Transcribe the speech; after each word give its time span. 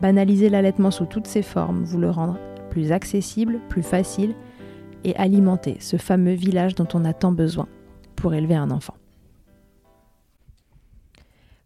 Banaliser 0.00 0.48
l'allaitement 0.48 0.90
sous 0.90 1.06
toutes 1.06 1.26
ses 1.26 1.42
formes, 1.42 1.82
vous 1.82 1.98
le 1.98 2.10
rendre 2.10 2.38
plus 2.70 2.92
accessible, 2.92 3.60
plus 3.68 3.82
facile 3.82 4.34
et 5.04 5.16
alimenter 5.16 5.76
ce 5.80 5.96
fameux 5.96 6.34
village 6.34 6.74
dont 6.74 6.88
on 6.94 7.04
a 7.04 7.12
tant 7.12 7.32
besoin 7.32 7.68
pour 8.14 8.34
élever 8.34 8.54
un 8.54 8.70
enfant. 8.70 8.94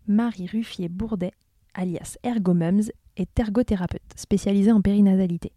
Marie 0.06 0.46
Ruffier-Bourdet, 0.46 1.32
alias 1.74 2.16
Ergomums, 2.22 2.90
est 3.16 3.38
ergothérapeute 3.38 4.02
spécialisée 4.16 4.72
en 4.72 4.80
périnatalité. 4.80 5.52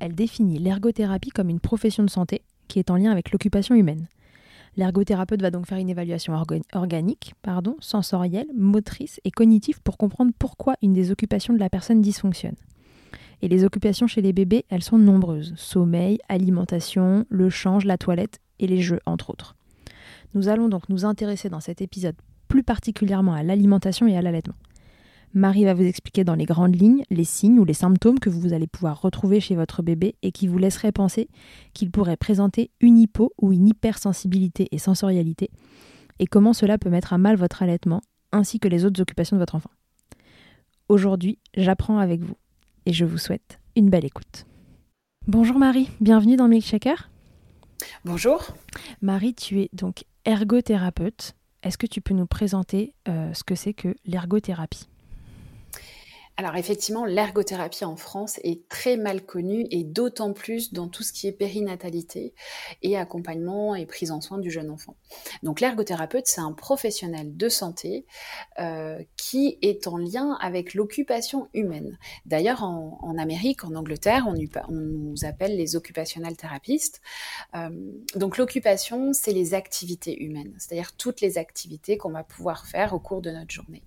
Elle 0.00 0.14
définit 0.14 0.58
l'ergothérapie 0.58 1.30
comme 1.30 1.48
une 1.48 1.60
profession 1.60 2.02
de 2.02 2.10
santé 2.10 2.42
qui 2.68 2.78
est 2.78 2.90
en 2.90 2.96
lien 2.96 3.10
avec 3.12 3.30
l'occupation 3.32 3.74
humaine. 3.74 4.08
L'ergothérapeute 4.76 5.40
va 5.40 5.50
donc 5.50 5.66
faire 5.66 5.78
une 5.78 5.88
évaluation 5.88 6.34
organique, 6.72 7.34
pardon, 7.42 7.76
sensorielle, 7.80 8.48
motrice 8.56 9.20
et 9.24 9.30
cognitive 9.30 9.80
pour 9.82 9.96
comprendre 9.96 10.32
pourquoi 10.38 10.74
une 10.82 10.92
des 10.92 11.12
occupations 11.12 11.54
de 11.54 11.60
la 11.60 11.70
personne 11.70 12.00
dysfonctionne. 12.00 12.56
Et 13.42 13.48
les 13.48 13.64
occupations 13.64 14.06
chez 14.06 14.22
les 14.22 14.32
bébés, 14.32 14.64
elles 14.70 14.82
sont 14.82 14.98
nombreuses. 14.98 15.52
Sommeil, 15.56 16.18
alimentation, 16.28 17.24
le 17.28 17.50
change, 17.50 17.84
la 17.84 17.98
toilette 17.98 18.40
et 18.58 18.66
les 18.66 18.80
jeux, 18.80 19.00
entre 19.06 19.30
autres. 19.30 19.54
Nous 20.34 20.48
allons 20.48 20.68
donc 20.68 20.88
nous 20.88 21.04
intéresser 21.04 21.48
dans 21.48 21.60
cet 21.60 21.80
épisode 21.80 22.16
plus 22.48 22.62
particulièrement 22.62 23.34
à 23.34 23.42
l'alimentation 23.42 24.06
et 24.06 24.16
à 24.16 24.22
l'allaitement. 24.22 24.54
Marie 25.34 25.64
va 25.64 25.74
vous 25.74 25.82
expliquer 25.82 26.22
dans 26.22 26.36
les 26.36 26.44
grandes 26.44 26.80
lignes 26.80 27.02
les 27.10 27.24
signes 27.24 27.58
ou 27.58 27.64
les 27.64 27.74
symptômes 27.74 28.20
que 28.20 28.30
vous 28.30 28.52
allez 28.52 28.68
pouvoir 28.68 29.00
retrouver 29.00 29.40
chez 29.40 29.56
votre 29.56 29.82
bébé 29.82 30.14
et 30.22 30.30
qui 30.30 30.46
vous 30.46 30.58
laisseraient 30.58 30.92
penser 30.92 31.28
qu'il 31.72 31.90
pourrait 31.90 32.16
présenter 32.16 32.70
une 32.80 32.98
hypo 32.98 33.32
ou 33.42 33.52
une 33.52 33.66
hypersensibilité 33.66 34.68
et 34.70 34.78
sensorialité, 34.78 35.50
et 36.20 36.28
comment 36.28 36.52
cela 36.52 36.78
peut 36.78 36.88
mettre 36.88 37.12
à 37.12 37.18
mal 37.18 37.34
votre 37.34 37.64
allaitement 37.64 38.00
ainsi 38.30 38.60
que 38.60 38.68
les 38.68 38.84
autres 38.84 39.02
occupations 39.02 39.34
de 39.34 39.42
votre 39.42 39.56
enfant. 39.56 39.70
Aujourd'hui, 40.88 41.40
j'apprends 41.56 41.98
avec 41.98 42.22
vous 42.22 42.36
et 42.86 42.92
je 42.92 43.04
vous 43.04 43.18
souhaite 43.18 43.58
une 43.74 43.90
belle 43.90 44.04
écoute. 44.04 44.46
Bonjour 45.26 45.58
Marie, 45.58 45.90
bienvenue 46.00 46.36
dans 46.36 46.46
Milkshaker. 46.46 47.10
Bonjour. 48.04 48.54
Marie, 49.02 49.34
tu 49.34 49.62
es 49.62 49.70
donc 49.72 50.04
ergothérapeute. 50.26 51.34
Est-ce 51.64 51.78
que 51.78 51.88
tu 51.88 52.00
peux 52.00 52.14
nous 52.14 52.26
présenter 52.26 52.94
euh, 53.08 53.34
ce 53.34 53.42
que 53.42 53.56
c'est 53.56 53.74
que 53.74 53.96
l'ergothérapie? 54.04 54.86
Alors 56.36 56.56
effectivement, 56.56 57.04
l'ergothérapie 57.04 57.84
en 57.84 57.94
France 57.94 58.40
est 58.42 58.68
très 58.68 58.96
mal 58.96 59.24
connue 59.24 59.66
et 59.70 59.84
d'autant 59.84 60.32
plus 60.32 60.72
dans 60.72 60.88
tout 60.88 61.04
ce 61.04 61.12
qui 61.12 61.28
est 61.28 61.32
périnatalité 61.32 62.34
et 62.82 62.96
accompagnement 62.96 63.76
et 63.76 63.86
prise 63.86 64.10
en 64.10 64.20
soin 64.20 64.38
du 64.38 64.50
jeune 64.50 64.68
enfant. 64.68 64.96
Donc 65.44 65.60
l'ergothérapeute, 65.60 66.26
c'est 66.26 66.40
un 66.40 66.52
professionnel 66.52 67.36
de 67.36 67.48
santé 67.48 68.04
euh, 68.58 69.00
qui 69.16 69.58
est 69.62 69.86
en 69.86 69.96
lien 69.96 70.36
avec 70.40 70.74
l'occupation 70.74 71.48
humaine. 71.54 71.98
D'ailleurs, 72.26 72.64
en, 72.64 73.16
Amérique, 73.16 73.64
en 73.64 73.76
Angleterre, 73.76 74.26
on, 74.26 74.34
nous 74.72 75.24
appelle 75.24 75.56
les 75.56 75.76
occupationnels 75.76 76.36
thérapistes. 76.36 77.00
Euh, 77.54 77.70
donc 78.16 78.38
l'occupation, 78.38 79.12
c'est 79.12 79.32
les 79.32 79.54
activités 79.54 80.20
humaines, 80.20 80.52
c'est-à-dire 80.58 80.96
toutes 80.96 81.20
les 81.20 81.38
activités 81.38 81.96
qu'on 81.96 82.10
va 82.10 82.24
pouvoir 82.24 82.66
faire 82.66 82.92
au 82.92 82.98
cours 82.98 83.22
de 83.22 83.30
notre 83.30 83.52
journée. 83.52 83.84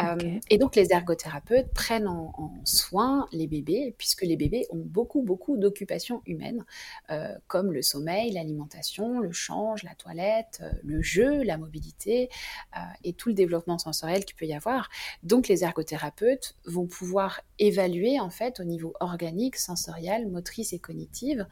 Euh, 0.00 0.38
et 0.50 0.58
donc 0.58 0.74
les 0.74 0.92
ergothérapeutes 0.92 1.67
prennent 1.74 2.08
en, 2.08 2.52
soin 2.64 3.28
les 3.32 3.46
bébés, 3.46 3.94
puisque 3.98 4.22
les 4.22 4.36
bébés 4.36 4.66
ont 4.70 4.82
beaucoup, 4.84 5.22
beaucoup 5.22 5.56
d'occupations 5.56 6.22
humaines, 6.26 6.64
euh, 7.10 7.34
comme 7.46 7.72
le 7.72 7.82
sommeil, 7.82 8.32
l'alimentation, 8.32 9.20
le 9.20 9.32
change, 9.32 9.82
la 9.82 9.94
toilette, 9.94 10.60
euh, 10.62 10.70
le 10.84 11.02
jeu, 11.02 11.42
la 11.42 11.58
mobilité 11.58 12.28
euh, 12.76 12.80
et 13.04 13.12
tout 13.12 13.28
le 13.28 13.34
développement 13.34 13.78
sensoriel 13.78 14.24
qu'il 14.24 14.36
peut 14.36 14.46
y 14.46 14.54
avoir. 14.54 14.88
Donc 15.22 15.48
les 15.48 15.64
ergothérapeutes 15.64 16.56
vont 16.64 16.86
pouvoir 16.86 17.40
évaluer 17.58 18.20
en 18.20 18.30
fait 18.30 18.60
au 18.60 18.64
niveau 18.64 18.94
organique, 19.00 19.56
sensoriel, 19.56 20.28
motrice 20.28 20.72
et 20.72 20.78
cognitive, 20.78 21.46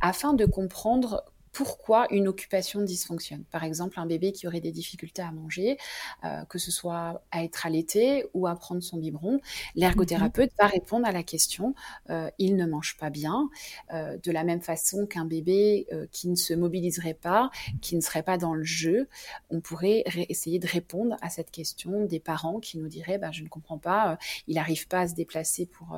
afin 0.00 0.34
de 0.34 0.46
comprendre 0.46 1.24
pourquoi 1.54 2.08
une 2.10 2.26
occupation 2.26 2.82
dysfonctionne. 2.82 3.44
Par 3.44 3.62
exemple, 3.62 4.00
un 4.00 4.06
bébé 4.06 4.32
qui 4.32 4.48
aurait 4.48 4.60
des 4.60 4.72
difficultés 4.72 5.22
à 5.22 5.30
manger, 5.30 5.78
euh, 6.24 6.44
que 6.46 6.58
ce 6.58 6.72
soit 6.72 7.22
à 7.30 7.44
être 7.44 7.64
allaité 7.64 8.26
ou 8.34 8.48
à 8.48 8.56
prendre 8.56 8.82
son 8.82 8.98
biberon, 8.98 9.40
l'ergothérapeute 9.76 10.50
va 10.58 10.66
répondre 10.66 11.06
à 11.06 11.12
la 11.12 11.22
question 11.22 11.74
euh, 12.10 12.28
il 12.38 12.56
ne 12.56 12.66
mange 12.66 12.96
pas 12.98 13.08
bien, 13.08 13.48
euh, 13.92 14.18
de 14.22 14.32
la 14.32 14.42
même 14.42 14.60
façon 14.60 15.06
qu'un 15.06 15.24
bébé 15.24 15.86
qui 16.10 16.28
ne 16.28 16.34
se 16.34 16.54
mobiliserait 16.54 17.14
pas, 17.14 17.50
qui 17.80 17.94
ne 17.94 18.00
serait 18.00 18.24
pas 18.24 18.36
dans 18.36 18.54
le 18.54 18.64
jeu, 18.64 19.08
on 19.50 19.60
pourrait 19.60 20.02
essayer 20.28 20.58
de 20.58 20.66
répondre 20.66 21.16
à 21.22 21.30
cette 21.30 21.52
question 21.52 22.04
des 22.04 22.18
parents 22.18 22.58
qui 22.58 22.78
nous 22.78 22.88
diraient 22.88 23.18
bah, 23.18 23.30
je 23.30 23.44
ne 23.44 23.48
comprends 23.48 23.78
pas, 23.78 24.18
il 24.48 24.56
n'arrive 24.56 24.88
pas 24.88 25.00
à 25.00 25.08
se 25.08 25.14
déplacer 25.14 25.66
pour 25.66 25.96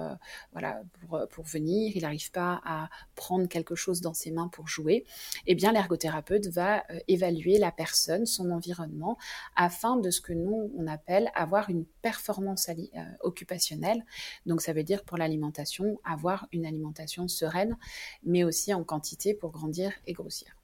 voilà 0.52 0.82
pour, 1.00 1.26
pour 1.28 1.44
venir, 1.44 1.92
il 1.94 2.02
n'arrive 2.02 2.30
pas 2.30 2.60
à 2.66 2.90
prendre 3.14 3.48
quelque 3.48 3.74
chose 3.74 4.02
dans 4.02 4.12
ses 4.12 4.30
mains 4.30 4.48
pour 4.48 4.68
jouer 4.68 5.06
eh 5.46 5.54
bien 5.54 5.72
l'ergothérapeute 5.72 6.48
va 6.48 6.84
euh, 6.90 6.98
évaluer 7.08 7.58
la 7.58 7.72
personne, 7.72 8.26
son 8.26 8.50
environnement, 8.50 9.18
afin 9.54 9.96
de 9.96 10.10
ce 10.10 10.20
que 10.20 10.32
nous 10.32 10.70
on 10.76 10.86
appelle 10.86 11.30
avoir 11.34 11.70
une 11.70 11.84
performance 12.02 12.68
euh, 12.68 13.02
occupationnelle. 13.20 14.04
Donc 14.46 14.60
ça 14.60 14.72
veut 14.72 14.84
dire 14.84 15.04
pour 15.04 15.16
l'alimentation 15.16 16.00
avoir 16.04 16.46
une 16.52 16.66
alimentation 16.66 17.28
sereine, 17.28 17.76
mais 18.22 18.44
aussi 18.44 18.72
en 18.74 18.84
quantité 18.84 19.34
pour 19.34 19.50
grandir 19.50 19.92
et 20.06 20.12
grossir. 20.12 20.56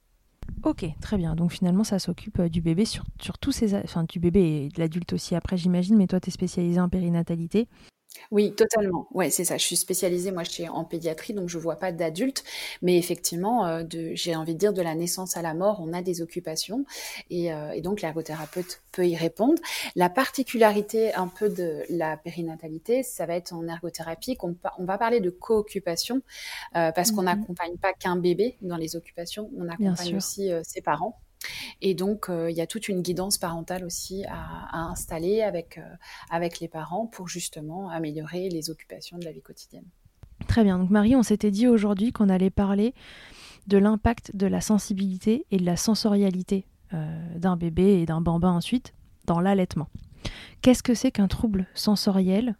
Ok, 0.63 0.85
très 1.01 1.17
bien. 1.17 1.35
Donc 1.35 1.51
finalement, 1.51 1.83
ça 1.83 1.99
s'occupe 1.99 2.39
euh, 2.39 2.49
du 2.49 2.61
bébé 2.61 2.85
sur, 2.85 3.03
sur 3.21 3.37
tous 3.37 3.51
ces... 3.51 3.75
Enfin, 3.75 4.03
du 4.03 4.19
bébé 4.19 4.65
et 4.65 4.69
de 4.69 4.79
l'adulte 4.79 5.13
aussi 5.13 5.35
après, 5.35 5.57
j'imagine, 5.57 5.97
mais 5.97 6.07
toi, 6.07 6.19
tu 6.19 6.29
es 6.29 6.31
spécialisée 6.31 6.79
en 6.79 6.89
périnatalité. 6.89 7.67
Oui, 8.31 8.53
totalement. 8.55 9.07
Ouais, 9.11 9.29
c'est 9.29 9.43
ça. 9.45 9.57
Je 9.57 9.63
suis 9.63 9.75
spécialisée, 9.75 10.31
moi, 10.31 10.43
je 10.43 10.63
en 10.69 10.83
pédiatrie, 10.85 11.33
donc 11.33 11.49
je 11.49 11.57
vois 11.57 11.75
pas 11.75 11.91
d'adultes. 11.91 12.43
Mais 12.81 12.97
effectivement, 12.97 13.65
euh, 13.67 13.83
j'ai 14.13 14.35
envie 14.35 14.53
de 14.53 14.59
dire, 14.59 14.73
de 14.73 14.81
la 14.81 14.95
naissance 14.95 15.37
à 15.37 15.41
la 15.41 15.53
mort, 15.53 15.79
on 15.81 15.93
a 15.93 16.01
des 16.01 16.21
occupations. 16.21 16.85
Et, 17.29 17.53
euh, 17.53 17.79
donc, 17.81 18.01
l'ergothérapeute 18.01 18.81
peut 18.91 19.07
y 19.07 19.15
répondre. 19.15 19.61
La 19.95 20.09
particularité 20.09 21.13
un 21.13 21.27
peu 21.27 21.49
de 21.49 21.83
la 21.89 22.17
périnatalité, 22.17 23.03
ça 23.03 23.25
va 23.25 23.35
être 23.35 23.53
en 23.53 23.67
ergothérapie 23.67 24.35
qu'on 24.37 24.55
on 24.77 24.85
va 24.85 24.97
parler 24.97 25.19
de 25.19 25.29
co-occupation, 25.29 26.21
euh, 26.75 26.91
parce 26.91 27.11
qu'on 27.11 27.23
mmh 27.23 27.25
n'accompagne 27.25 27.77
pas 27.77 27.93
qu'un 27.93 28.15
bébé 28.17 28.57
dans 28.61 28.77
les 28.77 28.95
occupations, 28.95 29.49
on 29.57 29.67
accompagne 29.69 30.15
aussi 30.17 30.51
ses 30.63 30.81
parents. 30.81 31.22
Et 31.81 31.93
donc, 31.93 32.29
euh, 32.29 32.49
il 32.49 32.57
y 32.57 32.61
a 32.61 32.67
toute 32.67 32.87
une 32.87 33.01
guidance 33.01 33.37
parentale 33.37 33.83
aussi 33.83 34.23
à, 34.25 34.87
installer 34.89 35.41
avec, 35.41 35.77
euh, 35.77 35.95
avec 36.29 36.59
les 36.59 36.67
parents 36.67 37.07
pour 37.07 37.27
justement 37.27 37.89
améliorer 37.89 38.49
les 38.49 38.69
occupations 38.69 39.17
de 39.17 39.25
la 39.25 39.31
vie 39.31 39.41
quotidienne. 39.41 39.85
Très 40.47 40.63
bien. 40.63 40.77
Donc, 40.77 40.89
Marie, 40.89 41.15
on 41.15 41.23
s'était 41.23 41.51
dit 41.51 41.67
aujourd'hui 41.67 42.11
qu'on 42.11 42.29
allait 42.29 42.49
parler 42.49 42.93
de 43.67 43.77
l'impact 43.77 44.35
de 44.35 44.47
la 44.47 44.61
sensibilité 44.61 45.45
et 45.51 45.57
de 45.57 45.65
la 45.65 45.77
sensorialité 45.77 46.65
euh, 46.93 47.37
d'un 47.37 47.55
bébé 47.55 48.01
et 48.01 48.05
d'un 48.05 48.21
bambin 48.21 48.51
ensuite 48.51 48.93
dans 49.25 49.39
l'allaitement. 49.39 49.87
Qu'est-ce 50.61 50.83
que 50.83 50.93
c'est 50.93 51.11
qu'un 51.11 51.27
trouble 51.27 51.67
sensoriel 51.73 52.55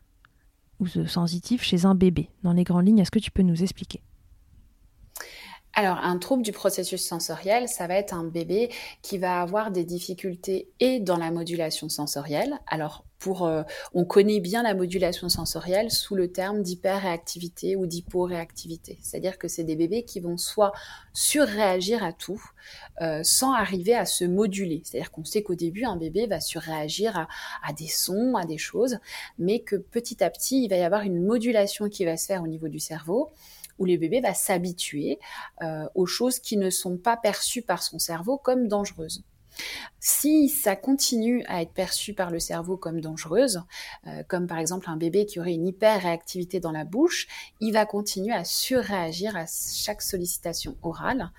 ou 0.80 0.88
sensitif 0.88 1.64
chez 1.64 1.86
un 1.86 1.96
bébé? 1.96 2.30
Dans 2.44 2.54
les 2.54 2.64
grandes 2.64 2.88
lignes, 2.88 3.00
est-ce 3.00 3.12
que 3.12 3.20
tu 3.20 3.32
peux 3.32 3.44
nous 3.44 3.64
expliquer? 3.64 4.02
Alors, 5.76 5.98
un 5.98 6.20
trouble 6.20 6.44
du 6.44 6.52
processus 6.52 7.04
sensoriel, 7.04 7.68
ça 7.68 7.88
va 7.88 7.96
être 7.96 8.14
un 8.14 8.26
bébé 8.26 8.70
qui 9.02 9.18
va 9.18 9.42
avoir 9.42 9.72
des 9.72 9.84
difficultés 9.84 10.70
et 10.80 11.00
dans 11.00 11.18
la 11.18 11.32
modulation 11.32 11.90
sensorielle. 11.90 12.60
Alors, 12.68 13.06
pour, 13.18 13.48
euh, 13.48 13.64
on 13.96 14.06
connaît 14.06 14.40
bien 14.40 14.62
la 14.62 14.76
modulation 14.76 15.30
sensorielle 15.30 15.90
sous 15.90 16.14
le 16.14 16.32
terme 16.32 16.62
d'hyperréactivité 16.62 17.76
ou 17.76 17.88
d'hyporéactivité. 17.88 19.00
C'est-à-dire 19.02 19.40
que 19.40 19.48
c'est 19.48 19.64
des 19.64 19.76
bébés 19.76 20.04
qui 20.04 20.20
vont 20.20 20.38
soit 20.38 20.74
surréagir 21.12 22.04
à 22.04 22.14
tout 22.14 22.44
euh, 23.02 23.24
sans 23.24 23.54
arriver 23.54 23.96
à 23.96 24.06
se 24.06 24.26
moduler. 24.26 24.84
C'est-à-dire 24.84 25.10
qu'on 25.10 25.26
sait 25.26 25.42
qu'au 25.42 25.56
début, 25.56 25.86
un 25.86 25.96
bébé 25.96 26.28
va 26.28 26.40
surréagir 26.40 27.18
à, 27.18 27.28
à 27.68 27.74
des 27.74 27.88
sons, 27.88 28.36
à 28.36 28.46
des 28.46 28.60
choses, 28.60 29.00
mais 29.40 29.62
que 29.62 29.78
petit 29.78 30.24
à 30.24 30.30
petit, 30.30 30.66
il 30.66 30.68
va 30.68 30.76
y 30.76 30.84
avoir 30.84 31.02
une 31.02 31.26
modulation 31.26 31.90
qui 31.90 32.06
va 32.06 32.16
se 32.16 32.28
faire 32.28 32.44
au 32.44 32.48
niveau 32.48 32.68
du 32.68 32.80
cerveau 32.80 33.32
où 33.84 33.86
le 33.86 33.98
bébé 33.98 34.22
va 34.22 34.34
s'habituer 34.34 35.20
euh, 35.62 35.86
aux 35.94 36.06
choses 36.06 36.40
qui 36.40 36.56
ne 36.56 36.70
sont 36.70 36.98
pas 36.98 37.18
perçues 37.18 37.62
par 37.62 37.84
son 37.84 38.00
cerveau 38.00 38.38
comme 38.38 38.70
dangereuses. 38.70 39.24
Si 40.00 40.50
ça 40.50 40.76
continue 40.76 41.44
à 41.48 41.62
être 41.62 41.74
perçu 41.74 42.16
par 42.16 42.32
le 42.32 42.40
cerveau 42.40 42.76
comme 42.76 43.02
dangereuse, 43.02 43.62
euh, 44.08 44.24
comme 44.28 44.48
par 44.48 44.58
exemple 44.58 44.90
un 44.90 44.98
bébé 44.98 45.28
qui 45.28 45.40
aurait 45.40 45.54
une 45.54 45.68
hyper-réactivité 45.68 46.60
dans 46.60 46.72
la 46.72 46.86
bouche, 46.86 47.28
il 47.60 47.74
va 47.74 47.86
continuer 47.86 48.34
à 48.34 48.46
surréagir 48.46 49.36
à 49.38 49.46
chaque 49.46 50.02
sollicitation 50.02 50.76
orale. 50.82 51.30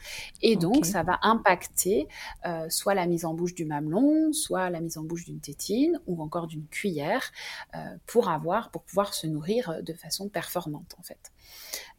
Et 0.42 0.54
donc, 0.54 0.86
ça 0.86 1.02
va 1.02 1.18
impacter 1.22 2.06
euh, 2.46 2.68
soit 2.68 2.94
la 2.94 3.06
mise 3.06 3.24
en 3.24 3.34
bouche 3.34 3.54
du 3.54 3.64
mamelon, 3.64 4.32
soit 4.32 4.70
la 4.70 4.80
mise 4.80 4.96
en 4.96 5.02
bouche 5.02 5.24
d'une 5.24 5.40
tétine 5.40 6.00
ou 6.06 6.22
encore 6.22 6.46
d'une 6.46 6.66
cuillère 6.68 7.32
pour 8.06 8.28
avoir, 8.28 8.70
pour 8.70 8.82
pouvoir 8.82 9.12
se 9.12 9.26
nourrir 9.26 9.82
de 9.82 9.92
façon 9.92 10.28
performante 10.28 10.94
en 10.98 11.02
fait. 11.02 11.32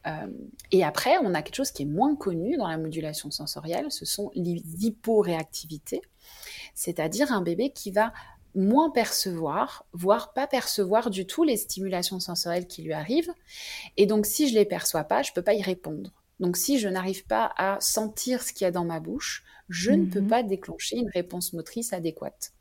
Euh, 0.05 0.27
et 0.71 0.83
après, 0.83 1.17
on 1.21 1.33
a 1.33 1.41
quelque 1.41 1.55
chose 1.55 1.71
qui 1.71 1.83
est 1.83 1.87
moins 1.87 2.15
connu 2.15 2.57
dans 2.57 2.67
la 2.67 2.77
modulation 2.77 3.31
sensorielle, 3.31 3.91
ce 3.91 4.05
sont 4.05 4.31
les 4.35 4.61
hyporéactivités, 4.81 6.01
c'est-à-dire 6.73 7.31
un 7.31 7.41
bébé 7.41 7.71
qui 7.71 7.91
va 7.91 8.13
moins 8.55 8.89
percevoir, 8.89 9.85
voire 9.91 10.33
pas 10.33 10.47
percevoir 10.47 11.09
du 11.09 11.25
tout 11.25 11.43
les 11.43 11.57
stimulations 11.57 12.19
sensorielles 12.19 12.67
qui 12.67 12.83
lui 12.83 12.93
arrivent. 12.93 13.33
Et 13.97 14.05
donc, 14.05 14.25
si 14.25 14.47
je 14.47 14.53
les 14.53 14.65
perçois 14.65 15.03
pas, 15.03 15.21
je 15.21 15.33
peux 15.33 15.41
pas 15.41 15.53
y 15.53 15.61
répondre. 15.61 16.11
Donc, 16.39 16.57
si 16.57 16.79
je 16.79 16.87
n'arrive 16.87 17.25
pas 17.25 17.53
à 17.57 17.77
sentir 17.79 18.41
ce 18.41 18.53
qu'il 18.53 18.65
y 18.65 18.67
a 18.67 18.71
dans 18.71 18.85
ma 18.85 18.99
bouche, 18.99 19.43
je 19.69 19.91
ne 19.91 20.05
peux 20.05 20.21
mhm. 20.21 20.27
pas 20.27 20.43
déclencher 20.43 20.97
une 20.97 21.09
réponse 21.09 21.53
motrice 21.53 21.93
adéquate. 21.93 22.53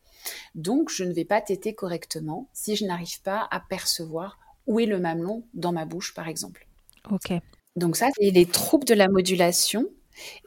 Donc, 0.55 0.91
je 0.91 1.05
ne 1.05 1.12
vais 1.12 1.25
pas 1.25 1.41
téter 1.41 1.75
correctement 1.75 2.49
si 2.52 2.76
je 2.76 2.85
n'arrive 2.85 3.20
pas 3.23 3.46
à 3.50 3.61
percevoir 3.61 4.38
où 4.67 4.81
est 4.81 4.87
le 4.87 4.99
mamelon 4.99 5.44
dans 5.55 5.73
ma 5.73 5.85
bouche, 5.85 6.14
par 6.14 6.29
exemple. 6.29 6.67
Ok. 7.11 7.33
Donc 7.77 7.97
ça, 7.97 8.09
c'est 8.17 8.31
les 8.31 8.47
troubles 8.47 8.85
de 8.85 8.95
la 8.95 9.09
modulation. 9.09 9.87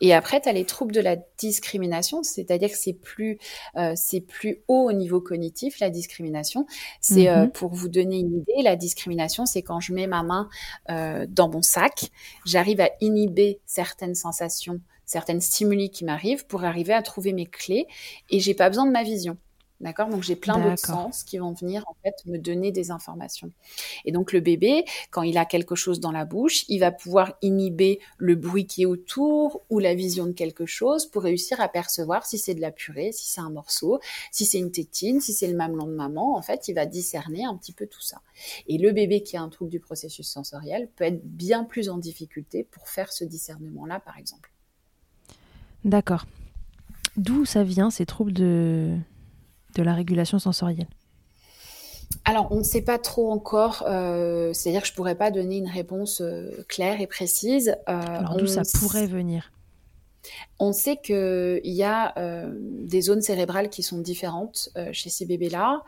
Et 0.02 0.14
après, 0.14 0.42
tu 0.42 0.50
as 0.50 0.54
les 0.54 0.66
troubles 0.66 0.94
de 0.94 1.02
la 1.02 1.18
discrimination, 1.38 2.24
c'est-à-dire 2.24 2.70
que 2.70 2.78
c'est 2.78 2.94
plus, 2.94 3.38
euh, 3.76 3.94
c'est 3.96 4.22
plus 4.22 4.62
haut 4.68 4.90
au 4.90 4.94
niveau 4.94 5.20
cognitif, 5.20 5.80
la 5.80 5.90
discrimination. 5.90 6.66
C'est, 7.02 7.30
euh, 7.30 7.44
mhm. 7.44 7.52
pour 7.52 7.74
vous 7.74 7.90
donner 7.90 8.20
une 8.20 8.38
idée, 8.38 8.64
la 8.64 8.76
discrimination, 8.76 9.46
c'est 9.46 9.62
quand 9.62 9.80
je 9.80 9.94
mets 9.94 10.08
ma 10.08 10.24
main 10.24 10.50
euh, 10.90 11.26
dans 11.30 11.50
mon 11.50 11.62
sac, 11.62 12.12
j'arrive 12.46 12.82
à 12.82 12.90
inhiber 13.02 13.60
certaines 13.66 14.16
sensations, 14.16 14.80
certaines 15.06 15.42
stimuli 15.42 15.90
qui 15.90 16.06
m'arrivent 16.06 16.46
pour 16.48 16.64
arriver 16.64 16.94
à 16.94 17.02
trouver 17.02 17.34
mes 17.34 17.46
clés 17.46 17.88
et 18.30 18.40
j'ai 18.40 18.54
pas 18.54 18.70
besoin 18.70 18.86
de 18.86 18.92
ma 18.92 19.04
vision. 19.04 19.38
D'accord? 19.80 20.10
Donc 20.10 20.24
j'ai 20.24 20.36
plein 20.36 20.58
d'autres 20.58 20.86
sens 20.86 21.24
qui 21.24 21.38
vont 21.38 21.54
venir 21.54 21.84
en 21.88 21.96
fait 22.04 22.16
me 22.26 22.38
donner 22.38 22.72
des 22.72 22.90
informations. 22.90 23.52
Et 24.06 24.12
donc 24.12 24.34
le 24.34 24.40
bébé, 24.40 24.86
quand 25.12 25.22
il 25.22 25.38
a 25.38 25.46
quelque 25.46 25.76
chose 25.76 26.00
dans 26.00 26.12
la 26.12 26.26
bouche, 26.26 26.66
il 26.68 26.80
va 26.80 26.92
pouvoir 26.92 27.34
inhiber 27.44 28.00
le 28.18 28.36
bruit 28.36 28.66
qui 28.66 28.84
est 28.84 28.86
autour 28.88 29.62
ou 29.70 29.78
la 29.78 29.94
vision 29.94 30.26
de 30.26 30.32
quelque 30.32 30.66
chose 30.66 31.06
pour 31.06 31.22
réussir 31.22 31.62
à 31.62 31.68
percevoir 31.68 32.26
si 32.26 32.40
c'est 32.40 32.56
de 32.56 32.62
la 32.62 32.72
purée, 32.72 33.12
si 33.12 33.30
c'est 33.30 33.42
un 33.42 33.52
morceau, 33.52 34.00
si 34.32 34.46
c'est 34.46 34.58
une 34.58 34.72
tétine, 34.72 35.22
si 35.22 35.34
c'est 35.34 35.48
le 35.48 35.56
mamelon 35.56 35.86
de 35.86 35.94
maman. 35.96 36.36
En 36.36 36.42
fait, 36.42 36.68
il 36.68 36.74
va 36.74 36.88
discerner 36.88 37.46
un 37.46 37.56
petit 37.56 37.74
peu 37.74 37.86
tout 37.86 38.02
ça. 38.02 38.22
Et 38.68 38.80
le 38.80 38.92
bébé 38.92 39.22
qui 39.22 39.38
a 39.38 39.42
un 39.42 39.50
trouble 39.50 39.70
du 39.70 39.80
processus 39.80 40.28
sensoriel 40.28 40.90
peut 40.96 41.04
être 41.04 41.24
bien 41.24 41.64
plus 41.64 41.90
en 41.90 41.98
difficulté 41.98 42.64
pour 42.64 42.88
faire 42.88 43.12
ce 43.12 43.24
discernement-là, 43.24 44.00
par 44.00 44.18
exemple. 44.18 44.52
D'accord. 45.86 46.26
D'où 47.16 47.46
ça 47.46 47.64
vient 47.64 47.90
ces 47.90 48.06
troubles 48.06 48.34
de 48.34 48.98
de 49.78 49.84
la 49.84 49.94
régulation 49.94 50.40
sensorielle 50.40 50.88
alors, 52.26 52.48
on 52.52 52.58
ne 52.58 52.64
sait 52.64 52.82
pas 52.82 52.98
trop 52.98 53.32
encore, 53.32 53.84
euh, 53.88 54.52
c'est-à-dire 54.54 54.82
que 54.82 54.88
je 54.88 54.94
ne 54.94 54.96
pourrais 54.98 55.16
pas 55.16 55.32
donner 55.32 55.58
une 55.58 55.70
réponse 55.70 56.22
euh, 56.22 56.66
claire 56.68 57.00
et 57.00 57.08
précise. 57.08 57.70
Euh, 57.70 58.02
Alors, 58.02 58.38
d'où 58.38 58.48
ça 58.48 58.64
pourrait 58.80 59.08
venir 59.08 59.52
on 60.60 60.74
sait 60.74 60.98
qu'il 60.98 61.62
y 61.64 61.84
a 61.84 62.14
des 62.52 63.00
zones 63.00 63.22
cérébrales 63.22 63.70
qui 63.70 63.82
sont 63.82 64.00
différentes 64.00 64.68
chez 64.92 65.10
ces 65.10 65.26
bébés-là 65.26 65.84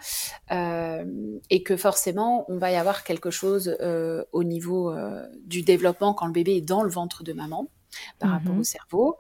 et 1.50 1.64
que 1.64 1.76
forcément, 1.76 2.46
on 2.48 2.58
va 2.58 2.72
y 2.72 2.78
avoir 2.78 3.04
quelque 3.04 3.32
chose 3.32 3.76
au 4.32 4.44
niveau 4.46 4.94
du 5.46 5.64
développement 5.64 6.14
quand 6.14 6.26
le 6.26 6.32
bébé 6.32 6.56
est 6.56 6.62
dans 6.62 6.84
le 6.84 6.90
ventre 6.90 7.22
de 7.26 7.34
maman 7.34 7.68
par 8.20 8.32
rapport 8.32 8.56
au 8.56 8.60
mmh 8.60 8.64
cerveau. 8.64 9.18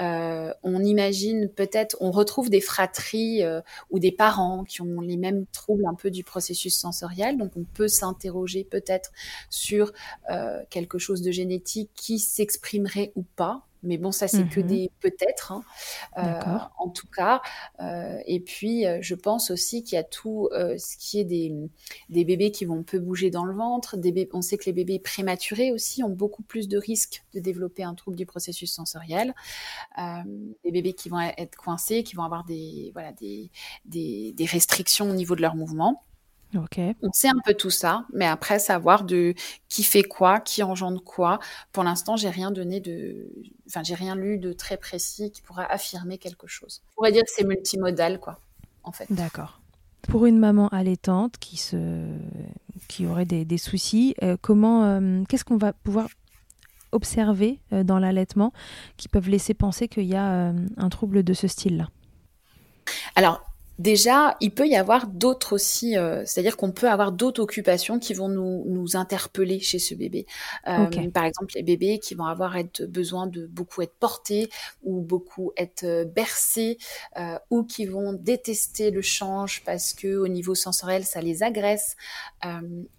Euh, 0.00 0.52
on 0.62 0.82
imagine 0.82 1.48
peut-être, 1.48 1.96
on 2.00 2.10
retrouve 2.10 2.50
des 2.50 2.60
fratries 2.60 3.42
euh, 3.42 3.60
ou 3.90 3.98
des 3.98 4.12
parents 4.12 4.64
qui 4.64 4.82
ont 4.82 5.00
les 5.00 5.16
mêmes 5.16 5.46
troubles 5.52 5.86
un 5.86 5.94
peu 5.94 6.10
du 6.10 6.24
processus 6.24 6.76
sensoriel, 6.76 7.38
donc 7.38 7.52
on 7.56 7.64
peut 7.64 7.88
s'interroger 7.88 8.64
peut-être 8.64 9.10
sur 9.48 9.92
euh, 10.30 10.62
quelque 10.70 10.98
chose 10.98 11.22
de 11.22 11.30
génétique 11.30 11.90
qui 11.94 12.18
s'exprimerait 12.18 13.12
ou 13.16 13.22
pas 13.36 13.66
mais 13.82 13.96
bon, 13.96 14.12
ça, 14.12 14.28
c'est 14.28 14.48
que 14.48 14.60
mmh 14.60 14.66
des 14.70 14.90
peut-être, 15.00 15.52
hein. 15.52 15.62
euh, 16.18 16.58
en 16.78 16.90
tout 16.90 17.06
cas. 17.06 17.40
Euh, 17.80 18.18
et 18.26 18.40
puis, 18.40 18.86
euh, 18.86 18.98
je 19.00 19.14
pense 19.14 19.50
aussi 19.50 19.82
qu'il 19.82 19.96
y 19.96 19.98
a 19.98 20.04
tout 20.04 20.48
ce 20.52 20.96
qui 20.98 21.20
est 21.20 21.24
des, 21.24 21.54
des, 22.08 22.24
bébés 22.24 22.50
qui 22.50 22.64
vont 22.64 22.82
peu 22.82 22.98
bouger 22.98 23.30
dans 23.30 23.44
le 23.44 23.54
ventre. 23.54 23.96
Des 23.96 24.28
on 24.32 24.42
sait 24.42 24.58
que 24.58 24.64
les 24.66 24.72
bébés 24.72 24.98
prématurés 24.98 25.72
aussi 25.72 26.02
ont 26.02 26.10
beaucoup 26.10 26.42
plus 26.42 26.68
de 26.68 26.78
risques 26.78 27.24
de 27.34 27.40
développer 27.40 27.82
un 27.82 27.94
trouble 27.94 28.16
du 28.16 28.26
processus 28.26 28.72
sensoriel. 28.72 29.34
des 29.96 30.70
bébés 30.70 30.92
qui 30.92 31.08
vont 31.08 31.20
être 31.20 31.56
coincés, 31.56 32.02
qui 32.02 32.16
vont 32.16 32.24
avoir 32.24 32.44
des, 32.44 32.90
voilà, 32.92 33.12
des, 33.12 33.50
des, 33.86 34.32
des 34.36 34.44
restrictions 34.44 35.10
au 35.10 35.14
niveau 35.14 35.36
de 35.36 35.42
leur 35.42 35.56
mouvement. 35.56 36.04
On 36.54 37.12
sait 37.12 37.28
un 37.28 37.38
peu 37.44 37.54
tout 37.54 37.70
ça, 37.70 38.06
mais 38.12 38.26
après 38.26 38.58
savoir 38.58 39.04
de 39.04 39.34
qui 39.68 39.82
fait 39.82 40.02
quoi, 40.02 40.40
qui 40.40 40.62
engendre 40.62 41.02
quoi. 41.02 41.38
Pour 41.72 41.84
l'instant, 41.84 42.16
j'ai 42.16 42.30
rien 42.30 42.50
donné 42.50 42.80
de, 42.80 43.30
enfin 43.68 43.82
j'ai 43.84 43.94
rien 43.94 44.16
lu 44.16 44.38
de 44.38 44.52
très 44.52 44.76
précis 44.76 45.30
qui 45.30 45.42
pourra 45.42 45.64
affirmer 45.64 46.18
quelque 46.18 46.46
chose. 46.46 46.82
On 46.92 46.94
pourrait 46.96 47.12
dire 47.12 47.22
que 47.22 47.30
c'est 47.34 47.44
multimodal, 47.44 48.18
quoi, 48.18 48.40
en 48.82 48.92
fait. 48.92 49.06
D'accord. 49.10 49.60
Pour 50.08 50.26
une 50.26 50.38
maman 50.38 50.68
allaitante 50.68 51.36
qui 51.38 51.56
se, 51.56 52.04
qui 52.88 53.06
aurait 53.06 53.26
des, 53.26 53.58
soucis, 53.58 54.14
euh, 54.22 54.36
comment, 54.40 54.84
euh, 54.84 55.22
qu'est-ce 55.28 55.44
qu'on 55.44 55.58
va 55.58 55.72
pouvoir 55.72 56.08
observer 56.90 57.60
euh, 57.72 57.84
dans 57.84 58.00
l'allaitement 58.00 58.52
qui 58.96 59.08
peuvent 59.08 59.28
laisser 59.28 59.54
penser 59.54 59.86
qu'il 59.86 60.06
y 60.06 60.16
a 60.16 60.52
un 60.76 60.88
trouble 60.88 61.22
de 61.22 61.32
ce 61.32 61.46
style-là? 61.46 61.88
Alors, 63.14 63.49
Déjà, 63.80 64.36
il 64.42 64.52
peut 64.52 64.68
y 64.68 64.76
avoir 64.76 65.06
d'autres 65.06 65.54
aussi, 65.54 65.96
euh, 65.96 66.22
c'est-à-dire 66.26 66.58
qu'on 66.58 66.70
peut 66.70 66.90
avoir 66.90 67.12
d'autres 67.12 67.42
occupations 67.42 67.98
qui 67.98 68.12
vont 68.12 68.28
nous, 68.28 68.62
nous 68.66 68.94
interpeller 68.94 69.58
chez 69.58 69.78
ce 69.78 69.94
bébé. 69.94 70.26
Euh, 70.68 70.84
par 71.14 71.24
exemple, 71.24 71.54
les 71.54 71.62
bébés 71.62 71.98
qui 71.98 72.14
vont 72.14 72.26
avoir 72.26 72.58
être, 72.58 72.82
besoin 72.84 73.26
de 73.26 73.46
beaucoup 73.46 73.80
être 73.80 73.94
portés 73.98 74.50
ou 74.82 75.00
beaucoup 75.00 75.52
être 75.56 75.84
euh, 75.84 76.04
bercés 76.04 76.76
ou 77.48 77.62
qui 77.64 77.86
vont 77.86 78.12
détester 78.12 78.90
le 78.90 79.00
change 79.00 79.62
parce 79.64 79.94
que 79.94 80.14
au 80.14 80.28
niveau 80.28 80.54
sensoriel 80.54 81.04
ça 81.04 81.22
les 81.22 81.42
agresse 81.42 81.96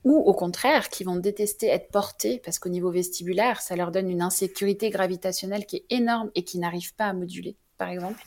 ou 0.03 0.15
au 0.15 0.33
contraire 0.33 0.89
qui 0.89 1.03
vont 1.03 1.15
détester 1.15 1.67
être 1.67 1.89
portés 1.89 2.41
parce 2.43 2.59
qu'au 2.59 2.69
niveau 2.69 2.91
vestibulaire 2.91 3.61
ça 3.61 3.75
leur 3.75 3.91
donne 3.91 4.09
une 4.09 4.21
insécurité 4.21 4.89
gravitationnelle 4.89 5.65
qui 5.65 5.77
est 5.77 5.85
énorme 5.89 6.31
et 6.35 6.43
qui 6.43 6.59
n'arrive 6.59 6.95
pas 6.95 7.05
à 7.05 7.13
moduler 7.13 7.55
par 7.77 7.89
exemple. 7.89 8.23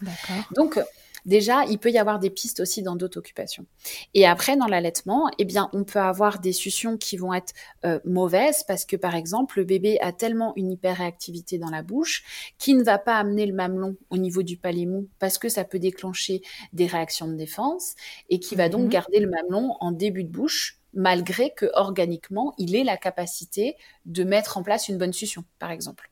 Donc 0.54 0.80
déjà, 1.24 1.64
il 1.64 1.78
peut 1.78 1.90
y 1.90 1.98
avoir 1.98 2.18
des 2.18 2.30
pistes 2.30 2.60
aussi 2.60 2.82
dans 2.82 2.96
d'autres 2.96 3.18
occupations. 3.18 3.66
Et 4.14 4.26
après, 4.26 4.56
dans 4.56 4.66
l'allaitement, 4.66 5.28
eh 5.38 5.44
bien, 5.44 5.68
on 5.72 5.84
peut 5.84 6.00
avoir 6.00 6.38
des 6.38 6.52
suctions 6.52 6.96
qui 6.96 7.16
vont 7.16 7.34
être 7.34 7.52
euh, 7.84 8.00
mauvaises 8.04 8.64
parce 8.66 8.84
que, 8.84 8.96
par 8.96 9.14
exemple, 9.14 9.58
le 9.58 9.64
bébé 9.64 9.98
a 10.00 10.12
tellement 10.12 10.52
une 10.56 10.72
hyperréactivité 10.72 11.58
dans 11.58 11.70
la 11.70 11.82
bouche 11.82 12.54
qui 12.58 12.74
ne 12.74 12.82
va 12.82 12.98
pas 12.98 13.16
amener 13.16 13.46
le 13.46 13.54
mamelon 13.54 13.96
au 14.10 14.16
niveau 14.16 14.42
du 14.42 14.56
palais 14.56 14.86
mou 14.86 15.08
parce 15.18 15.38
que 15.38 15.48
ça 15.48 15.64
peut 15.64 15.78
déclencher 15.78 16.42
des 16.72 16.86
réactions 16.86 17.28
de 17.28 17.34
défense 17.34 17.94
et 18.28 18.38
qui 18.38 18.54
va 18.54 18.68
donc 18.68 18.84
mhm. 18.84 18.88
garder 18.88 19.20
le 19.20 19.28
mamelon 19.28 19.76
en 19.80 19.92
début 19.92 20.24
de 20.24 20.30
bouche 20.30 20.80
malgré 20.94 21.52
que 21.52 21.66
organiquement, 21.74 22.54
il 22.56 22.76
ait 22.76 22.84
la 22.84 22.96
capacité 22.96 23.76
de 24.06 24.22
mettre 24.24 24.58
en 24.58 24.62
place 24.62 24.88
une 24.88 24.96
bonne 24.96 25.12
succion, 25.12 25.44
par 25.58 25.72
exemple. 25.72 26.10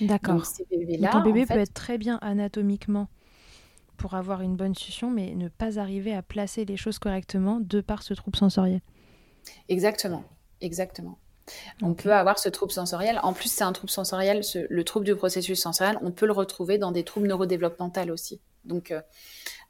D'accord. 0.00 0.44
Ton 1.12 1.22
bébé 1.22 1.46
peut 1.46 1.58
être 1.58 1.74
très 1.74 1.98
bien 1.98 2.18
anatomiquement 2.22 3.08
pour 3.96 4.14
avoir 4.14 4.42
une 4.42 4.56
bonne 4.56 4.74
succion, 4.74 5.10
mais 5.10 5.34
ne 5.34 5.48
pas 5.48 5.78
arriver 5.78 6.14
à 6.14 6.22
placer 6.22 6.64
les 6.64 6.76
choses 6.76 6.98
correctement 6.98 7.60
de 7.60 7.80
par 7.80 8.02
ce 8.02 8.14
trouble 8.14 8.36
sensoriel. 8.36 8.80
Exactement, 9.68 10.24
exactement. 10.60 11.18
On 11.82 11.94
peut 11.94 12.12
avoir 12.12 12.38
ce 12.38 12.48
trouble 12.48 12.72
sensoriel. 12.72 13.20
En 13.22 13.32
plus, 13.32 13.50
c'est 13.50 13.64
un 13.64 13.72
trouble 13.72 13.90
sensoriel, 13.90 14.42
le 14.70 14.84
trouble 14.84 15.04
du 15.04 15.14
processus 15.14 15.60
sensoriel, 15.60 15.98
on 16.02 16.10
peut 16.10 16.26
le 16.26 16.32
retrouver 16.32 16.78
dans 16.78 16.92
des 16.92 17.04
troubles 17.04 17.26
neurodéveloppementaux 17.26 18.12
aussi. 18.12 18.40
Donc, 18.64 18.90
euh, 18.90 19.02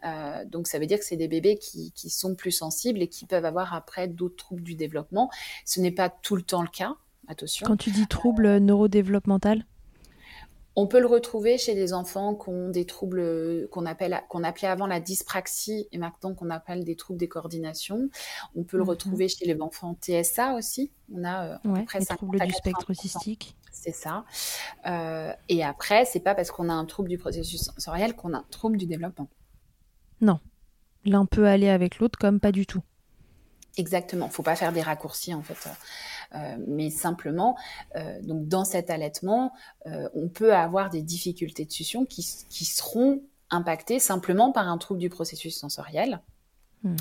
euh, 0.04 0.45
donc 0.45 0.69
ça 0.69 0.78
veut 0.78 0.87
dire 0.87 0.99
que 0.99 1.04
c'est 1.04 1.16
des 1.16 1.26
bébés 1.26 1.59
qui, 1.59 1.93
sont 2.11 2.37
plus 2.37 2.52
sensibles 2.52 3.02
et 3.02 3.09
qui 3.09 3.26
peuvent 3.26 3.45
avoir 3.45 3.75
après 3.75 4.07
d'autres 4.07 4.37
troubles 4.37 4.62
du 4.62 4.76
développement. 4.76 5.31
Ce 5.64 5.81
n'est 5.81 5.90
pas 5.90 6.09
tout 6.09 6.37
le 6.37 6.43
temps 6.43 6.62
le 6.62 6.69
cas, 6.69 6.95
attention. 7.26 7.66
Quand 7.66 7.76
tu 7.76 7.90
dis 7.90 8.07
trouble 8.07 8.59
neurodéveloppemental 8.59 9.64
on 10.76 10.87
peut 10.87 11.00
le 11.00 11.07
retrouver 11.07 11.57
chez 11.57 11.75
des 11.75 11.93
enfants 11.93 12.35
qui 12.35 12.49
ont 12.49 12.69
des 12.69 12.85
troubles 12.85 13.69
qu'on 13.71 13.87
appelle 13.87 14.23
qu'on 14.28 14.43
appelait 14.43 14.69
avant 14.69 14.87
la 14.87 15.00
dyspraxie 15.00 15.88
et 15.93 15.99
maintenant 15.99 16.35
qu'on 16.35 16.50
appelle 16.50 16.85
des 16.85 16.97
troubles 16.97 17.19
des 17.19 17.28
coordinations. 17.28 18.09
On 18.57 18.64
peut 18.64 18.76
le 18.76 18.83
mhm. 18.83 18.90
retrouver 18.90 19.28
chez 19.28 19.47
les 19.47 19.61
enfants 19.61 19.97
TSA 20.00 20.54
aussi. 20.54 20.90
On 21.12 21.25
a 21.25 21.47
euh, 21.47 21.57
ouais, 21.64 21.87
les 21.99 22.07
troubles 22.07 22.40
du 22.40 22.52
spectre 22.52 22.90
autistique. 22.90 23.57
C'est 23.71 23.95
ça. 23.95 24.25
Euh, 24.87 25.33
et 25.49 25.64
après, 25.64 26.04
c'est 26.04 26.21
pas 26.21 26.35
parce 26.35 26.50
qu'on 26.50 26.69
a 26.69 26.73
un 26.73 26.85
trouble 26.87 27.09
du 27.09 27.19
processus 27.19 27.62
sensoriel 27.62 28.14
qu'on 28.14 28.33
a 28.35 28.38
un 28.38 28.47
trouble 28.50 28.76
du 28.76 28.87
développement. 28.87 29.28
Non. 30.21 30.40
L'un 31.04 31.26
peut 31.26 31.47
aller 31.47 31.69
avec 31.69 31.99
l'autre 31.99 32.19
comme 32.19 32.40
pas 32.40 32.52
du 32.52 32.66
tout. 32.66 32.83
Exactement. 33.76 34.28
Faut 34.28 34.43
pas 34.43 34.57
faire 34.57 34.73
des 34.73 34.83
raccourcis 34.83 35.35
en 35.35 35.43
fait. 35.43 35.69
Euh, 36.35 36.57
mais 36.67 36.91
simplement, 36.91 37.57
euh, 37.97 38.21
donc 38.23 38.49
dans 38.49 38.64
cet 38.64 38.91
allaitement, 38.91 39.53
euh, 39.87 40.09
on 40.14 40.29
peut 40.29 40.55
avoir 40.55 40.91
des 40.91 41.03
difficultés 41.03 41.64
de 41.64 41.71
succion 41.71 42.05
qui, 42.05 42.23
seront 42.23 43.23
impactées 43.50 44.00
simplement 44.00 44.50
par 44.50 44.69
un 44.69 44.79
trouble 44.79 45.00
du 45.00 45.11
processus 45.11 45.57
sensoriel. 45.57 46.21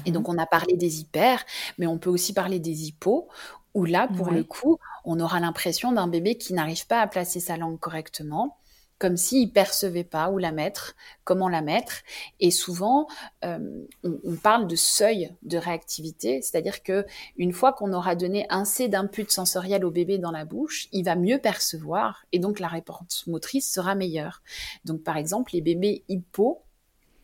Et 0.05 0.11
donc, 0.11 0.29
on 0.29 0.37
a 0.37 0.45
parlé 0.45 0.77
des 0.77 1.01
hyper, 1.01 1.43
mais 1.77 1.87
on 1.87 1.97
peut 1.97 2.09
aussi 2.09 2.31
parler 2.31 2.57
des 2.57 2.87
hypos, 2.87 3.27
où 3.73 3.83
là, 3.83 4.07
pour 4.07 4.31
le 4.31 4.45
coup, 4.45 4.77
on 5.03 5.19
aura 5.19 5.41
l'impression 5.41 5.91
d'un 5.91 6.07
bébé 6.07 6.37
qui 6.37 6.53
n'arrive 6.53 6.87
pas 6.87 7.01
à 7.01 7.07
placer 7.07 7.41
sa 7.41 7.57
langue 7.57 7.77
correctement, 7.77 8.55
comme 9.03 9.17
s'il 9.17 9.51
percevait 9.51 10.05
pas 10.05 10.29
où 10.29 10.37
la 10.37 10.53
mettre, 10.53 10.95
comment 11.25 11.49
la 11.49 11.61
mettre. 11.61 12.03
Et 12.39 12.51
souvent, 12.51 13.07
euh, 13.43 13.59
on, 14.05 14.35
parle 14.37 14.65
de 14.65 14.77
seuil 14.77 15.29
de 15.41 15.57
réactivité, 15.57 16.41
c'est-à-dire 16.41 16.83
que 16.83 17.05
une 17.35 17.51
fois 17.51 17.73
qu'on 17.73 17.91
aura 17.91 18.15
donné 18.15 18.45
un 18.49 18.63
C 18.63 18.87
d'input 18.87 19.25
sensoriel 19.27 19.83
au 19.83 19.91
bébé 19.91 20.19
dans 20.19 20.31
la 20.31 20.45
bouche, 20.45 20.87
il 20.93 21.03
va 21.03 21.17
mieux 21.17 21.37
percevoir 21.37 22.23
et 22.31 22.39
donc 22.39 22.61
la 22.61 22.69
réponse 22.69 23.27
motrice 23.27 23.69
sera 23.69 23.93
meilleure. 23.93 24.41
Donc 24.85 25.03
par 25.03 25.17
exemple, 25.17 25.51
les 25.53 25.59
bébés 25.59 26.05
hypo 26.07 26.62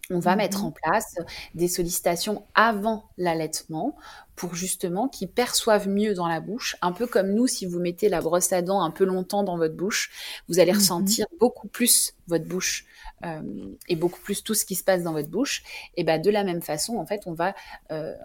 on 0.09 0.19
va 0.19 0.35
mettre 0.35 0.59
mhm. 0.59 0.65
en 0.65 0.71
place 0.71 1.15
des 1.53 1.67
sollicitations 1.67 2.43
avant 2.55 3.09
l'allaitement 3.17 3.95
pour 4.35 4.55
justement 4.55 5.07
qu'ils 5.07 5.29
perçoivent 5.29 5.89
mieux 5.89 6.13
dans 6.13 6.27
la 6.27 6.39
bouche, 6.39 6.77
un 6.81 6.93
peu 6.93 7.05
comme 7.05 7.31
nous, 7.31 7.47
si 7.47 7.65
vous 7.65 7.79
mettez 7.79 8.09
la 8.09 8.21
brosse 8.21 8.53
à 8.53 8.61
dents 8.61 8.81
un 8.81 8.91
peu 8.91 9.03
longtemps 9.03 9.43
dans 9.43 9.57
votre 9.57 9.75
bouche, 9.75 10.41
vous 10.47 10.59
allez 10.59 10.71
mhm. 10.71 10.79
ressentir 10.79 11.25
beaucoup 11.39 11.67
plus 11.67 12.13
votre 12.27 12.45
bouche 12.45 12.85
euh, 13.25 13.41
et 13.87 13.95
beaucoup 13.95 14.21
plus 14.21 14.43
tout 14.43 14.53
ce 14.53 14.65
qui 14.65 14.75
se 14.75 14.83
passe 14.83 15.03
dans 15.03 15.13
votre 15.13 15.29
bouche. 15.29 15.63
Et 15.97 16.03
ben 16.03 16.21
de 16.21 16.29
la 16.29 16.43
même 16.43 16.61
façon, 16.61 16.97
en 16.97 17.05
fait, 17.05 17.23
on 17.25 17.33
va 17.33 17.53
euh, 17.91 18.15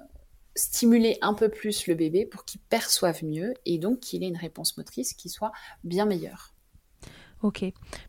stimuler 0.54 1.18
un 1.20 1.34
peu 1.34 1.48
plus 1.48 1.86
le 1.86 1.94
bébé 1.94 2.26
pour 2.26 2.44
qu'il 2.44 2.60
perçoive 2.60 3.24
mieux 3.24 3.54
et 3.66 3.78
donc 3.78 4.00
qu'il 4.00 4.22
ait 4.22 4.28
une 4.28 4.36
réponse 4.36 4.76
motrice 4.76 5.12
qui 5.14 5.28
soit 5.28 5.52
bien 5.82 6.06
meilleure. 6.06 6.53
Ok. 7.44 7.62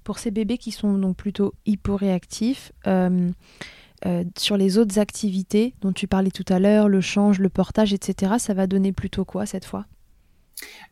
Pour 0.06 0.18
ces 0.18 0.32
bébés 0.32 0.58
qui 0.58 0.72
sont 0.72 0.98
donc 0.98 1.18
plutôt 1.18 1.54
hyporéactifs, 1.66 2.72
euh, 2.88 3.30
euh, 4.06 4.24
sur 4.38 4.56
les 4.56 4.78
autres 4.78 4.98
activités 4.98 5.74
dont 5.82 5.92
tu 5.92 6.08
parlais 6.08 6.32
tout 6.32 6.46
à 6.48 6.58
l'heure, 6.58 6.88
le 6.88 7.02
change, 7.02 7.40
le 7.40 7.50
portage, 7.50 7.92
etc., 7.92 8.36
ça 8.38 8.54
va 8.54 8.66
donner 8.66 8.94
plutôt 8.94 9.26
quoi 9.26 9.46
cette 9.46 9.66
fois? 9.66 9.88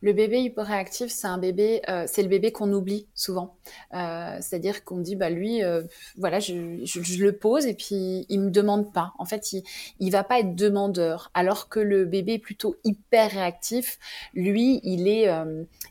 Le 0.02 0.12
bébé 0.12 0.42
hyporéactif, 0.42 1.12
c'est 1.12 1.28
un 1.28 1.38
bébé, 1.38 1.82
euh, 1.88 2.06
c'est 2.08 2.24
le 2.24 2.28
bébé 2.28 2.52
qu'on 2.52 2.72
oublie 2.74 3.08
souvent. 3.14 3.56
Euh, 3.94 4.38
c'est-à-dire 4.42 4.84
qu'on 4.84 4.98
dit, 4.98 5.16
bah 5.16 5.30
lui, 5.30 5.64
euh, 5.64 5.84
voilà, 6.18 6.40
je, 6.42 6.82
je, 6.84 7.24
le 7.24 7.32
pose 7.32 7.66
et 7.66 7.74
puis 7.74 8.26
il 8.28 8.42
me 8.42 8.52
demande 8.52 8.92
pas. 8.92 9.14
En 9.18 9.26
fait, 9.26 9.54
il, 9.54 9.64
il 10.00 10.12
va 10.12 10.26
pas 10.26 10.40
être 10.40 10.56
demandeur. 10.56 11.32
Alors 11.34 11.70
que 11.70 11.80
le 11.80 12.04
bébé 12.04 12.38
plutôt 12.38 12.76
hyper 12.84 13.32
réactif, 13.32 13.98
lui, 14.34 14.82
il 14.84 15.08
est, 15.08 15.30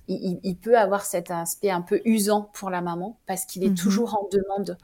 il, 0.09 0.41
il, 0.43 0.57
peut 0.57 0.77
avoir 0.77 1.07
cet 1.07 1.31
aspect 1.31 1.71
un 1.71 1.81
peu 1.81 2.03
usant 2.05 2.51
pour 2.53 2.69
la 2.69 2.83
maman 2.83 3.19
parce 3.27 3.47
qu'il 3.47 3.65
est 3.65 3.71
mhm. 3.71 3.77
toujours 3.77 4.15
en 4.15 4.29
demande, 4.31 4.77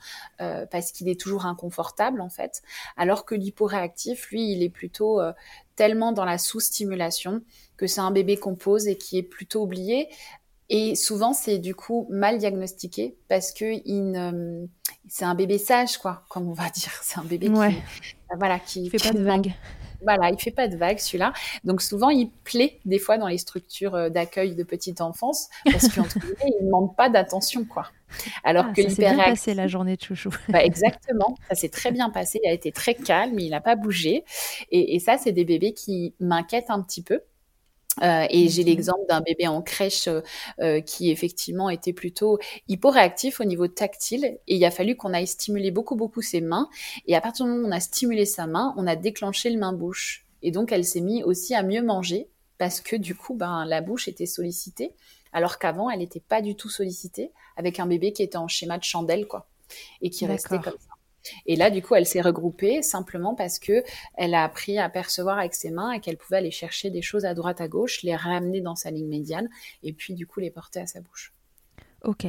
parce 0.71 0.92
qu'il 0.92 1.09
est 1.09 1.21
toujours 1.21 1.45
inconfortable 1.45 2.23
en 2.23 2.30
fait. 2.30 2.62
Alors 2.97 3.26
que 3.26 3.35
l'hyporéactif, 3.35 4.30
lui, 4.30 4.52
il 4.52 4.62
est 4.62 4.71
plutôt 4.71 5.21
tellement 5.78 6.11
dans 6.11 6.25
la 6.25 6.38
sous-stimulation 6.38 7.40
que 7.76 7.87
c'est 7.87 8.00
un 8.00 8.11
bébé 8.11 8.37
qu'on 8.37 8.56
pose 8.56 8.88
et 8.88 8.99
qui 8.99 9.16
est 9.16 9.23
plutôt 9.23 9.62
oublié. 9.62 10.08
Et 10.68 10.97
souvent, 10.97 11.32
c'est 11.32 11.58
du 11.58 11.76
coup 11.76 12.08
mal 12.11 12.38
diagnostiqué 12.38 13.16
parce 13.28 13.52
que 13.52 13.80
il 13.87 14.68
c'est 15.06 15.25
un 15.25 15.37
bébé 15.37 15.56
sage, 15.56 15.97
quoi, 15.97 16.25
comme 16.28 16.49
on 16.49 16.52
va 16.52 16.68
dire. 16.68 16.92
C'est 17.02 17.18
un 17.18 17.25
bébé 17.25 17.47
qui, 17.47 17.52
bah, 17.52 17.70
voilà, 18.37 18.58
qui 18.58 18.90
fait 18.90 18.99
pas 18.99 19.12
de 19.12 19.23
vagues. 19.23 19.54
Voilà, 20.02 20.31
il 20.31 20.38
fait 20.40 20.50
pas 20.50 20.69
de 20.69 20.76
vagues 20.76 20.99
celui-là. 20.99 21.33
Donc 21.64 21.83
souvent, 21.83 22.11
il 22.11 22.31
plaît 22.31 22.81
des 22.85 22.99
fois 22.99 23.19
dans 23.19 23.26
les 23.26 23.38
structures 23.38 23.95
euh, 23.95 24.09
d'accueil 24.09 24.55
de 24.55 24.62
petite 24.62 25.00
enfance 25.00 25.49
parce 25.64 25.88
qu'entre 25.88 26.19
guillemets, 26.19 26.52
il 26.61 26.62
ne 26.62 26.67
demande 26.67 26.97
pas 26.97 27.09
d'attention, 27.09 27.64
quoi. 27.64 27.88
Alors 28.43 28.67
ah, 28.69 28.73
que 28.73 28.83
ça 28.83 28.90
s'est 28.90 29.02
bien 29.02 29.17
passé 29.17 29.55
la 29.55 29.67
journée 29.67 29.97
de 29.97 30.02
chouchou. 30.02 30.31
Bah, 30.49 30.64
exactement, 30.64 31.37
ça 31.49 31.55
s'est 31.55 31.69
très 31.69 31.90
bien 31.90 32.11
passé. 32.11 32.40
Il 32.45 32.49
a 32.49 32.52
été 32.52 32.73
très 32.73 32.95
calme, 32.95 33.38
il 33.38 33.50
n'a 33.50 33.61
pas 33.61 33.76
bougé. 33.76 34.25
Et, 34.71 34.95
et 34.95 34.99
ça, 34.99 35.19
c'est 35.19 35.33
des 35.33 35.45
bébés 35.45 35.75
qui 35.75 36.14
m'inquiètent 36.21 36.71
un 36.71 36.81
petit 36.83 37.02
peu 37.02 37.21
euh, 38.02 38.26
et 38.31 38.49
j'ai 38.49 38.64
l'exemple 38.64 39.05
d'un 39.09 39.21
bébé 39.21 39.47
en 39.47 39.62
crèche 39.62 40.09
euh, 40.09 40.21
euh, 40.61 40.81
qui 40.81 41.11
effectivement 41.11 41.71
était 41.71 41.93
plutôt 41.93 42.38
hyporéactif 42.69 43.40
au 43.40 43.45
niveau 43.45 43.69
tactile. 43.69 44.38
Et 44.47 44.57
il 44.57 44.64
a 44.64 44.71
fallu 44.71 44.97
qu'on 44.97 45.12
aille 45.14 45.26
stimuler 45.26 45.71
beaucoup 45.71 45.97
beaucoup 45.97 46.23
ses 46.23 46.40
mains. 46.40 46.69
Et 47.07 47.17
à 47.17 47.21
partir 47.21 47.47
du 47.47 47.52
moment 47.52 47.67
où 47.67 47.71
on 47.71 47.73
a 47.73 47.81
stimulé 47.81 48.25
sa 48.25 48.47
main, 48.47 48.75
on 48.76 48.87
a 48.87 48.97
déclenché 48.97 49.50
le 49.50 49.59
main-bouche. 49.59 50.25
Et 50.43 50.50
donc 50.50 50.73
elle 50.73 50.85
s'est 50.85 51.00
mise 51.00 51.25
aussi 51.25 51.55
à 51.55 51.62
mieux 51.62 51.83
manger 51.83 52.28
parce 52.59 52.81
que 52.81 52.97
du 52.97 53.14
coup 53.14 53.35
ben 53.35 53.64
la 53.64 53.81
bouche 53.81 54.09
était 54.09 54.26
sollicitée 54.26 54.93
alors 55.33 55.59
qu'avant 55.59 55.90
elle 55.90 55.99
n'était 55.99 56.21
pas 56.21 56.43
du 56.43 56.55
tout 56.55 56.69
sollicitée 56.69 57.33
avec 57.57 57.81
un 57.81 57.87
bébé 57.87 58.12
qui 58.12 58.23
était 58.23 58.38
en 58.38 58.49
schéma 58.49 58.78
de 58.78 58.85
chandelle 58.85 59.26
quoi 59.26 59.49
et 60.00 60.11
qui 60.11 60.26
restait 60.26 60.59
comme 60.59 60.78
ça. 60.78 60.88
Et 61.47 61.56
là, 61.56 61.70
du 61.70 61.82
coup, 61.82 61.94
elle 61.94 62.06
s'est 62.06 62.20
regroupée 62.20 62.82
simplement 62.82 63.35
parce 63.35 63.58
que 63.58 63.82
elle 64.14 64.35
a 64.35 64.44
appris 64.44 64.78
à 64.78 64.88
percevoir 64.88 65.38
avec 65.38 65.54
ses 65.54 65.70
mains 65.70 65.92
et 65.92 66.00
qu'elle 66.00 66.16
pouvait 66.16 66.38
aller 66.38 66.50
chercher 66.50 66.90
des 66.90 67.02
choses 67.02 67.25
à 67.25 67.35
droite, 67.35 67.61
à 67.61 67.68
gauche, 67.68 68.02
les 68.02 68.16
ramener 68.16 68.61
dans 68.61 68.76
sa 68.76 68.90
ligne 68.90 69.08
médiane 69.08 69.49
et 69.82 69.92
puis, 69.92 70.14
du 70.14 70.26
coup, 70.26 70.40
les 70.40 70.50
porter 70.50 70.80
à 70.80 70.87
sa 70.87 71.00
bouche. 71.00 71.32
Ok. 72.04 72.26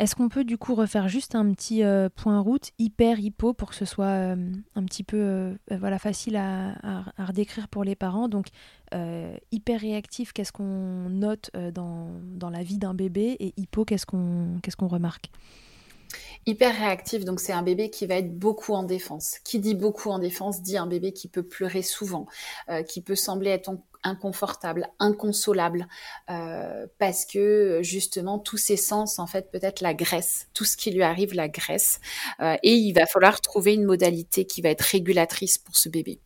Est-ce 0.00 0.16
qu'on 0.16 0.30
peut 0.30 0.44
du 0.44 0.56
coup 0.56 0.74
refaire 0.74 1.08
juste 1.08 1.34
un 1.34 1.52
petit 1.52 1.84
euh, 1.84 2.08
point 2.08 2.40
route 2.40 2.70
hyper 2.78 3.20
hypo 3.20 3.52
pour 3.52 3.68
que 3.68 3.74
ce 3.74 3.84
soit 3.84 4.06
euh, 4.06 4.50
un 4.74 4.84
petit 4.84 5.04
peu 5.04 5.18
euh, 5.18 5.54
voilà 5.68 5.98
facile 5.98 6.36
à, 6.36 7.02
à, 7.18 7.26
redécrire 7.26 7.68
pour 7.68 7.84
les 7.84 7.94
parents? 7.94 8.28
Donc 8.28 8.46
hyper 9.52 9.80
réactif, 9.80 10.32
qu'est-ce 10.32 10.52
qu'on 10.52 11.10
note 11.10 11.50
dans, 11.54 12.10
dans, 12.24 12.50
la 12.50 12.64
vie 12.64 12.76
d'un 12.78 12.92
bébé 12.92 13.36
et 13.38 13.52
hypo, 13.56 13.84
qu'est-ce 13.84 14.04
qu'on 14.04 14.58
qu'est-ce 14.62 14.76
qu'on 14.76 14.88
remarque? 14.88 15.30
Hyper 16.46 16.74
réactif, 16.74 17.24
donc 17.24 17.40
c'est 17.40 17.52
un 17.52 17.62
bébé 17.62 17.90
qui 17.90 18.06
va 18.06 18.16
être 18.16 18.36
beaucoup 18.38 18.72
en 18.72 18.82
défense. 18.82 19.38
Qui 19.44 19.58
dit 19.60 19.74
beaucoup 19.74 20.10
en 20.10 20.18
défense 20.18 20.62
dit 20.62 20.76
un 20.76 20.86
bébé 20.86 21.12
qui 21.12 21.28
peut 21.28 21.42
pleurer 21.42 21.82
souvent, 21.82 22.26
euh, 22.68 22.82
qui 22.82 23.00
peut 23.00 23.14
sembler 23.14 23.50
être 23.50 23.70
inconfortable, 24.02 24.88
inconsolable, 24.98 25.86
euh, 26.30 26.86
parce 26.98 27.26
que 27.26 27.80
justement 27.82 28.38
tous 28.38 28.56
ses 28.56 28.76
sens, 28.76 29.18
en 29.18 29.26
fait, 29.26 29.50
peut-être 29.50 29.80
la 29.82 29.94
graisse, 29.94 30.48
tout 30.54 30.64
ce 30.64 30.76
qui 30.76 30.90
lui 30.90 31.02
arrive 31.02 31.34
la 31.34 31.48
graisse, 31.48 32.00
euh, 32.40 32.56
et 32.62 32.74
il 32.74 32.92
va 32.92 33.06
falloir 33.06 33.40
trouver 33.40 33.74
une 33.74 33.84
modalité 33.84 34.46
qui 34.46 34.62
va 34.62 34.70
être 34.70 34.82
régulatrice 34.82 35.58
pour 35.58 35.76
ce 35.76 35.88
bébé. 35.88 36.20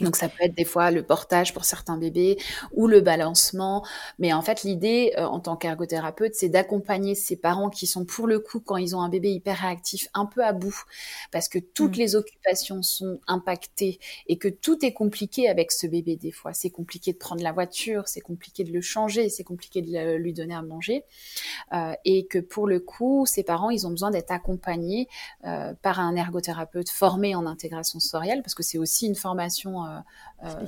Donc 0.00 0.16
ça 0.16 0.28
peut 0.28 0.44
être 0.44 0.54
des 0.54 0.64
fois 0.64 0.90
le 0.90 1.02
portage 1.02 1.52
pour 1.52 1.64
certains 1.64 1.96
bébés 1.96 2.38
ou 2.72 2.86
le 2.86 3.00
balancement. 3.00 3.84
Mais 4.18 4.32
en 4.32 4.42
fait, 4.42 4.62
l'idée 4.62 5.12
euh, 5.18 5.24
en 5.24 5.40
tant 5.40 5.56
qu'ergothérapeute, 5.56 6.34
c'est 6.34 6.48
d'accompagner 6.48 7.14
ces 7.14 7.36
parents 7.36 7.70
qui 7.70 7.86
sont 7.86 8.04
pour 8.04 8.26
le 8.26 8.38
coup, 8.38 8.60
quand 8.60 8.76
ils 8.76 8.94
ont 8.96 9.00
un 9.00 9.08
bébé 9.08 9.32
hyper 9.32 9.58
réactif, 9.58 10.08
un 10.14 10.26
peu 10.26 10.44
à 10.44 10.52
bout, 10.52 10.84
parce 11.30 11.48
que 11.48 11.58
toutes 11.58 11.96
mm. 11.96 12.00
les 12.00 12.16
occupations 12.16 12.82
sont 12.82 13.20
impactées 13.26 13.98
et 14.26 14.38
que 14.38 14.48
tout 14.48 14.84
est 14.84 14.92
compliqué 14.92 15.48
avec 15.48 15.72
ce 15.72 15.86
bébé 15.86 16.16
des 16.16 16.32
fois. 16.32 16.52
C'est 16.52 16.70
compliqué 16.70 17.12
de 17.12 17.18
prendre 17.18 17.42
la 17.42 17.52
voiture, 17.52 18.08
c'est 18.08 18.20
compliqué 18.20 18.64
de 18.64 18.72
le 18.72 18.80
changer, 18.80 19.28
c'est 19.28 19.44
compliqué 19.44 19.82
de 19.82 20.16
lui 20.16 20.32
donner 20.32 20.54
à 20.54 20.62
manger. 20.62 21.04
Euh, 21.72 21.92
et 22.04 22.26
que 22.26 22.38
pour 22.38 22.66
le 22.66 22.80
coup, 22.80 23.26
ces 23.26 23.42
parents, 23.42 23.70
ils 23.70 23.86
ont 23.86 23.90
besoin 23.90 24.10
d'être 24.10 24.30
accompagnés 24.30 25.08
euh, 25.44 25.72
par 25.82 26.00
un 26.00 26.16
ergothérapeute 26.16 26.88
formé 26.88 27.34
en 27.34 27.46
intégration 27.46 28.00
sensorielle, 28.00 28.42
parce 28.42 28.54
que 28.54 28.62
c'est 28.62 28.78
aussi 28.78 29.06
une 29.06 29.14
formation 29.14 29.71
euh, 29.80 29.98
euh, 30.44 30.66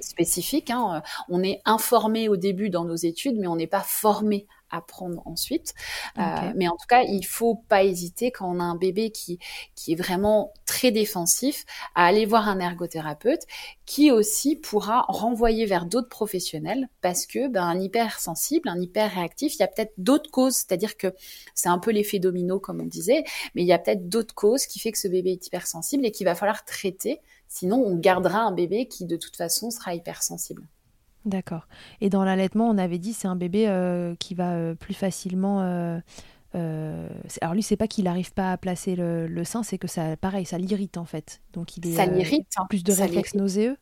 spécifique. 0.00 0.70
Hein. 0.70 1.02
On 1.28 1.42
est 1.42 1.60
informé 1.64 2.28
au 2.28 2.36
début 2.36 2.70
dans 2.70 2.84
nos 2.84 2.96
études, 2.96 3.36
mais 3.38 3.46
on 3.46 3.56
n'est 3.56 3.66
pas 3.66 3.80
formé 3.80 4.46
apprendre 4.70 5.22
ensuite. 5.24 5.72
mais 6.16 6.66
en 6.66 6.72
tout 6.72 6.86
cas, 6.88 7.02
il 7.02 7.24
faut 7.24 7.62
pas 7.68 7.84
hésiter 7.84 8.32
quand 8.32 8.50
on 8.50 8.58
a 8.58 8.64
un 8.64 8.74
bébé 8.74 9.10
qui, 9.10 9.38
qui 9.76 9.92
est 9.92 9.96
vraiment 9.96 10.52
très 10.66 10.90
défensif 10.90 11.64
à 11.94 12.06
aller 12.06 12.26
voir 12.26 12.48
un 12.48 12.58
ergothérapeute 12.58 13.42
qui 13.86 14.10
aussi 14.10 14.56
pourra 14.56 15.04
renvoyer 15.08 15.66
vers 15.66 15.86
d'autres 15.86 16.08
professionnels 16.08 16.88
parce 17.02 17.26
que 17.26 17.48
ben, 17.48 17.62
un 17.62 17.80
hypersensible, 17.80 18.68
un 18.68 18.80
hyper 18.80 19.12
réactif, 19.12 19.54
il 19.54 19.60
y 19.60 19.62
a 19.62 19.68
peut-être 19.68 19.92
d'autres 19.98 20.30
causes, 20.30 20.54
c'est-à-dire 20.54 20.96
que 20.96 21.14
c'est 21.54 21.68
un 21.68 21.78
peu 21.78 21.90
l'effet 21.90 22.18
domino 22.18 22.58
comme 22.58 22.80
on 22.80 22.86
disait, 22.86 23.24
mais 23.54 23.62
il 23.62 23.66
y 23.66 23.72
a 23.72 23.78
peut-être 23.78 24.08
d'autres 24.08 24.34
causes 24.34 24.66
qui 24.66 24.78
fait 24.78 24.92
que 24.92 24.98
ce 24.98 25.08
bébé 25.08 25.32
est 25.32 25.46
hypersensible 25.46 26.06
et 26.06 26.10
qu'il 26.10 26.24
va 26.24 26.34
falloir 26.34 26.64
traiter, 26.64 27.20
sinon 27.54 27.76
on 27.76 27.96
gardera 27.96 28.40
un 28.40 28.52
bébé 28.52 28.88
qui 28.88 29.06
de 29.06 29.16
toute 29.16 29.36
façon 29.36 29.70
sera 29.70 29.94
hypersensible. 29.94 30.66
D'accord. 31.24 31.66
Et 32.02 32.10
dans 32.10 32.24
l'allaitement, 32.24 32.68
on 32.68 32.76
avait 32.76 32.98
dit 32.98 33.14
c'est 33.14 33.28
un 33.28 33.36
bébé 33.36 33.68
euh, 33.68 34.14
qui 34.18 34.34
va 34.34 34.52
euh, 34.52 34.74
plus 34.74 34.92
facilement 34.92 35.62
euh, 35.62 37.08
alors 37.40 37.54
lui, 37.54 37.62
c'est 37.62 37.76
pas 37.76 37.88
qu'il 37.88 38.04
n'arrive 38.04 38.32
pas 38.32 38.52
à 38.52 38.56
placer 38.56 38.94
le, 38.96 39.44
sein, 39.44 39.62
c'est 39.62 39.78
que 39.78 39.88
ça, 39.88 40.16
pareil, 40.16 40.46
ça 40.46 40.58
l'irrite 40.58 40.98
en 40.98 41.04
fait. 41.04 41.40
Donc 41.52 41.76
il 41.76 41.86
est 41.86 41.96
ça 41.96 42.06
l'irrite. 42.06 42.46
Hein. 42.56 42.66
plus 42.68 42.84
de 42.84 42.92
réflexes 42.92 43.34
nauséeux. 43.34 43.76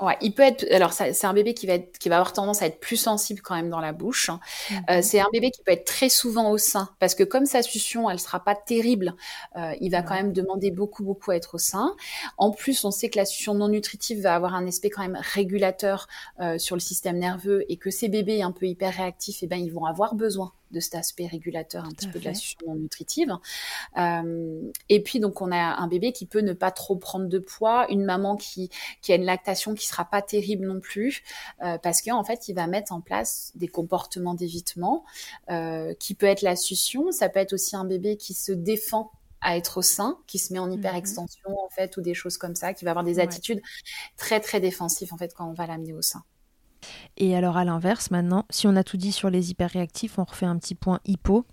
Ouais, 0.00 0.16
il 0.20 0.32
peut 0.32 0.44
être. 0.44 0.64
Alors, 0.72 0.92
c'est 0.92 1.24
un 1.24 1.32
bébé 1.32 1.54
qui 1.54 1.66
va 1.66 1.74
être, 1.74 1.98
qui 1.98 2.08
va 2.08 2.16
avoir 2.16 2.32
tendance 2.32 2.62
à 2.62 2.66
être 2.66 2.78
plus 2.78 2.96
sensible 2.96 3.40
quand 3.40 3.56
même 3.56 3.68
dans 3.68 3.80
la 3.80 3.92
bouche. 3.92 4.30
Hein. 4.30 4.38
Euh, 4.90 4.96
mhm. 4.96 5.02
c'est 5.02 5.20
un 5.20 5.28
bébé 5.32 5.50
qui 5.50 5.60
peut 5.62 5.72
être 5.72 5.86
très 5.86 6.08
souvent 6.08 6.50
au 6.50 6.58
sein 6.58 6.90
parce 7.00 7.14
que 7.16 7.24
comme 7.24 7.46
sa 7.46 7.62
succion, 7.62 8.08
elle 8.08 8.20
sera 8.20 8.44
pas 8.44 8.54
terrible, 8.54 9.14
euh, 9.56 9.74
il 9.80 9.90
va 9.90 10.02
quand 10.02 10.14
même 10.14 10.32
demander 10.32 10.70
beaucoup, 10.70 11.02
beaucoup 11.02 11.32
à 11.32 11.36
être 11.36 11.56
au 11.56 11.58
sein. 11.58 11.96
En 12.36 12.52
plus, 12.52 12.84
on 12.84 12.92
sait 12.92 13.08
que 13.08 13.18
la 13.18 13.24
succion 13.24 13.54
non 13.54 13.68
nutritive 13.68 14.20
va 14.22 14.34
avoir 14.34 14.54
un 14.54 14.66
aspect 14.68 14.90
quand 14.90 15.02
même 15.02 15.18
régulateur 15.20 16.06
euh, 16.40 16.58
sur 16.58 16.76
le 16.76 16.80
système 16.80 17.18
nerveux 17.18 17.64
et 17.68 17.76
que 17.76 17.90
ces 17.90 18.08
bébés 18.08 18.42
un 18.42 18.52
peu 18.52 18.66
hyper 18.66 18.94
réactifs, 18.94 19.38
eh 19.42 19.46
ben, 19.48 19.56
ils 19.56 19.72
vont 19.72 19.84
avoir 19.84 20.14
besoin 20.14 20.52
de 20.70 20.80
cet 20.80 20.94
aspect 20.94 21.26
régulateur 21.26 21.84
un 21.84 21.90
petit 21.90 22.08
peu 22.08 22.18
de 22.18 22.24
la 22.24 22.34
succion 22.34 22.74
nutritive. 22.74 23.32
Euh, 23.96 24.70
et 24.88 25.02
puis 25.02 25.20
donc 25.20 25.40
on 25.40 25.50
a 25.50 25.56
un 25.56 25.88
bébé 25.88 26.12
qui 26.12 26.26
peut 26.26 26.40
ne 26.40 26.52
pas 26.52 26.70
trop 26.70 26.96
prendre 26.96 27.26
de 27.26 27.38
poids, 27.38 27.86
une 27.90 28.04
maman 28.04 28.36
qui, 28.36 28.70
qui 29.02 29.12
a 29.12 29.16
une 29.16 29.24
lactation 29.24 29.74
qui 29.74 29.86
sera 29.86 30.04
pas 30.04 30.22
terrible 30.22 30.66
non 30.66 30.80
plus, 30.80 31.22
euh, 31.62 31.78
parce 31.78 32.02
qu'en 32.02 32.24
fait 32.24 32.48
il 32.48 32.54
va 32.54 32.66
mettre 32.66 32.92
en 32.92 33.00
place 33.00 33.52
des 33.54 33.68
comportements 33.68 34.34
d'évitement, 34.34 35.04
euh, 35.50 35.94
qui 35.94 36.14
peut 36.14 36.26
être 36.26 36.42
la 36.42 36.56
succion, 36.56 37.10
ça 37.12 37.28
peut 37.28 37.40
être 37.40 37.52
aussi 37.52 37.76
un 37.76 37.84
bébé 37.84 38.16
qui 38.16 38.34
se 38.34 38.52
défend 38.52 39.10
à 39.40 39.56
être 39.56 39.78
au 39.78 39.82
sein, 39.82 40.18
qui 40.26 40.38
se 40.38 40.52
met 40.52 40.58
en 40.58 40.66
mhm. 40.66 40.74
hyper 40.74 40.94
extension 40.96 41.48
en 41.48 41.68
fait, 41.70 41.96
ou 41.96 42.00
des 42.00 42.14
choses 42.14 42.38
comme 42.38 42.54
ça, 42.54 42.74
qui 42.74 42.84
va 42.84 42.90
avoir 42.90 43.04
des 43.04 43.20
attitudes 43.20 43.62
très 44.16 44.40
très 44.40 44.60
défensives 44.60 45.12
en 45.14 45.16
fait 45.18 45.32
quand 45.34 45.48
on 45.48 45.54
va 45.54 45.66
l'amener 45.66 45.92
au 45.92 46.02
sein. 46.02 46.24
Et 47.18 47.36
alors 47.36 47.56
à 47.56 47.64
l'inverse, 47.64 48.10
maintenant, 48.10 48.46
si 48.48 48.66
on 48.66 48.76
a 48.76 48.84
tout 48.84 48.96
dit 48.96 49.12
sur 49.12 49.28
les 49.28 49.50
hyperréactifs, 49.50 50.18
on 50.18 50.24
refait 50.24 50.46
un 50.46 50.56
petit 50.56 50.74
point 50.74 51.00
hypo. 51.04 51.44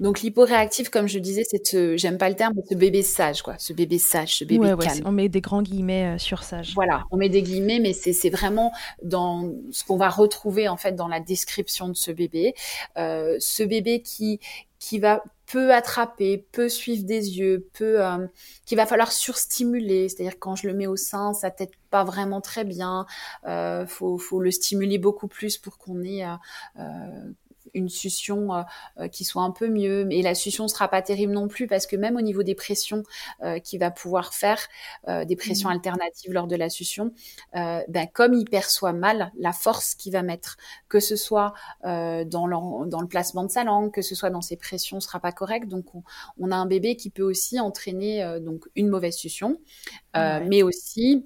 Donc 0.00 0.22
l'hyporéactif, 0.22 0.88
comme 0.88 1.06
je 1.06 1.20
disais, 1.20 1.42
c'est 1.48 1.64
ce, 1.64 1.96
j'aime 1.96 2.18
pas 2.18 2.28
le 2.28 2.34
terme, 2.34 2.52
ce 2.68 2.74
bébé 2.74 3.02
sage, 3.02 3.42
quoi, 3.42 3.54
ce 3.58 3.72
bébé 3.72 3.98
sage, 3.98 4.34
ce 4.34 4.44
bébé 4.44 4.74
calme. 4.80 5.02
on 5.04 5.12
met 5.12 5.28
des 5.28 5.40
grands 5.40 5.62
guillemets 5.62 6.16
euh, 6.16 6.18
sur 6.18 6.42
sage. 6.42 6.72
Voilà, 6.74 7.04
on 7.12 7.16
met 7.16 7.28
des 7.28 7.42
guillemets, 7.42 7.78
mais 7.78 7.92
c'est 7.92 8.30
vraiment 8.30 8.72
dans 9.04 9.52
ce 9.70 9.84
qu'on 9.84 9.96
va 9.96 10.08
retrouver 10.08 10.66
en 10.68 10.76
fait 10.76 10.96
dans 10.96 11.06
la 11.06 11.20
description 11.20 11.88
de 11.88 11.94
ce 11.94 12.10
bébé, 12.10 12.54
euh, 12.96 13.36
ce 13.38 13.62
bébé 13.62 14.02
qui 14.02 14.40
qui 14.80 14.98
va 14.98 15.22
peu 15.48 15.72
attraper, 15.72 16.46
peu 16.52 16.68
suivre 16.68 17.04
des 17.04 17.38
yeux, 17.38 17.68
peu 17.72 18.04
euh, 18.04 18.26
qu'il 18.66 18.76
va 18.76 18.86
falloir 18.86 19.10
surstimuler. 19.10 20.08
C'est-à-dire 20.08 20.38
quand 20.38 20.56
je 20.56 20.68
le 20.68 20.74
mets 20.74 20.86
au 20.86 20.96
sein, 20.96 21.32
ça 21.32 21.50
t'aide 21.50 21.70
pas 21.90 22.04
vraiment 22.04 22.40
très 22.40 22.64
bien. 22.64 23.06
Euh, 23.46 23.86
faut, 23.86 24.18
faut 24.18 24.40
le 24.40 24.50
stimuler 24.50 24.98
beaucoup 24.98 25.26
plus 25.26 25.56
pour 25.56 25.78
qu'on 25.78 26.02
ait 26.02 26.24
euh, 26.24 26.34
euh 26.78 27.32
une 27.78 27.88
succion 27.88 28.54
euh, 28.54 28.62
euh, 28.98 29.08
qui 29.08 29.24
soit 29.24 29.42
un 29.42 29.50
peu 29.50 29.68
mieux. 29.68 30.04
Mais 30.04 30.20
la 30.22 30.34
succion 30.34 30.68
sera 30.68 30.88
pas 30.88 31.00
terrible 31.00 31.32
non 31.32 31.48
plus 31.48 31.66
parce 31.66 31.86
que 31.86 31.96
même 31.96 32.16
au 32.16 32.20
niveau 32.20 32.42
des 32.42 32.54
pressions 32.54 33.02
euh, 33.42 33.58
qu'il 33.58 33.80
va 33.80 33.90
pouvoir 33.90 34.34
faire, 34.34 34.58
des 35.06 35.36
pressions 35.36 35.68
mmh. 35.68 35.72
alternatives 35.72 36.32
lors 36.32 36.46
de 36.46 36.56
la 36.56 36.68
succion, 36.68 37.12
ben, 37.54 38.06
comme 38.12 38.34
il 38.34 38.44
perçoit 38.44 38.92
mal 38.92 39.32
la 39.38 39.52
force 39.52 39.94
qu'il 39.94 40.12
va 40.12 40.22
mettre, 40.22 40.56
que 40.88 41.00
ce 41.00 41.16
soit 41.16 41.54
dans, 41.84 42.46
le, 42.46 42.88
dans 42.88 43.00
le 43.00 43.06
placement 43.06 43.44
de 43.44 43.50
sa 43.50 43.64
langue, 43.64 43.92
que 43.92 44.02
ce 44.02 44.14
soit 44.14 44.30
dans 44.30 44.40
ses 44.40 44.56
pressions, 44.56 45.00
sera 45.00 45.20
pas 45.20 45.32
correct. 45.32 45.68
Donc 45.68 45.86
on, 45.94 46.50
a 46.50 46.56
un 46.56 46.66
bébé 46.66 46.96
qui 46.96 47.10
peut 47.10 47.22
aussi 47.22 47.60
entraîner 47.60 48.38
donc 48.40 48.64
une 48.74 48.88
mauvaise 48.88 49.16
succion, 49.16 49.58
mais 50.14 50.62
aussi 50.62 51.24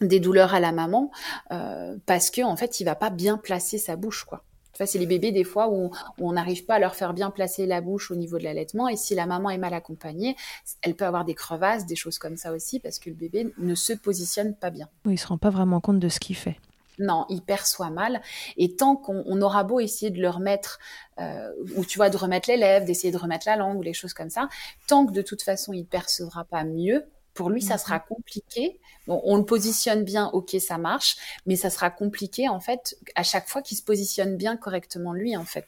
des 0.00 0.20
douleurs 0.20 0.54
à 0.54 0.60
la 0.60 0.72
maman 0.72 1.10
parce 2.06 2.30
que 2.30 2.42
en 2.42 2.56
fait 2.56 2.80
il 2.80 2.84
va 2.84 2.94
pas 2.94 3.10
bien 3.10 3.36
placer 3.36 3.78
sa 3.78 3.96
bouche 3.96 4.24
quoi 4.24 4.44
c'est 4.86 4.98
les 4.98 5.06
bébés 5.06 5.32
des 5.32 5.44
fois 5.44 5.68
où, 5.68 5.90
on 6.18 6.32
n'arrive 6.32 6.64
pas 6.64 6.74
à 6.74 6.78
leur 6.78 6.94
faire 6.94 7.14
bien 7.14 7.30
placer 7.30 7.66
la 7.66 7.80
bouche 7.80 8.10
au 8.10 8.14
niveau 8.14 8.38
de 8.38 8.44
l'allaitement. 8.44 8.88
Et 8.88 8.96
si 8.96 9.14
la 9.14 9.26
maman 9.26 9.50
est 9.50 9.58
mal 9.58 9.74
accompagnée, 9.74 10.36
elle 10.82 10.94
peut 10.94 11.04
avoir 11.04 11.24
des 11.24 11.34
crevasses, 11.34 11.86
des 11.86 11.96
choses 11.96 12.18
comme 12.18 12.36
ça 12.36 12.52
aussi, 12.52 12.80
parce 12.80 12.98
que 12.98 13.10
le 13.10 13.16
bébé 13.16 13.52
ne 13.58 13.74
se 13.74 13.92
positionne 13.92 14.54
pas 14.54 14.70
bien. 14.70 14.88
Oui, 15.04 15.14
il 15.14 15.18
se 15.18 15.26
rend 15.26 15.38
pas 15.38 15.50
vraiment 15.50 15.80
compte 15.80 15.98
de 15.98 16.08
ce 16.08 16.20
qu'il 16.20 16.36
fait. 16.36 16.56
Non, 17.00 17.24
il 17.30 17.40
perçoit 17.40 17.90
mal. 17.90 18.20
Et 18.58 18.76
tant 18.76 18.94
qu'on 18.94 19.40
aura 19.40 19.64
beau 19.64 19.80
essayer 19.80 20.10
de 20.10 20.20
le 20.20 20.28
remettre, 20.28 20.78
euh, 21.18 21.50
ou 21.76 21.84
tu 21.84 21.98
vois, 21.98 22.10
de 22.10 22.16
remettre 22.16 22.50
les 22.50 22.58
lèvres, 22.58 22.84
d'essayer 22.84 23.12
de 23.12 23.16
remettre 23.16 23.46
la 23.46 23.56
langue 23.56 23.78
ou 23.78 23.82
les 23.82 23.94
choses 23.94 24.12
comme 24.12 24.30
ça, 24.30 24.48
tant 24.86 25.06
que 25.06 25.12
de 25.12 25.22
toute 25.22 25.42
façon 25.42 25.72
il 25.72 25.86
percevra 25.86 26.44
pas 26.44 26.62
mieux, 26.64 27.06
pour 27.34 27.50
lui, 27.50 27.62
ça 27.62 27.78
sera 27.78 28.00
compliqué. 28.00 28.78
on 29.06 29.36
le 29.36 29.44
positionne 29.44 30.04
bien, 30.04 30.28
ok, 30.32 30.56
ça 30.60 30.78
marche, 30.78 31.16
mais 31.46 31.56
ça 31.56 31.70
sera 31.70 31.90
compliqué 31.90 32.48
en 32.48 32.60
fait 32.60 32.96
à 33.14 33.22
chaque 33.22 33.48
fois 33.48 33.62
qu'il 33.62 33.76
se 33.76 33.82
positionne 33.82 34.36
bien 34.36 34.56
correctement 34.56 35.12
lui 35.12 35.36
en 35.36 35.44
fait. 35.44 35.66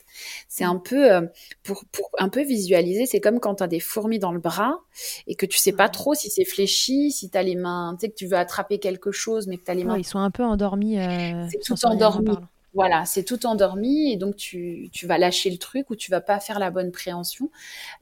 C'est 0.48 0.64
un 0.64 0.76
peu 0.76 1.12
euh, 1.12 1.22
pour, 1.62 1.84
pour 1.92 2.10
un 2.18 2.28
peu 2.28 2.42
visualiser, 2.42 3.06
c'est 3.06 3.20
comme 3.20 3.40
quand 3.40 3.56
tu 3.56 3.62
as 3.62 3.68
des 3.68 3.80
fourmis 3.80 4.18
dans 4.18 4.32
le 4.32 4.40
bras 4.40 4.80
et 5.26 5.34
que 5.34 5.46
tu 5.46 5.58
sais 5.58 5.72
pas 5.72 5.88
trop 5.88 6.14
si 6.14 6.30
c'est 6.30 6.44
fléchi, 6.44 7.10
si 7.10 7.30
tu 7.30 7.38
as 7.38 7.42
les 7.42 7.56
mains, 7.56 7.96
tu 7.98 8.06
sais 8.06 8.10
que 8.10 8.16
tu 8.16 8.26
veux 8.26 8.36
attraper 8.36 8.78
quelque 8.78 9.12
chose 9.12 9.46
mais 9.46 9.56
que 9.56 9.64
tu 9.64 9.70
as 9.70 9.74
les 9.74 9.84
mains 9.84 9.98
ils 9.98 10.04
sont 10.04 10.18
un 10.18 10.30
peu 10.30 10.44
endormis 10.44 10.98
euh, 10.98 11.46
c'est 11.50 11.60
tout 11.60 11.86
endormi. 11.86 12.30
Voilà, 12.74 13.04
c'est 13.04 13.22
tout 13.22 13.44
endormi 13.44 14.12
et 14.12 14.16
donc 14.16 14.36
tu, 14.36 14.88
tu, 14.92 15.06
vas 15.06 15.18
lâcher 15.18 15.50
le 15.50 15.58
truc 15.58 15.90
ou 15.90 15.96
tu 15.96 16.10
vas 16.10 16.22
pas 16.22 16.40
faire 16.40 16.58
la 16.58 16.70
bonne 16.70 16.90
préhension. 16.90 17.46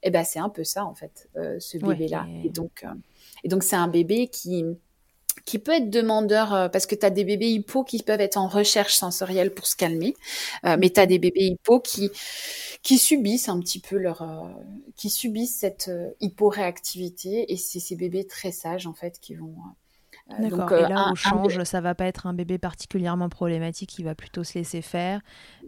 Et 0.03 0.09
eh 0.09 0.11
ben 0.11 0.23
c'est 0.23 0.39
un 0.39 0.49
peu 0.49 0.63
ça 0.63 0.85
en 0.85 0.95
fait, 0.95 1.29
euh, 1.37 1.59
ce 1.59 1.77
bébé 1.77 2.07
là. 2.07 2.25
Et 2.45 2.51
donc 2.51 2.85
et 3.45 3.49
donc, 3.49 3.63
c'est 3.63 3.77
un 3.77 3.89
bébé 3.89 4.29
qui, 4.29 4.65
qui 5.45 5.59
peut 5.59 5.73
être 5.73 5.91
demandeur, 5.91 6.55
euh, 6.55 6.69
parce 6.69 6.87
que 6.87 6.95
tu 6.95 7.05
as 7.05 7.11
des 7.11 7.25
bébés 7.25 7.51
hypo 7.51 7.85
qui 7.85 8.03
peuvent 8.03 8.21
être 8.21 8.37
en 8.37 8.49
recherche 8.49 8.95
sensorielle 8.95 9.53
pour 9.53 9.67
se 9.67 9.77
calmer, 9.77 10.15
euh, 10.65 10.77
mais 10.79 10.91
tu 10.91 11.01
as 11.01 11.07
des 11.07 11.19
bébés 11.19 11.45
hypo 11.45 11.81
qui, 11.81 12.11
qui 12.83 12.99
subissent 12.99 13.49
un 13.49 13.59
petit 13.61 13.81
peu 13.81 13.97
leur... 13.97 14.23
Euh, 14.23 14.49
qui 14.97 15.11
subissent 15.11 15.57
cette 15.59 15.91
hyporéactivité, 16.21 17.53
et 17.53 17.57
c'est 17.57 17.81
ces 17.81 17.97
bébés 17.97 18.27
très 18.27 18.53
sages, 18.53 18.87
en 18.87 18.95
fait, 18.95 19.19
qui 19.21 19.35
vont... 19.35 19.55
D'accord. 20.39 20.73
et 20.73 20.83
là, 20.83 21.11
au 21.11 21.17
change, 21.17 21.61
ça 21.65 21.81
va 21.81 21.97
pas 21.97 22.05
être 22.05 22.29
un 22.29 22.35
bébé 22.35 22.57
particulièrement 22.57 23.29
problématique, 23.29 23.99
il 23.99 24.05
va 24.05 24.15
plutôt 24.15 24.45
se 24.45 24.55
laisser 24.57 24.81
faire. 24.81 25.21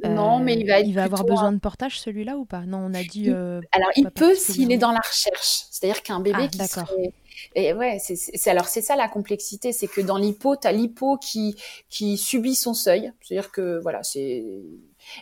non, 0.05 0.39
mais 0.39 0.55
il 0.55 0.69
va, 0.69 0.79
il 0.79 0.95
va 0.95 1.03
avoir 1.03 1.25
besoin 1.25 1.51
de 1.51 1.59
portage 1.59 1.99
celui-là 1.99 2.37
ou 2.37 2.45
pas? 2.45 2.61
Non, 2.61 2.79
on 2.79 2.95
a 2.95 3.03
dit. 3.03 3.29
Alors, 3.29 3.91
il 3.97 4.09
peut 4.15 4.37
s'il 4.37 4.71
est 4.71 4.79
dans 4.79 4.93
la 4.93 5.01
recherche. 5.01 5.65
C'est-à-dire 5.69 6.05
qu'un 6.05 6.21
bébé 6.21 6.45
ah, 6.45 6.49
qui 6.49 6.59
serait 6.59 7.13
et 7.55 7.73
ouais, 7.73 7.99
c'est 8.01 8.51
alors 8.51 8.69
c'est 8.69 8.83
ça 8.83 8.97
la 8.97 9.09
complexité, 9.09 9.73
c'est 9.73 9.89
que 9.89 10.01
dans 10.01 10.17
l'hypo, 10.17 10.57
tu 10.57 10.67
as 10.67 10.73
l'hypo 10.73 11.17
qui 11.17 11.57
qui 11.89 12.19
subit 12.19 12.55
son 12.55 12.75
seuil, 12.75 13.13
c'est-à-dire 13.21 13.51
que 13.51 13.81
voilà, 13.81 14.03
c'est 14.03 14.45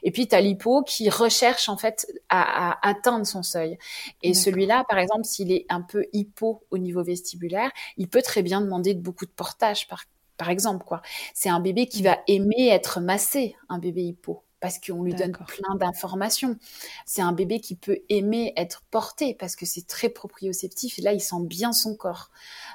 et 0.03 0.11
puis 0.11 0.29
tu 0.29 0.35
as 0.35 0.41
l'hypo 0.41 0.83
qui 0.83 1.09
recherche 1.11 1.69
en 1.69 1.77
fait 1.77 2.07
à, 2.29 2.71
à 2.71 2.89
atteindre 2.89 3.27
son 3.27 3.43
seuil. 3.43 3.79
Et 4.23 4.35
celui-là, 4.35 4.85
par 4.89 4.99
exemple, 4.99 5.25
s'il 5.25 5.53
est 5.53 5.67
un 5.69 5.81
peu 5.81 6.05
hypo 6.13 6.63
au 6.71 6.79
niveau 6.79 7.03
vestibulaire, 7.03 7.71
il 7.97 8.09
peut 8.09 8.23
très 8.23 8.43
bien 8.43 8.61
demander 8.61 8.95
de 8.95 9.01
beaucoup 9.01 9.27
de 9.27 9.31
portage 9.31 9.89
par 9.89 10.05
par 10.37 10.51
exemple 10.51 10.85
quoi. 10.87 11.03
C'est 11.35 11.51
un 11.51 11.61
bébé 11.61 11.87
qui 11.87 12.03
va 12.03 12.19
aimer 12.27 12.69
être 12.69 13.01
massé, 13.01 13.57
un 13.69 13.79
bébé 13.79 14.03
hypo 14.03 14.43
parce 14.61 14.79
qu'on 14.79 15.03
lui 15.03 15.15
donne 15.15 15.33
plein 15.33 15.75
d'informations. 15.77 16.57
C'est 17.07 17.23
un 17.23 17.33
bébé 17.33 17.61
qui 17.61 17.75
peut 17.75 17.99
aimer 18.09 18.53
être 18.57 18.83
porté 18.91 19.35
parce 19.35 19.57
que 19.57 19.65
c'est 19.65 19.87
très 19.87 20.11
proprioceptif 20.11 20.99
et 20.99 21.03
là 21.03 21.13
il 21.13 21.21
sent 21.21 21.43
bien 21.45 21.73
son 21.73 21.97
corps. 21.97 22.31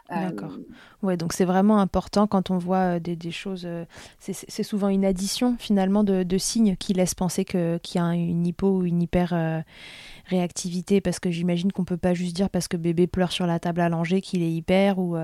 D'accord. 0.10 0.54
Euh, 0.54 1.06
ouais, 1.06 1.18
donc 1.18 1.34
c'est 1.34 1.46
vraiment 1.46 1.80
important 1.80 2.28
quand 2.28 2.52
on 2.52 2.58
voit 2.58 2.96
euh, 2.96 3.00
des, 3.00 3.32
choses. 3.32 3.66
Euh, 3.66 3.86
c'est 4.20 4.64
souvent 4.64 4.90
une 4.90 5.06
addition 5.06 5.56
finalement 5.60 6.04
de, 6.04 6.38
signes 6.38 6.76
qui 6.76 6.94
laissent 6.94 7.16
penser 7.16 7.46
qu'il 7.46 7.80
y 7.96 7.98
a 7.98 8.14
une 8.14 8.46
hypo 8.46 8.80
ou 8.80 8.86
une 8.86 9.02
hyper 9.02 9.64
réactivité 10.26 11.02
parce 11.02 11.20
que 11.20 11.32
j'imagine 11.32 11.72
qu'on 11.72 11.86
peut 11.86 11.98
pas 11.98 12.14
juste 12.14 12.36
dire 12.36 12.50
parce 12.50 12.68
que 12.68 12.78
bébé 12.78 13.08
pleure 13.08 13.32
sur 13.32 13.46
la 13.46 13.60
table 13.60 13.82
à 13.82 13.90
langer 13.90 14.22
qu'il 14.22 14.42
est 14.42 14.52
hyper 14.52 15.00
ou. 15.00 15.16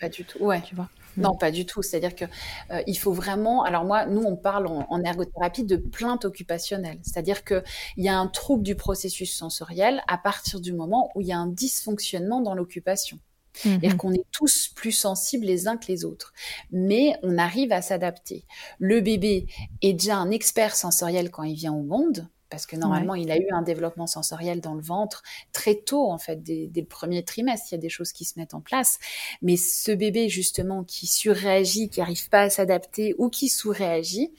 Pas 0.00 0.08
du 0.08 0.24
tout. 0.24 0.38
Ouais. 0.38 0.60
Tu 0.62 0.74
vois. 0.74 0.88
Non, 1.16 1.36
pas 1.36 1.50
du 1.50 1.66
tout. 1.66 1.82
C'est-à-dire 1.82 2.14
que 2.14 2.24
euh, 2.70 2.82
il 2.86 2.98
faut 2.98 3.12
vraiment. 3.12 3.62
Alors 3.62 3.84
moi, 3.84 4.06
nous, 4.06 4.22
on 4.22 4.36
parle 4.36 4.66
en, 4.66 5.02
ergothérapie 5.02 5.64
de 5.64 5.76
plainte 5.76 6.24
occupationnelle. 6.24 6.98
C'est-à-dire 7.02 7.44
que 7.44 7.62
il 7.96 8.04
y 8.04 8.08
a 8.08 8.18
un 8.18 8.26
trouble 8.26 8.62
du 8.62 8.74
processus 8.74 9.36
sensoriel 9.36 10.02
à 10.08 10.18
partir 10.18 10.60
du 10.60 10.72
moment 10.72 11.10
où 11.14 11.20
il 11.20 11.26
y 11.26 11.32
a 11.32 11.38
un 11.38 11.46
dysfonctionnement 11.46 12.40
dans 12.40 12.54
l'occupation. 12.54 13.18
C'est-à-dire 13.54 13.92
mhm. 13.92 13.96
qu'on 13.96 14.12
est 14.12 14.26
tous 14.32 14.68
plus 14.74 14.92
sensibles 14.92 15.46
les 15.46 15.68
uns 15.68 15.76
que 15.76 15.86
les 15.86 16.04
autres. 16.04 16.32
Mais 16.72 17.16
on 17.22 17.38
arrive 17.38 17.72
à 17.72 17.82
s'adapter. 17.82 18.44
Le 18.78 19.00
bébé 19.00 19.46
est 19.80 19.92
déjà 19.92 20.16
un 20.16 20.30
expert 20.30 20.74
sensoriel 20.74 21.30
quand 21.30 21.44
il 21.44 21.54
vient 21.54 21.72
au 21.72 21.82
monde 21.82 22.28
parce 22.54 22.66
que 22.66 22.76
normalement, 22.76 23.16
il 23.16 23.32
a 23.32 23.36
eu 23.36 23.48
un 23.50 23.62
développement 23.62 24.06
sensoriel 24.06 24.60
dans 24.60 24.74
le 24.74 24.80
ventre 24.80 25.24
très 25.52 25.74
tôt, 25.74 26.08
en 26.08 26.18
fait, 26.18 26.40
dès, 26.40 26.70
le 26.72 26.84
premier 26.84 27.24
trimestre. 27.24 27.66
Il 27.72 27.74
y 27.74 27.78
a 27.78 27.80
des 27.80 27.88
choses 27.88 28.12
qui 28.12 28.24
se 28.24 28.38
mettent 28.38 28.54
en 28.54 28.60
place. 28.60 29.00
Mais 29.42 29.56
ce 29.56 29.90
bébé, 29.90 30.28
justement, 30.28 30.84
qui 30.84 31.08
surréagit, 31.08 31.88
qui 31.88 31.98
n'arrive 31.98 32.28
pas 32.28 32.42
à 32.42 32.50
s'adapter 32.50 33.16
ou 33.18 33.28
qui 33.28 33.48
sous-réagit, 33.48 34.32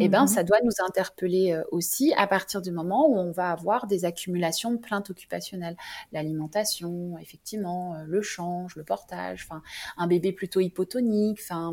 eh 0.00 0.08
ben, 0.08 0.22
mhm. 0.22 0.26
ça 0.26 0.42
doit 0.42 0.58
nous 0.64 0.84
interpeller 0.84 1.52
euh, 1.52 1.62
aussi 1.70 2.12
à 2.16 2.26
partir 2.26 2.60
du 2.60 2.72
moment 2.72 3.08
où 3.08 3.18
on 3.18 3.30
va 3.30 3.52
avoir 3.52 3.86
des 3.86 4.04
accumulations 4.04 4.72
de 4.72 4.78
plaintes 4.78 5.10
occupationnelles. 5.10 5.76
L'alimentation, 6.10 7.16
effectivement, 7.18 7.94
euh, 7.94 8.04
le 8.04 8.20
change, 8.20 8.74
le 8.74 8.82
portage, 8.82 9.46
enfin, 9.48 9.62
un 9.96 10.08
bébé 10.08 10.32
plutôt 10.32 10.58
hypotonique, 10.58 11.38
enfin, 11.40 11.72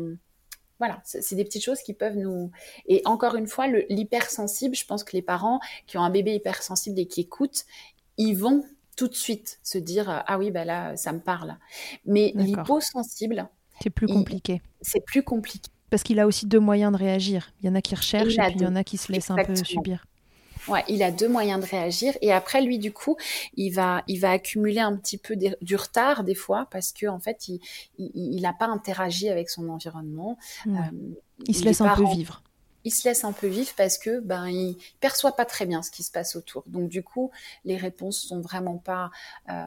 voilà, 0.82 1.00
c'est 1.04 1.36
des 1.36 1.44
petites 1.44 1.62
choses 1.62 1.80
qui 1.80 1.94
peuvent 1.94 2.16
nous. 2.16 2.50
Et 2.86 3.02
encore 3.04 3.36
une 3.36 3.46
fois, 3.46 3.68
l'hypersensible, 3.88 4.74
je 4.74 4.84
pense 4.84 5.04
que 5.04 5.12
les 5.12 5.22
parents 5.22 5.60
qui 5.86 5.96
ont 5.96 6.02
un 6.02 6.10
bébé 6.10 6.34
hypersensible 6.34 6.98
et 6.98 7.06
qui 7.06 7.20
écoutent, 7.20 7.66
ils 8.18 8.34
vont 8.34 8.64
tout 8.96 9.06
de 9.06 9.14
suite 9.14 9.60
se 9.62 9.78
dire 9.78 10.10
euh, 10.10 10.18
ah 10.26 10.38
oui 10.38 10.50
ben 10.50 10.66
là 10.66 10.96
ça 10.96 11.12
me 11.12 11.20
parle. 11.20 11.56
Mais 12.04 12.32
l'hyposensible, 12.34 13.48
c'est 13.80 13.90
plus 13.90 14.08
compliqué. 14.08 14.60
C'est 14.80 15.04
plus 15.04 15.22
compliqué. 15.22 15.70
Parce 15.88 16.02
qu'il 16.02 16.18
a 16.18 16.26
aussi 16.26 16.46
deux 16.46 16.58
moyens 16.58 16.90
de 16.90 16.96
réagir. 16.96 17.52
Il 17.60 17.66
y 17.66 17.68
en 17.68 17.76
a 17.76 17.80
qui 17.80 17.94
recherchent 17.94 18.34
et, 18.34 18.42
puis 18.42 18.56
il 18.56 18.62
y 18.62 18.66
en 18.66 18.74
a 18.74 18.82
qui 18.82 18.96
se 18.96 19.12
laissent 19.12 19.30
un 19.30 19.36
peu 19.36 19.54
subir. 19.54 20.04
Ouais, 20.68 20.84
il 20.88 21.02
a 21.02 21.10
deux 21.10 21.28
moyens 21.28 21.60
de 21.60 21.68
réagir 21.68 22.16
et 22.20 22.32
après 22.32 22.62
lui 22.62 22.78
du 22.78 22.92
coup, 22.92 23.16
il 23.56 23.70
va 23.70 24.02
il 24.06 24.20
va 24.20 24.30
accumuler 24.30 24.80
un 24.80 24.96
petit 24.96 25.18
peu 25.18 25.36
du 25.36 25.76
retard 25.76 26.24
des 26.24 26.34
fois 26.34 26.68
parce 26.70 26.92
que 26.92 27.06
en 27.06 27.18
fait, 27.18 27.48
il 27.48 27.60
il 27.98 28.40
n'a 28.42 28.52
pas 28.52 28.66
interagi 28.66 29.28
avec 29.28 29.50
son 29.50 29.68
environnement. 29.68 30.38
Euh, 30.66 30.70
il, 31.46 31.56
se 31.56 31.64
laisse 31.64 31.80
un 31.80 31.94
peu 31.94 32.06
vivre. 32.06 32.42
Il 32.84 32.92
se 32.92 33.08
laisse 33.08 33.24
un 33.24 33.32
peu 33.32 33.46
vivre 33.46 33.72
parce 33.76 33.98
que 33.98 34.20
ben 34.20 34.48
il 34.48 34.76
perçoit 35.00 35.36
pas 35.36 35.44
très 35.44 35.66
bien 35.66 35.82
ce 35.82 35.90
qui 35.90 36.02
se 36.02 36.10
passe 36.10 36.36
autour. 36.36 36.64
Donc 36.66 36.88
du 36.88 37.02
coup, 37.02 37.30
les 37.64 37.76
réponses 37.76 38.18
sont 38.18 38.40
vraiment 38.40 38.78
pas 38.78 39.10
euh, 39.50 39.66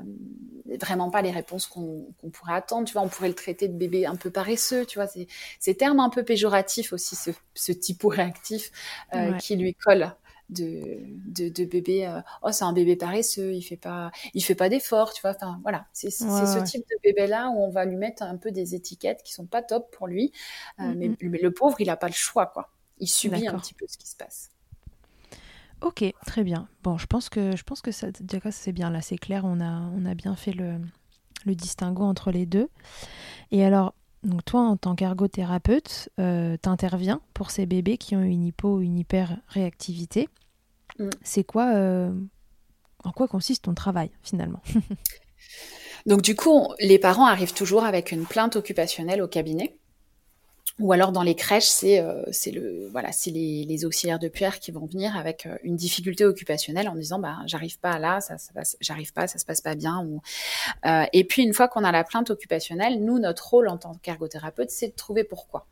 vraiment 0.82 1.10
pas 1.10 1.22
les 1.22 1.32
réponses 1.32 1.68
qu'on 1.68 2.08
pourrait 2.32 2.54
attendre. 2.54 2.86
Tu 2.88 2.94
vois, 2.94 3.02
on 3.02 3.10
pourrait 3.10 3.30
le 3.30 3.36
traiter 3.36 3.68
de 3.68 3.78
bébé 3.78 4.06
un 4.06 4.16
peu 4.16 4.30
paresseux. 4.30 4.86
Tu 4.86 4.98
vois, 4.98 5.08
c'est 5.08 5.28
ces 5.60 5.76
termes 5.76 6.00
un 6.00 6.10
peu 6.10 6.24
péjoratifs 6.24 6.94
aussi, 6.94 7.16
ce, 7.16 7.32
ce 7.54 7.72
typo 7.72 8.10
réactif 8.10 8.72
euh, 9.14 9.34
qui 9.34 9.56
lui 9.56 9.74
colle 9.74 10.14
de, 10.50 11.00
de, 11.28 11.50
de 11.50 11.66
bébé. 11.66 12.06
Euh, 12.06 12.22
oh, 12.44 12.52
c'est 12.52 12.64
un 12.64 12.74
bébé 12.74 12.96
paresseux, 12.96 13.54
il 13.54 13.62
fait 13.62 13.78
pas, 13.78 14.12
il 14.34 14.44
fait 14.44 14.56
pas 14.56 14.70
d'efforts, 14.70 15.14
tu 15.14 15.22
vois. 15.22 15.32
Enfin, 15.32 15.60
voilà, 15.64 15.86
c'est 15.94 16.10
ce 16.10 16.64
type 16.64 16.86
de 16.90 16.96
bébé 17.04 17.28
là 17.28 17.50
où 17.50 17.60
on 17.60 17.70
va 17.70 17.86
lui 17.86 17.96
mettre 17.96 18.24
un 18.24 18.38
peu 18.38 18.52
des 18.52 18.76
étiquettes 18.76 19.24
qui 19.24 19.34
sont 19.34 19.46
pas 19.46 19.62
top 19.62 19.96
pour 19.96 20.08
lui. 20.08 20.32
Euh, 20.80 20.84
mm-hmm. 20.84 21.18
mais, 21.22 21.40
le 21.40 21.52
pauvre, 21.52 21.80
il 21.80 21.90
a 21.90 21.98
pas 21.98 22.08
le 22.08 22.14
choix, 22.14 22.48
quoi. 22.48 22.70
Il 23.00 23.08
subit 23.08 23.48
un 23.48 23.58
petit 23.60 23.74
peu 23.74 23.86
ce 23.88 23.98
qui 23.98 24.08
se 24.08 24.16
passe. 24.16 24.52
Ok, 25.82 26.04
très 26.26 26.44
bien. 26.44 26.68
Bon, 26.84 26.98
je 26.98 27.06
pense 27.06 27.30
que 27.30 27.56
je 27.56 27.64
pense 27.64 27.82
que 27.82 27.92
ça, 27.92 28.08
c'est 28.52 28.72
bien 28.72 28.90
là, 28.90 29.02
c'est 29.02 29.18
clair. 29.18 29.44
On 29.46 29.60
a 29.60 29.92
on 29.96 30.06
a 30.06 30.16
bien 30.16 30.36
fait 30.36 30.54
le 30.54 30.80
le 31.46 31.56
distinguo 31.56 32.04
entre 32.04 32.32
les 32.32 32.46
deux. 32.46 32.70
Et 33.52 33.64
alors, 33.64 33.94
donc 34.26 34.44
toi, 34.44 34.62
en 34.62 34.76
tant 34.76 34.96
qu'ergothérapeute, 34.96 36.10
euh, 36.20 36.58
tu 36.62 36.68
interviens 36.68 37.22
pour 37.34 37.52
ces 37.52 37.66
bébés 37.66 37.98
qui 37.98 38.16
ont 38.16 38.24
une 38.24 38.44
hypo 38.44 38.78
ou 38.78 38.82
une 38.82 38.98
hyper-réactivité. 38.98 40.28
Mm. 40.98 41.10
C'est 41.22 41.44
quoi, 41.44 41.76
euh, 41.76 42.12
en 43.04 43.12
quoi 43.12 43.28
consiste 43.28 43.66
ton 43.66 43.76
travail 43.76 44.10
finalement? 44.24 44.62
Donc 46.08 46.22
du 46.22 46.36
coup, 46.36 46.74
les 46.80 46.98
parents 46.98 47.28
arrivent 47.28 47.54
toujours 47.54 47.84
avec 47.84 48.12
une 48.12 48.26
plainte 48.26 48.56
occupationnelle 48.56 49.22
au 49.22 49.28
cabinet. 49.28 49.78
Ou 50.80 50.92
alors 50.92 51.14
dans 51.14 51.24
les 51.24 51.36
crèches, 51.36 51.68
c'est 51.70 52.02
euh, 52.02 52.26
le 52.48 52.90
voilà, 52.90 53.14
c'est 53.14 53.32
les, 53.32 53.64
les, 53.64 53.86
auxiliaires 53.86 54.20
de 54.20 54.28
puère 54.28 54.60
qui 54.60 54.72
vont 54.72 54.86
venir 54.86 55.16
avec 55.16 55.46
euh, 55.46 55.58
une 55.64 55.78
difficulté 55.78 56.26
occupationnelle 56.26 56.90
en 56.90 56.96
disant 56.96 57.18
bah 57.18 57.38
j'arrive 57.46 57.80
pas 57.80 57.98
là, 57.98 58.20
ça, 58.20 58.38
ça 58.38 58.52
j'arrive 58.82 59.14
pas, 59.14 59.26
ça 59.28 59.40
se 59.40 59.46
passe 59.46 59.62
pas 59.62 59.76
bien. 59.76 60.06
Ou, 60.06 60.22
euh, 60.86 61.06
et 61.14 61.24
puis 61.24 61.44
une 61.44 61.54
fois 61.54 61.70
qu'on 61.70 61.86
a 61.86 61.94
la 61.94 62.04
plainte 62.04 62.30
occupationnelle, 62.30 63.02
nous 63.02 63.20
notre 63.20 63.48
rôle 63.48 63.70
en 63.70 63.78
tant 63.78 63.94
qu'ergothérapeute, 63.94 64.70
c'est 64.70 64.90
de 64.90 64.96
trouver 64.96 65.24
pourquoi. 65.24 65.66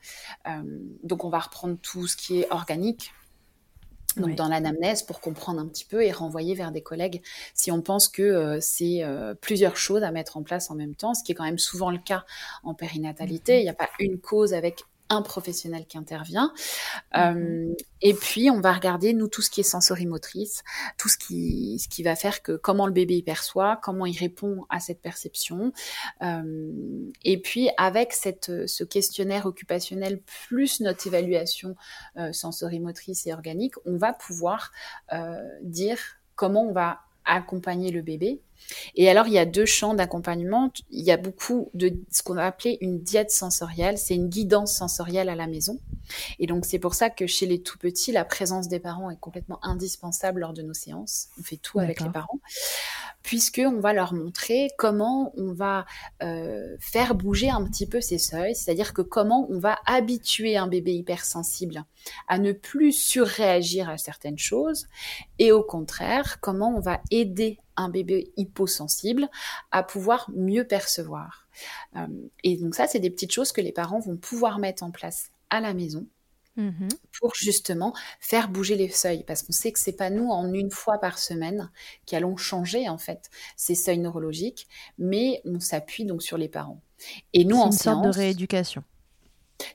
Euh, 0.47 0.61
donc 1.03 1.25
on 1.25 1.29
va 1.29 1.39
reprendre 1.39 1.75
tout 1.81 2.07
ce 2.07 2.15
qui 2.15 2.39
est 2.39 2.49
organique, 2.49 3.11
donc 4.17 4.35
dans 4.35 4.47
l'anamnèse 4.47 5.03
pour 5.03 5.21
comprendre 5.21 5.59
un 5.59 5.67
petit 5.67 5.85
peu 5.85 6.03
et 6.03 6.11
renvoyer 6.11 6.55
vers 6.55 6.71
des 6.71 6.81
collègues 6.81 7.21
si 7.53 7.71
on 7.71 7.81
pense 7.81 8.07
que 8.07 8.21
euh, 8.21 8.57
c'est 8.61 9.03
euh, 9.03 9.33
plusieurs 9.33 9.77
choses 9.77 10.03
à 10.03 10.11
mettre 10.11 10.37
en 10.37 10.43
place 10.43 10.69
en 10.69 10.75
même 10.75 10.95
temps, 10.95 11.13
ce 11.13 11.23
qui 11.23 11.31
est 11.31 11.35
quand 11.35 11.43
même 11.43 11.59
souvent 11.59 11.91
le 11.91 11.97
cas 11.97 12.25
en 12.63 12.73
périnatalité. 12.73 13.53
Mm-hmm. 13.53 13.59
Il 13.59 13.63
n'y 13.63 13.69
a 13.69 13.73
pas 13.73 13.89
une 13.99 14.19
cause 14.19 14.53
avec 14.53 14.83
un 15.13 15.21
professionnel 15.21 15.85
qui 15.85 15.97
intervient. 15.97 16.53
Mm-hmm. 17.13 17.69
Euh, 17.69 17.73
et 18.01 18.13
puis, 18.13 18.49
on 18.49 18.59
va 18.59 18.73
regarder, 18.73 19.13
nous, 19.13 19.27
tout 19.27 19.41
ce 19.41 19.49
qui 19.49 19.61
est 19.61 19.63
sensorimotrice, 19.63 20.63
tout 20.97 21.09
ce 21.09 21.17
qui, 21.17 21.79
ce 21.79 21.87
qui 21.87 22.03
va 22.03 22.15
faire 22.15 22.41
que 22.41 22.53
comment 22.53 22.85
le 22.87 22.93
bébé 22.93 23.15
y 23.15 23.23
perçoit, 23.23 23.79
comment 23.81 24.05
il 24.05 24.17
répond 24.17 24.65
à 24.69 24.79
cette 24.79 25.01
perception. 25.01 25.71
Euh, 26.21 27.11
et 27.23 27.41
puis, 27.41 27.69
avec 27.77 28.13
cette, 28.13 28.67
ce 28.67 28.83
questionnaire 28.83 29.45
occupationnel 29.45 30.21
plus 30.47 30.81
notre 30.81 31.07
évaluation 31.07 31.75
euh, 32.17 32.33
sensorimotrice 32.33 33.25
et 33.27 33.33
organique, 33.33 33.75
on 33.85 33.97
va 33.97 34.13
pouvoir 34.13 34.71
dire 35.61 35.99
comment 36.35 36.67
on 36.67 36.73
va 36.73 37.01
accompagner 37.25 37.91
le 37.91 38.01
bébé 38.01 38.39
et 38.95 39.09
alors, 39.09 39.27
il 39.27 39.33
y 39.33 39.39
a 39.39 39.45
deux 39.45 39.65
champs 39.65 39.93
d'accompagnement. 39.93 40.71
Il 40.89 41.03
y 41.03 41.11
a 41.11 41.17
beaucoup 41.17 41.69
de 41.73 41.93
ce 42.11 42.23
qu'on 42.23 42.35
va 42.35 42.45
appeler 42.45 42.77
une 42.81 42.99
diète 42.99 43.31
sensorielle. 43.31 43.97
C'est 43.97 44.15
une 44.15 44.29
guidance 44.29 44.73
sensorielle 44.73 45.29
à 45.29 45.35
la 45.35 45.47
maison. 45.47 45.79
Et 46.39 46.47
donc, 46.47 46.65
c'est 46.65 46.79
pour 46.79 46.93
ça 46.93 47.09
que 47.09 47.27
chez 47.27 47.45
les 47.45 47.61
tout 47.61 47.77
petits, 47.77 48.11
la 48.11 48.25
présence 48.25 48.67
des 48.67 48.79
parents 48.79 49.09
est 49.09 49.19
complètement 49.19 49.59
indispensable 49.63 50.41
lors 50.41 50.53
de 50.53 50.61
nos 50.61 50.73
séances. 50.73 51.29
On 51.39 51.43
fait 51.43 51.57
tout 51.57 51.79
avec 51.79 52.01
les 52.01 52.09
parents, 52.09 52.39
puisqu'on 53.23 53.79
va 53.79 53.93
leur 53.93 54.13
montrer 54.13 54.69
comment 54.77 55.33
on 55.37 55.53
va 55.53 55.85
euh, 56.21 56.75
faire 56.79 57.15
bouger 57.15 57.49
un 57.49 57.65
petit 57.65 57.87
peu 57.87 58.01
ces 58.01 58.17
seuils, 58.17 58.55
c'est-à-dire 58.55 58.93
que 58.93 59.01
comment 59.01 59.47
on 59.49 59.59
va 59.59 59.79
habituer 59.85 60.57
un 60.57 60.67
bébé 60.67 60.93
hypersensible 60.93 61.85
à 62.27 62.37
ne 62.37 62.51
plus 62.51 62.91
surréagir 62.91 63.89
à 63.89 63.97
certaines 63.97 64.37
choses, 64.37 64.87
et 65.39 65.51
au 65.51 65.63
contraire, 65.63 66.39
comment 66.41 66.75
on 66.75 66.81
va 66.81 67.01
aider 67.11 67.59
un 67.75 67.89
bébé 67.89 68.31
hyposensible 68.37 69.29
à 69.71 69.81
pouvoir 69.83 70.29
mieux 70.35 70.65
percevoir. 70.65 71.47
Euh, 71.95 72.07
et 72.43 72.57
donc 72.57 72.75
ça, 72.75 72.87
c'est 72.87 72.99
des 72.99 73.09
petites 73.09 73.31
choses 73.31 73.51
que 73.51 73.61
les 73.61 73.71
parents 73.71 73.99
vont 73.99 74.17
pouvoir 74.17 74.59
mettre 74.59 74.83
en 74.83 74.91
place 74.91 75.31
à 75.49 75.59
la 75.61 75.73
maison 75.73 76.05
mm-hmm. 76.57 76.89
pour 77.19 77.35
justement 77.35 77.93
faire 78.19 78.49
bouger 78.49 78.75
les 78.75 78.89
seuils 78.89 79.23
parce 79.23 79.43
qu'on 79.43 79.53
sait 79.53 79.71
que 79.71 79.79
c'est 79.79 79.97
pas 79.97 80.09
nous 80.09 80.29
en 80.29 80.51
une 80.53 80.71
fois 80.71 80.97
par 80.97 81.19
semaine 81.19 81.71
qui 82.05 82.15
allons 82.15 82.37
changer 82.37 82.89
en 82.89 82.97
fait 82.97 83.29
ces 83.55 83.75
seuils 83.75 83.99
neurologiques 83.99 84.67
mais 84.97 85.41
on 85.45 85.59
s'appuie 85.59 86.05
donc 86.05 86.21
sur 86.23 86.37
les 86.37 86.49
parents 86.49 86.81
et 87.33 87.45
nous 87.45 87.57
en 87.57 87.67
une 87.67 87.71
sorte 87.71 88.03
de 88.03 88.09
rééducation 88.09 88.83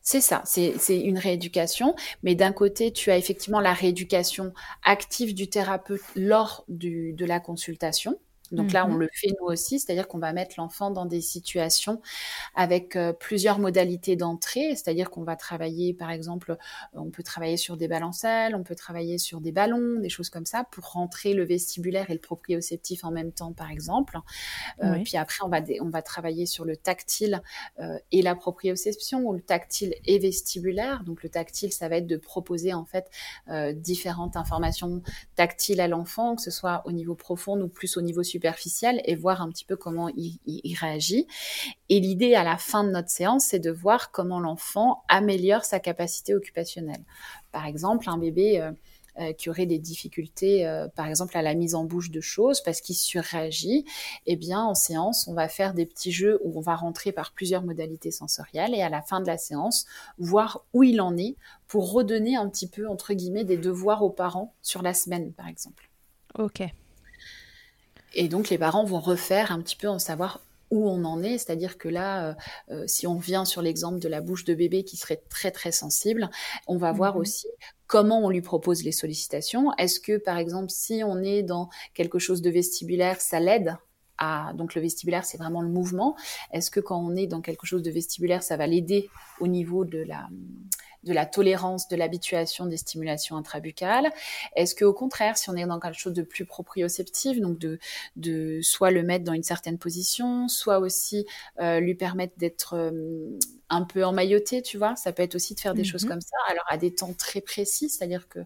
c'est 0.03 0.21
ça, 0.21 0.43
c'est 0.45 0.75
une 0.88 1.19
rééducation, 1.19 1.95
mais 2.23 2.35
d'un 2.35 2.53
côté, 2.53 2.93
tu 2.93 3.11
as 3.11 3.17
effectivement 3.17 3.61
la 3.61 3.73
rééducation 3.73 4.53
active 4.85 5.35
du 5.35 5.49
thérapeute 5.49 6.03
lors 6.14 6.64
de 6.69 7.25
la 7.25 7.41
consultation, 7.41 8.19
donc 8.53 8.73
là, 8.73 8.87
on 8.87 8.95
mmh 8.95 8.99
le 8.99 9.09
fait 9.13 9.29
nous 9.41 9.47
aussi, 9.47 9.79
c'est-à-dire 9.79 10.09
qu'on 10.09 10.19
va 10.19 10.33
mettre 10.33 10.55
l'enfant 10.59 10.91
dans 10.91 11.07
des 11.07 11.21
situations 11.21 12.01
avec 12.55 12.97
euh, 12.97 13.13
plusieurs 13.13 13.59
modalités 13.59 14.17
d'entrée, 14.17 14.71
c'est-à-dire 14.71 15.11
qu'on 15.11 15.23
va 15.23 15.37
travailler, 15.37 15.95
par 15.95 16.11
exemple, 16.11 16.53
euh, 16.53 16.57
on 16.95 17.11
peut 17.11 17.23
travailler 17.23 17.57
sur 17.57 17.77
des 17.77 17.89
balancelles, 17.89 18.55
on 18.55 18.63
peut 18.63 18.75
travailler 18.75 19.19
sur 19.19 19.41
des 19.41 19.53
ballons, 19.53 20.01
des 20.01 20.09
choses 20.09 20.31
comme 20.31 20.47
ça, 20.47 20.65
pour 20.71 20.93
rentrer 20.93 21.35
le 21.35 21.45
vestibulaire 21.45 22.11
et 22.11 22.15
le 22.15 22.21
proprioceptif 22.21 23.05
en 23.05 23.11
même 23.11 23.33
temps, 23.33 23.53
par 23.53 23.71
exemple. 23.71 24.19
Euh, 24.83 24.99
Puis 25.05 25.17
après, 25.17 25.45
on 25.45 25.49
va, 25.49 25.61
on 25.81 25.91
va 25.91 26.03
travailler 26.03 26.47
sur 26.47 26.65
le 26.65 26.77
tactile 26.77 27.43
euh, 27.81 27.99
et 28.13 28.23
la 28.23 28.35
proprioception, 28.35 29.21
ou 29.27 29.35
le 29.35 29.43
tactile 29.43 29.95
et 30.07 30.19
vestibulaire. 30.19 31.05
Donc 31.05 31.23
le 31.23 31.29
tactile, 31.29 31.73
ça 31.73 31.89
va 31.89 31.97
être 31.97 32.07
de 32.07 32.17
proposer 32.17 32.75
en 32.75 32.85
fait 32.85 33.11
différentes 33.75 34.37
informations 34.37 35.03
tactiles 35.37 35.81
à 35.81 35.89
l'enfant, 35.89 36.37
que 36.37 36.43
ce 36.43 36.51
soit 36.51 36.83
au 36.87 36.93
niveau 36.93 37.15
profond 37.15 37.61
ou 37.61 37.69
plus 37.69 37.97
au 37.97 38.03
niveau 38.03 38.23
supérieur 38.23 38.38
superficielle 38.38 39.01
et 39.05 39.16
voir 39.16 39.42
un 39.42 39.51
petit 39.51 39.64
peu 39.64 39.77
comment 39.77 40.09
il, 40.16 40.38
réagit. 40.81 41.27
Et 41.88 41.98
l'idée 41.98 42.35
à 42.35 42.44
la 42.44 42.57
fin 42.57 42.85
de 42.85 42.90
notre 42.90 43.11
séance, 43.11 43.46
c'est 43.46 43.59
de 43.59 43.70
voir 43.70 44.12
comment 44.12 44.38
l'enfant 44.38 45.03
améliore 45.09 45.64
sa 45.64 45.81
capacité 45.81 46.35
occupationnelle. 46.35 47.03
Par 47.51 47.66
exemple, 47.66 48.09
un 48.09 48.16
bébé 48.18 48.61
euh, 48.61 48.70
euh, 49.18 49.33
qui 49.33 49.51
aurait 49.51 49.66
des 49.66 49.81
difficultés, 49.81 50.64
euh, 50.64 50.87
par 50.94 51.09
exemple, 51.09 51.37
à 51.37 51.42
la 51.42 51.55
mise 51.55 51.74
en 51.74 51.83
bouche 51.83 52.12
de 52.12 52.20
choses 52.20 52.62
parce 52.62 52.81
qu'il 52.81 52.94
surréagit, 52.94 53.85
eh 54.27 54.37
bien, 54.37 54.62
en 54.62 54.77
séance, 54.77 55.27
on 55.27 55.35
va 55.35 55.48
faire 55.48 55.74
des 55.74 55.87
petits 55.87 56.12
jeux 56.12 56.38
où 56.44 56.57
on 56.57 56.61
va 56.61 56.77
rentrer 56.77 57.11
par 57.11 57.33
plusieurs 57.33 57.64
modalités 57.64 58.12
sensorielles 58.12 58.74
et 58.74 58.83
à 58.83 58.88
la 58.88 59.03
fin 59.03 59.20
de 59.20 59.27
la 59.27 59.37
séance, 59.37 59.87
voir 60.18 60.64
où 60.72 60.85
il 60.85 61.01
en 61.01 61.16
est 61.16 61.35
pour 61.66 61.90
redonner 61.90 62.37
un 62.37 62.48
petit 62.48 62.68
peu, 62.68 62.87
entre 62.87 63.14
guillemets, 63.14 63.44
des 63.44 63.57
devoirs 63.57 64.05
aux 64.05 64.11
parents 64.11 64.55
sur 64.62 64.83
la 64.83 64.94
semaine, 64.94 65.33
par 65.33 65.48
exemple. 65.48 65.90
Ok. 66.38 66.62
Et 68.14 68.29
donc 68.29 68.49
les 68.49 68.59
parents 68.59 68.85
vont 68.85 69.01
refaire 69.01 69.53
un 69.53 69.61
petit 69.61 69.77
peu 69.77 69.88
en 69.88 69.99
savoir 69.99 70.40
où 70.71 70.88
on 70.88 71.05
en 71.05 71.23
est, 71.23 71.38
c'est-à-dire 71.38 71.79
que 71.79 71.88
là, 71.88 72.29
euh, 72.29 72.35
euh, 72.71 72.85
si 72.87 73.07
on 73.07 73.16
vient 73.16 73.44
sur 73.44 73.62
l'exemple 73.62 73.99
de 73.99 74.09
la 74.09 74.21
bouche 74.21 74.44
de 74.44 74.55
bébé 74.55 74.85
qui 74.85 74.97
serait 74.97 75.23
très 75.29 75.51
très 75.51 75.73
sensible, 75.73 76.31
on 76.66 76.77
va 76.77 76.92
voir 76.92 77.14
mhm. 77.14 77.21
aussi 77.23 77.47
comment 77.87 78.21
on 78.21 78.29
lui 78.29 78.42
propose 78.42 78.85
les 78.85 78.92
sollicitations. 78.92 79.73
Est-ce 79.79 79.99
que, 79.99 80.18
par 80.18 80.37
exemple, 80.37 80.71
si 80.71 81.03
on 81.05 81.23
est 81.23 81.42
dans 81.42 81.71
quelque 81.94 82.18
chose 82.18 82.42
de 82.42 82.51
vestibulaire, 82.51 83.21
ça 83.21 83.40
l'aide 83.40 83.77
à, 84.18 84.53
donc 84.55 84.75
le 84.75 84.83
vestibulaire, 84.83 85.25
c'est 85.25 85.38
vraiment 85.38 85.62
le 85.62 85.68
mouvement. 85.68 86.16
Est-ce 86.53 86.71
que 86.71 86.81
quand 86.81 86.99
on 86.99 87.14
est 87.16 87.29
dans 87.29 87.40
quelque 87.40 87.66
chose 87.66 87.83
de 87.83 87.90
vestibulaire, 87.90 88.42
ça 88.42 88.57
va 88.57 88.66
l'aider 88.66 89.09
au 89.40 89.47
niveau 89.47 89.85
de 89.85 89.99
la, 89.99 90.29
de 91.05 91.13
la 91.13 91.27
tolérance, 91.27 91.89
de 91.89 91.97
l'habituation 91.97 92.67
des 92.67 92.77
stimulations 92.77 93.37
intrabuccales 93.37 94.11
Est-ce 94.57 94.75
que 94.75 94.85
au 94.85 94.93
contraire, 94.93 95.37
si 95.37 95.51
on 95.51 95.55
est 95.55 95.67
dans 95.67 95.79
quelque 95.81 95.99
chose 95.99 96.13
de 96.15 96.23
plus 96.23 96.45
proprioceptif, 96.45 97.41
donc 97.41 97.59
de, 97.59 97.79
de 98.17 98.61
soit 98.63 98.91
le 98.91 99.03
mettre 99.03 99.25
dans 99.25 99.33
une 99.33 99.43
certaine 99.43 99.79
position, 99.79 100.49
soit 100.49 100.79
aussi 100.79 101.27
euh, 101.61 101.81
lui 101.81 101.95
permettre 101.95 102.37
d'être 102.37 102.75
euh, 102.75 103.39
un 103.71 103.83
peu 103.83 104.05
emmailloté, 104.05 104.63
tu 104.63 104.79
vois, 104.79 104.97
ça 104.97 105.13
peut 105.13 105.23
être 105.23 105.35
aussi 105.35 105.55
de 105.55 105.61
faire 105.61 105.75
des 105.75 105.85
choses 105.85 106.05
mhm. 106.05 106.11
comme 106.11 106.21
ça. 106.21 106.37
Alors 106.49 106.65
à 106.69 106.79
des 106.79 106.95
temps 106.95 107.13
très 107.13 107.41
précis, 107.41 107.89
c'est-à-dire 107.89 108.29
que 108.29 108.41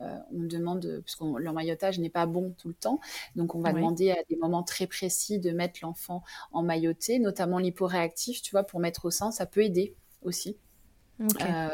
euh, 0.00 0.16
on 0.32 0.42
demande, 0.42 1.02
parce 1.04 1.16
que 1.16 1.24
l'emmaillotage 1.38 1.98
n'est 1.98 2.10
pas 2.10 2.26
bon 2.26 2.54
tout 2.58 2.68
le 2.68 2.74
temps, 2.74 3.00
donc 3.34 3.54
on 3.54 3.60
va 3.60 3.72
demander 3.72 4.10
à 4.10 4.18
des 4.28 4.36
moments 4.36 4.62
très 4.62 4.86
précis 4.86 5.38
de 5.38 5.50
mettre 5.50 5.80
l'enfant 5.82 6.22
emmailloté, 6.52 7.18
notamment 7.18 7.58
l'hyporéactif, 7.58 8.42
tu 8.42 8.50
vois, 8.50 8.64
pour 8.64 8.80
mettre 8.80 9.06
au 9.06 9.10
sein, 9.10 9.30
ça 9.30 9.46
peut 9.46 9.62
aider 9.62 9.94
aussi. 10.22 10.56
Euh, 11.20 11.68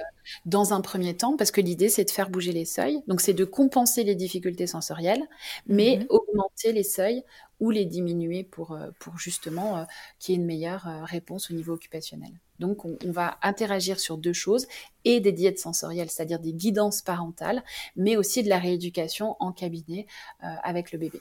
dans 0.47 0.73
un 0.73 0.81
premier 0.81 1.17
temps, 1.17 1.37
parce 1.37 1.51
que 1.51 1.61
l'idée 1.61 1.89
c'est 1.89 2.05
de 2.05 2.11
faire 2.11 2.31
bouger 2.31 2.53
les 2.53 2.65
seuils. 2.65 3.03
Donc 3.09 3.21
c'est 3.21 3.33
de 3.33 3.45
compenser 3.45 4.05
les 4.05 4.15
difficultés 4.15 4.67
sensorielles, 4.67 5.23
mais 5.67 5.99
mhm. 5.99 6.07
augmenter 6.11 6.73
les 6.73 6.85
seuils 6.85 7.25
ou 7.59 7.71
les 7.71 7.85
diminuer 7.85 8.45
pour, 8.45 8.73
euh, 8.73 8.91
pour 9.01 9.19
justement 9.19 9.79
euh, 9.79 9.85
qu'il 10.19 10.35
y 10.35 10.39
ait 10.39 10.41
une 10.41 10.47
meilleure 10.47 10.87
réponse 11.05 11.51
au 11.51 11.55
niveau 11.55 11.73
occupationnel. 11.73 12.33
Donc 12.61 12.85
on, 12.85 12.97
va 13.07 13.39
interagir 13.43 13.99
sur 13.99 14.17
deux 14.17 14.33
choses 14.33 14.69
et 15.05 15.19
des 15.19 15.33
diètes 15.33 15.59
sensorielles, 15.59 16.11
c'est-à-dire 16.11 16.39
des 16.39 16.53
guidances 16.53 17.03
parentales, 17.03 17.65
mais 17.97 18.17
aussi 18.17 18.45
de 18.45 18.49
la 18.49 18.59
rééducation 18.59 19.37
en 19.41 19.51
cabinet 19.51 20.07
avec 20.41 20.93
le 20.93 20.99
bébé. 21.01 21.21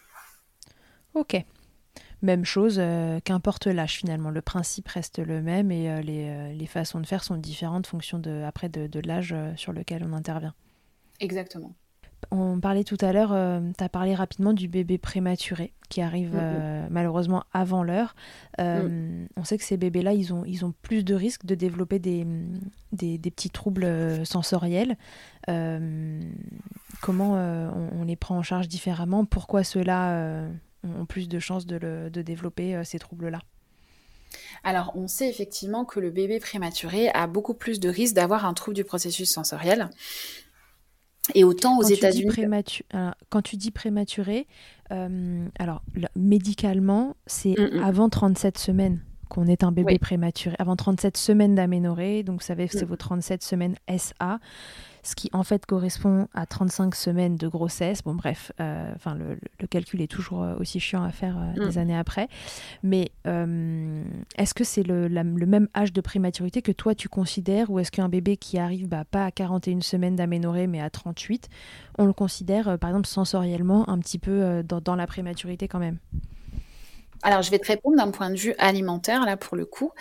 Ok, 1.15 1.43
même 2.21 2.45
chose, 2.45 2.77
euh, 2.79 3.19
qu'importe 3.23 3.67
l'âge 3.67 3.97
finalement. 3.97 4.29
Le 4.29 4.41
principe 4.41 4.88
reste 4.88 5.19
le 5.19 5.41
même 5.41 5.71
et 5.71 5.89
euh, 5.89 6.01
euh, 6.07 6.53
les, 6.53 6.65
façons 6.65 6.99
de 6.99 7.05
faire 7.05 7.23
sont 7.23 7.36
différentes 7.36 7.88
en 7.88 7.89
fonction 7.89 8.19
de, 8.19 8.43
après 8.43 8.69
de, 8.69 8.99
l'âge 9.05 9.36
sur 9.55 9.73
lequel 9.73 10.03
on 10.07 10.13
intervient. 10.13 10.53
Exactement. 11.19 11.73
On 12.29 12.60
parlait 12.60 12.84
tout 12.84 12.97
à 13.01 13.12
l'heure, 13.12 13.29
tu 13.75 13.84
as 13.84 13.89
parlé 13.89 14.13
rapidement 14.13 14.53
du 14.53 14.67
bébé 14.67 14.99
prématuré 14.99 15.73
qui 15.89 16.01
arrive 16.01 16.39
malheureusement 16.91 17.43
avant 17.51 17.84
l'heure. 17.84 18.15
Mm. 18.60 19.25
On 19.36 19.43
sait 19.43 19.57
que 19.57 19.63
ces 19.63 19.75
bébés-là, 19.75 20.13
ils 20.13 20.31
ont, 20.31 20.45
ils 20.45 20.63
ont 20.63 20.71
plus 20.84 21.03
de 21.03 21.15
risques 21.15 21.45
de 21.45 21.55
développer 21.55 21.97
des, 21.97 22.27
des, 22.93 23.17
petits 23.17 23.49
troubles 23.49 24.23
sensoriels. 24.23 24.97
comment 27.01 27.34
on, 27.34 28.03
les 28.03 28.15
prend 28.15 28.38
en 28.38 28.43
charge 28.43 28.67
différemment? 28.67 29.25
Pourquoi 29.25 29.63
cela 29.63 30.45
ont 30.84 31.06
plus 31.06 31.28
de 31.28 31.39
chances 31.39 31.65
de, 31.65 32.10
développer 32.10 32.76
euh, 32.76 32.84
ces 32.84 33.00
troubles-là 33.00 33.39
alors, 34.63 34.94
on 34.96 35.10
sait 35.10 35.28
effectivement 35.28 35.84
que 35.84 36.00
le 36.00 36.10
bébé 36.10 36.39
prématuré 36.39 37.10
a 37.10 37.28
beaucoup 37.28 37.54
plus 37.54 37.82
de 37.82 37.89
risques 37.89 38.15
d'avoir 38.15 38.46
un 38.46 38.54
trouble 38.54 38.76
du 38.76 38.86
processus 38.86 39.30
sensoriel. 39.30 39.89
Et 41.36 41.44
autant 41.44 41.78
aux 41.78 41.84
États-Unis. 41.84 42.32
Quand 43.30 43.41
tu 43.41 43.58
dis 43.58 43.72
prématuré, 43.72 44.48
euh, 44.91 45.46
alors 45.60 45.84
médicalement, 46.15 47.17
c'est 47.26 47.58
mm, 47.58 47.80
mm. 47.80 47.84
avant 47.84 48.08
37 48.08 48.58
semaines 48.58 49.04
qu'on 49.30 49.48
est 49.48 49.63
un 49.63 49.72
bébé 49.72 49.98
prématuré, 49.98 50.56
avant 50.60 50.76
37 50.76 51.15
semaines 51.17 51.56
d'aménorrhée, 51.56 52.24
donc 52.24 52.41
vous 52.41 52.46
savez, 52.46 52.67
c'est 52.67 52.86
mm. 52.86 52.89
vos 52.89 52.98
37 52.98 53.44
semaines 53.44 53.76
SA 53.98 54.39
ce 55.03 55.15
qui 55.15 55.29
en 55.33 55.43
fait 55.43 55.65
correspond 55.65 56.27
à 56.33 56.45
35 56.45 56.95
semaines 56.95 57.35
de 57.35 57.47
grossesse. 57.47 58.03
Bon, 58.03 58.13
bref, 58.13 58.51
euh, 58.59 58.91
enfin 58.95 59.15
le, 59.15 59.37
calcul 59.67 60.01
est 60.01 60.07
toujours 60.07 60.43
euh, 60.43 60.55
aussi 60.59 60.79
chiant 60.79 61.03
à 61.03 61.11
faire 61.11 61.37
euh, 61.37 61.67
des 61.67 61.77
mm. 61.77 61.81
années 61.81 61.97
après. 61.97 62.27
Mais 62.83 63.11
est-ce 63.25 64.53
que 64.53 64.63
c'est 64.63 64.83
le, 64.83 65.09
même 65.09 65.67
âge 65.75 65.93
de 65.93 66.01
prématurité 66.01 66.61
que 66.61 66.71
toi 66.71 66.95
tu 66.95 67.09
considères, 67.09 67.69
ou 67.69 67.79
est-ce 67.79 67.91
qu'un 67.91 68.09
bébé 68.09 68.37
qui 68.37 68.57
arrive 68.57 68.87
bah, 68.87 69.05
pas 69.05 69.25
à 69.25 69.31
41 69.31 69.81
semaines 69.81 70.15
d'aménorrhée, 70.15 70.67
mais 70.67 70.81
à 70.81 70.89
38, 70.89 71.49
on 71.97 72.05
le 72.05 72.13
considère 72.13 72.77
par 72.79 72.89
exemple 72.89 73.07
sensoriellement 73.07 73.89
un 73.89 73.99
petit 73.99 74.19
peu 74.19 74.63
dans 74.63 74.95
la 74.95 75.07
prématurité 75.07 75.67
quand 75.67 75.79
même? 75.79 75.97
Alors, 77.23 77.41
je 77.41 77.51
vais 77.51 77.60
te 77.60 77.67
répondre 77.67 77.97
d'un 77.97 78.12
point 78.12 78.29
de 78.29 78.36
vue 78.36 78.55
alimentaire, 78.57 79.25
là, 79.25 79.38
pour 79.38 79.55
le 79.55 79.65
coup. 79.65 79.91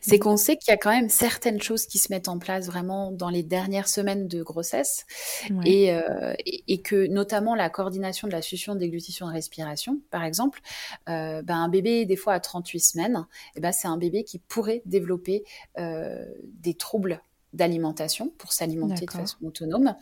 C'est 0.00 0.18
qu'on 0.18 0.36
sait 0.36 0.56
qu'il 0.56 0.70
y 0.70 0.74
a 0.74 0.76
quand 0.76 0.90
même 0.90 1.08
certaines 1.08 1.60
choses 1.62 1.86
qui 1.86 1.98
se 1.98 2.12
mettent 2.12 2.28
en 2.28 2.38
place 2.38 2.66
vraiment 2.66 3.12
dans 3.12 3.30
les 3.30 3.42
dernières 3.42 3.88
semaines 3.88 4.26
de 4.26 4.42
grossesse 4.42 5.06
euh, 5.50 6.34
et, 6.44 6.82
que, 6.82 7.06
notamment, 7.06 7.54
la 7.54 7.70
coordination 7.70 8.26
de 8.26 8.32
la 8.32 8.42
succion, 8.42 8.74
déglutition 8.74 9.30
et 9.30 9.34
respiration, 9.34 10.00
par 10.10 10.24
exemple, 10.24 10.60
euh, 11.08 11.42
ben, 11.42 11.56
un 11.56 11.68
bébé, 11.68 12.06
des 12.06 12.16
fois, 12.16 12.34
à 12.34 12.40
38 12.40 12.80
semaines, 12.80 13.26
eh 13.56 13.60
ben, 13.60 13.72
c'est 13.72 13.88
un 13.88 13.96
bébé 13.96 14.24
qui 14.24 14.38
pourrait 14.38 14.82
développer 14.84 15.44
euh, 15.78 16.24
des 16.44 16.74
troubles 16.74 17.22
d'alimentation 17.54 18.30
pour 18.38 18.52
s'alimenter 18.52 19.06
de 19.06 19.10
façon 19.10 19.36
autonome 19.44 19.94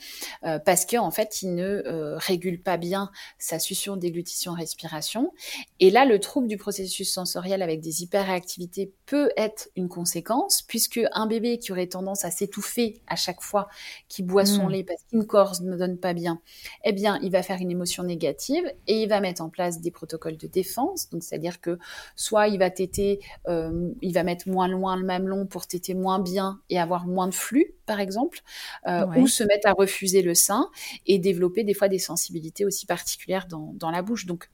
euh, 0.44 0.58
parce 0.58 0.84
qu'en 0.86 1.06
en 1.06 1.10
fait 1.10 1.42
il 1.42 1.54
ne 1.54 1.82
euh, 1.86 2.16
régule 2.18 2.60
pas 2.60 2.76
bien 2.76 3.10
sa 3.38 3.58
succion, 3.58 3.96
déglutition, 3.96 4.52
respiration. 4.52 5.32
Et 5.80 5.90
là 5.90 6.04
le 6.04 6.18
trouble 6.18 6.48
du 6.48 6.56
processus 6.56 7.12
sensoriel 7.12 7.62
avec 7.62 7.80
des 7.80 8.02
hyperréactivités 8.02 8.92
peut 9.06 9.30
être 9.36 9.68
une 9.76 9.88
conséquence 9.88 10.62
puisque 10.62 11.00
un 11.12 11.26
bébé 11.26 11.58
qui 11.58 11.72
aurait 11.72 11.86
tendance 11.86 12.24
à 12.24 12.30
s'étouffer 12.30 13.02
à 13.06 13.16
chaque 13.16 13.42
fois 13.42 13.68
qu'il 14.08 14.26
boit 14.26 14.46
son 14.46 14.66
mmh. 14.66 14.70
lait 14.70 14.84
parce 14.84 15.02
qu'une 15.04 15.26
corse 15.26 15.60
ne 15.60 15.76
donne 15.76 15.98
pas 15.98 16.14
bien 16.14 16.40
eh 16.84 16.92
bien 16.92 17.18
il 17.22 17.30
va 17.30 17.42
faire 17.42 17.60
une 17.60 17.70
émotion 17.70 18.02
négative 18.02 18.64
et 18.86 19.02
il 19.02 19.08
va 19.08 19.20
mettre 19.20 19.42
en 19.42 19.48
place 19.48 19.80
des 19.80 19.90
protocoles 19.90 20.36
de 20.36 20.46
défense. 20.46 21.10
Donc 21.10 21.22
c'est 21.22 21.34
à 21.34 21.38
dire 21.38 21.60
que 21.60 21.78
soit 22.16 22.48
il 22.48 22.58
va 22.58 22.70
téter 22.70 23.20
euh, 23.48 23.90
il 24.00 24.12
va 24.12 24.22
mettre 24.22 24.48
moins 24.48 24.68
loin 24.68 24.96
le 24.96 25.04
mamelon 25.04 25.46
pour 25.46 25.66
téter 25.66 25.94
moins 25.94 26.18
bien 26.18 26.60
et 26.70 26.78
avoir 26.78 27.06
moins 27.06 27.28
de 27.28 27.34
flux, 27.42 27.74
par 27.87 28.00
exemple, 28.00 28.40
euh, 28.87 29.07
ou 29.16 29.26
se 29.26 29.44
mettre 29.44 29.68
à 29.68 29.72
refuser 29.72 30.22
le 30.22 30.35
sein 30.35 30.70
et 31.07 31.18
développer 31.18 31.64
des 31.64 31.74
fois 31.74 31.88
des 31.88 31.98
sensibilités 31.98 32.64
aussi 32.64 32.87
particulières 32.87 33.46
dans, 33.48 33.90
la 33.90 34.02
bouche. 34.02 34.26
Donc, 34.26 34.48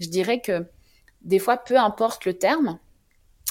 je 0.00 0.08
dirais 0.08 0.40
que 0.40 0.66
des 1.22 1.38
fois, 1.38 1.56
peu 1.56 1.76
importe 1.78 2.26
le 2.26 2.34
terme, 2.34 2.78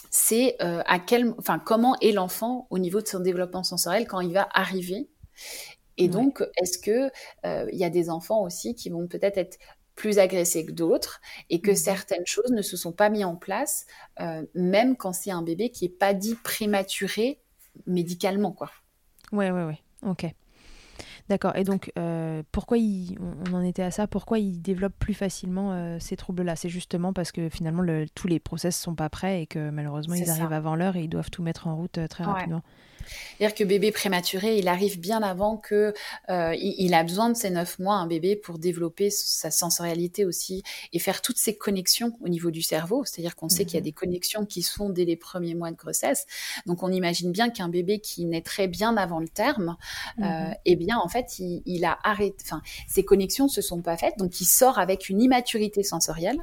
c'est 0.10 0.58
euh, 0.62 0.84
à 0.86 1.00
quel, 1.00 1.34
enfin, 1.38 1.58
comment 1.58 1.96
est 2.02 2.12
l'enfant 2.12 2.68
au 2.70 2.80
niveau 2.80 3.02
de 3.02 3.08
son 3.08 3.22
développement 3.22 3.64
sensoriel 3.64 4.08
quand 4.08 4.20
il 4.20 4.34
va 4.34 4.48
arriver. 4.52 5.10
Et 5.98 6.08
donc, 6.08 6.44
est-ce 6.58 6.80
que 6.80 7.12
euh, 7.46 7.70
il 7.72 7.78
y 7.78 7.84
a 7.84 7.90
des 7.90 8.10
enfants 8.10 8.42
aussi 8.44 8.76
qui 8.76 8.90
vont 8.90 9.08
peut-être 9.08 9.38
être 9.38 9.58
plus 9.96 10.20
agressés 10.20 10.66
que 10.66 10.72
d'autres 10.72 11.22
et 11.50 11.62
que 11.62 11.72
mmh 11.72 11.76
certaines 11.76 12.26
choses 12.26 12.52
ne 12.52 12.62
se 12.62 12.76
sont 12.76 12.92
pas 12.92 13.10
mises 13.10 13.26
en 13.26 13.36
place, 13.36 13.86
même 14.56 14.96
quand 14.96 15.14
c'est 15.14 15.32
un 15.32 15.44
bébé 15.44 15.70
qui 15.70 15.86
n'est 15.86 15.96
pas 15.96 16.14
dit 16.14 16.36
prématuré 16.44 17.40
médicalement, 17.86 18.52
quoi. 18.52 18.72
Ouais, 19.32 19.52
ouais, 19.52 19.64
ouais. 19.64 19.80
Ok. 20.06 20.34
D'accord. 21.30 21.56
Et 21.56 21.64
donc, 21.64 21.92
euh, 21.98 22.44
pourquoi 22.52 22.78
on, 22.78 23.54
en 23.54 23.64
était 23.64 23.84
à 23.84 23.92
ça? 23.92 24.08
Pourquoi 24.08 24.40
ils 24.40 24.62
développent 24.62 24.98
plus 25.00 25.14
facilement 25.14 25.72
euh, 25.72 25.98
ces 26.00 26.18
troubles-là? 26.18 26.56
C'est 26.56 26.70
justement 26.70 27.14
parce 27.14 27.32
que 27.32 27.50
finalement, 27.50 27.84
tous 28.16 28.28
les 28.28 28.40
process 28.40 28.78
sont 28.78 28.96
pas 28.96 29.10
prêts 29.10 29.44
et 29.44 29.48
que 29.48 29.70
malheureusement, 29.70 30.16
ils 30.16 30.30
arrivent 30.30 30.52
avant 30.52 30.76
l'heure 30.76 30.96
et 30.96 31.04
ils 31.04 31.10
doivent 31.10 31.32
tout 31.32 31.44
mettre 31.44 31.68
en 31.68 31.76
route 31.76 31.98
euh, 31.98 32.08
très 32.08 32.24
rapidement. 32.24 32.64
C'est-à-dire 33.38 33.56
que 33.56 33.64
bébé 33.64 33.92
prématuré, 33.92 34.58
il 34.58 34.68
arrive 34.68 35.00
bien 35.00 35.22
avant 35.22 35.58
que 35.58 35.94
euh, 36.30 36.56
il, 36.56 36.94
a 36.94 37.04
besoin 37.04 37.30
de 37.30 37.36
ces 37.36 37.50
neuf 37.50 37.80
mois, 37.80 37.96
un 37.96 38.08
bébé, 38.08 38.36
pour 38.36 38.60
développer 38.60 39.10
sa 39.10 39.52
sensorialité 39.52 40.26
aussi 40.26 40.64
et 40.94 41.00
faire 41.00 41.22
toutes 41.22 41.38
ces 41.38 41.56
connexions 41.56 42.18
au 42.22 42.30
niveau 42.30 42.52
du 42.52 42.62
cerveau. 42.62 43.04
C'est-à-dire 43.06 43.36
qu'on 43.36 43.50
sait 43.50 43.66
qu'il 43.66 43.76
y 43.76 43.78
a 43.78 43.82
mhm. 43.82 43.86
des 43.86 43.92
connexions 43.92 44.46
qui 44.46 44.62
se 44.62 44.74
font 44.74 44.90
dès 44.90 45.06
les 45.06 45.16
premiers 45.16 45.56
mois 45.56 45.72
de 45.72 45.76
grossesse. 45.78 46.26
Donc 46.66 46.84
on 46.84 46.92
imagine 46.92 47.32
bien 47.32 47.50
qu'un 47.50 47.70
bébé 47.70 48.00
qui 48.00 48.26
naît 48.26 48.42
très 48.42 48.68
bien 48.68 48.98
avant 48.98 49.20
le 49.20 49.30
terme, 49.30 49.78
euh, 50.20 50.24
mhm. 50.24 50.56
eh 50.66 50.76
bien 50.76 50.98
en 50.98 51.08
fait, 51.08 51.40
il, 51.40 51.86
a 51.86 51.98
arrêté. 52.04 52.38
Enfin, 52.44 52.62
ces 52.88 53.04
connexions 53.04 53.46
ne 53.46 53.50
se 53.50 53.62
sont 53.62 53.82
pas 53.82 53.98
faites, 53.98 54.18
donc 54.18 54.40
il 54.42 54.46
sort 54.46 54.80
avec 54.80 55.10
une 55.10 55.22
immaturité 55.22 55.84
sensorielle. 55.84 56.40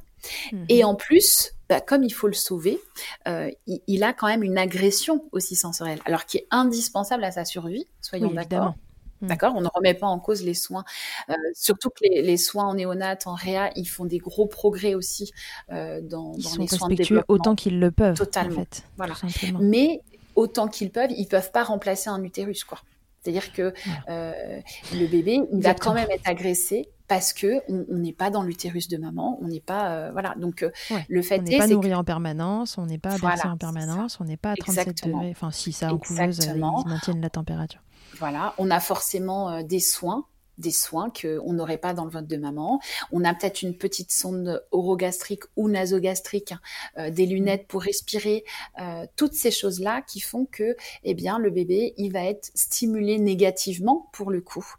Et 0.69 0.83
mhm. 0.83 0.89
en 0.89 0.95
plus, 0.95 1.53
bah, 1.69 1.81
comme 1.81 2.03
il 2.03 2.13
faut 2.13 2.29
le 2.29 2.35
sauver, 2.35 2.81
euh, 3.27 3.51
il, 3.67 4.03
a 4.03 4.13
quand 4.13 4.27
même 4.27 4.43
une 4.43 4.59
agression 4.59 5.25
aussi 5.33 5.55
sensorielle, 5.55 6.01
alors 6.07 6.25
qui 6.25 6.39
est 6.39 6.47
indispensable 6.51 7.25
à 7.25 7.31
sa 7.31 7.45
survie, 7.45 7.87
soyons 8.01 8.31
d'accord. 8.31 8.75
Mm. 9.21 9.27
D'accord 9.27 9.55
On 9.57 9.61
ne 9.61 9.69
remet 9.75 9.95
pas 9.95 10.07
en 10.07 10.21
cause 10.21 10.45
les 10.45 10.55
soins. 10.55 10.85
Euh, 11.29 11.35
surtout 11.53 11.91
que 11.91 12.05
les, 12.09 12.37
soins 12.37 12.67
en 12.67 12.75
néonat, 12.75 13.19
en 13.27 13.35
réa, 13.35 13.73
ils 13.75 13.85
font 13.85 14.05
des 14.05 14.19
gros 14.19 14.47
progrès 14.47 14.95
aussi 14.95 15.33
euh, 15.73 16.01
dans, 16.01 16.37
dans 16.37 16.57
les 16.57 16.69
soins 16.69 16.89
de 16.89 16.95
développement. 16.95 17.25
autant 17.27 17.57
qu'ils 17.57 17.81
le 17.81 17.91
peuvent. 17.91 18.17
Totalement. 18.17 18.61
En 18.61 18.65
fait, 18.65 18.85
voilà. 18.97 19.15
Mais 19.61 20.03
autant 20.37 20.69
qu'ils 20.69 20.91
peuvent, 20.91 21.11
ils 21.11 21.27
peuvent 21.27 21.51
pas 21.51 21.65
remplacer 21.65 22.09
un 22.09 22.23
utérus, 22.23 22.63
quoi. 22.63 22.79
C'est-à-dire 23.23 23.53
que 23.53 23.73
le 24.09 25.07
bébé, 25.07 25.41
il 25.53 25.63
va 25.63 25.75
quand 25.75 25.95
même 25.95 26.11
être 26.11 26.29
agressé 26.29 26.89
parce 27.09 27.33
que 27.33 27.63
on 27.69 27.97
n'est 27.97 28.13
pas 28.13 28.31
dans 28.31 28.43
l'utérus 28.43 28.87
de 28.89 28.99
maman, 28.99 29.39
on 29.43 29.49
n'est 29.49 29.61
pas 29.61 29.91
euh, 29.91 30.13
voilà. 30.13 30.35
Donc 30.37 30.63
euh, 30.63 30.71
le 31.09 31.23
fait 31.23 31.41
on 31.41 31.43
n'est 31.43 31.59
pas 31.59 31.67
nourri 31.67 31.95
en 31.95 32.05
permanence, 32.05 32.77
on 32.79 32.87
n'est 32.87 32.99
pas 32.99 33.19
bercé 33.19 33.49
en 33.49 33.57
permanence, 33.57 34.21
on 34.21 34.25
n'est 34.25 34.37
pas 34.37 34.53
à 34.53 34.57
37 34.57 35.07
degrés. 35.07 35.31
Enfin, 35.31 35.51
si 35.51 35.73
ça 35.73 35.93
en 35.93 35.99
couveuse, 35.99 36.39
ils 36.45 36.61
maintiennent 36.61 37.23
la 37.23 37.31
température. 37.31 37.81
Voilà, 38.19 38.55
on 38.59 38.71
a 38.71 38.81
forcément 38.81 39.51
euh, 39.51 39.63
des 39.63 39.81
soins 39.81 40.27
des 40.59 40.71
soins 40.71 41.11
qu'on 41.11 41.53
n'aurait 41.53 41.79
pas 41.79 41.95
dans 41.95 42.05
le 42.05 42.11
ventre 42.11 42.29
de 42.29 42.37
maman. 42.37 42.81
On 43.13 43.25
a 43.25 43.35
peut-être 43.35 43.63
une 43.63 43.77
petite 43.77 44.13
sonde 44.13 44.63
orogastrique 44.71 45.45
ou 45.57 45.69
nasogastrique, 45.69 46.55
euh, 46.99 47.11
des 47.11 47.27
lunettes 47.27 47.67
pour 47.67 47.83
respirer, 47.83 48.45
euh, 48.81 49.07
toutes 49.17 49.35
ces 49.35 49.51
choses-là 49.51 50.03
qui 50.03 50.21
font 50.21 50.47
que, 50.51 50.77
eh 51.05 51.15
bien, 51.15 51.39
le 51.39 51.51
bébé, 51.51 51.95
il 51.97 52.13
va 52.13 52.25
être 52.25 52.51
stimulé 52.55 53.19
négativement 53.19 54.09
pour 54.13 54.31
le 54.31 54.41
coup 54.41 54.75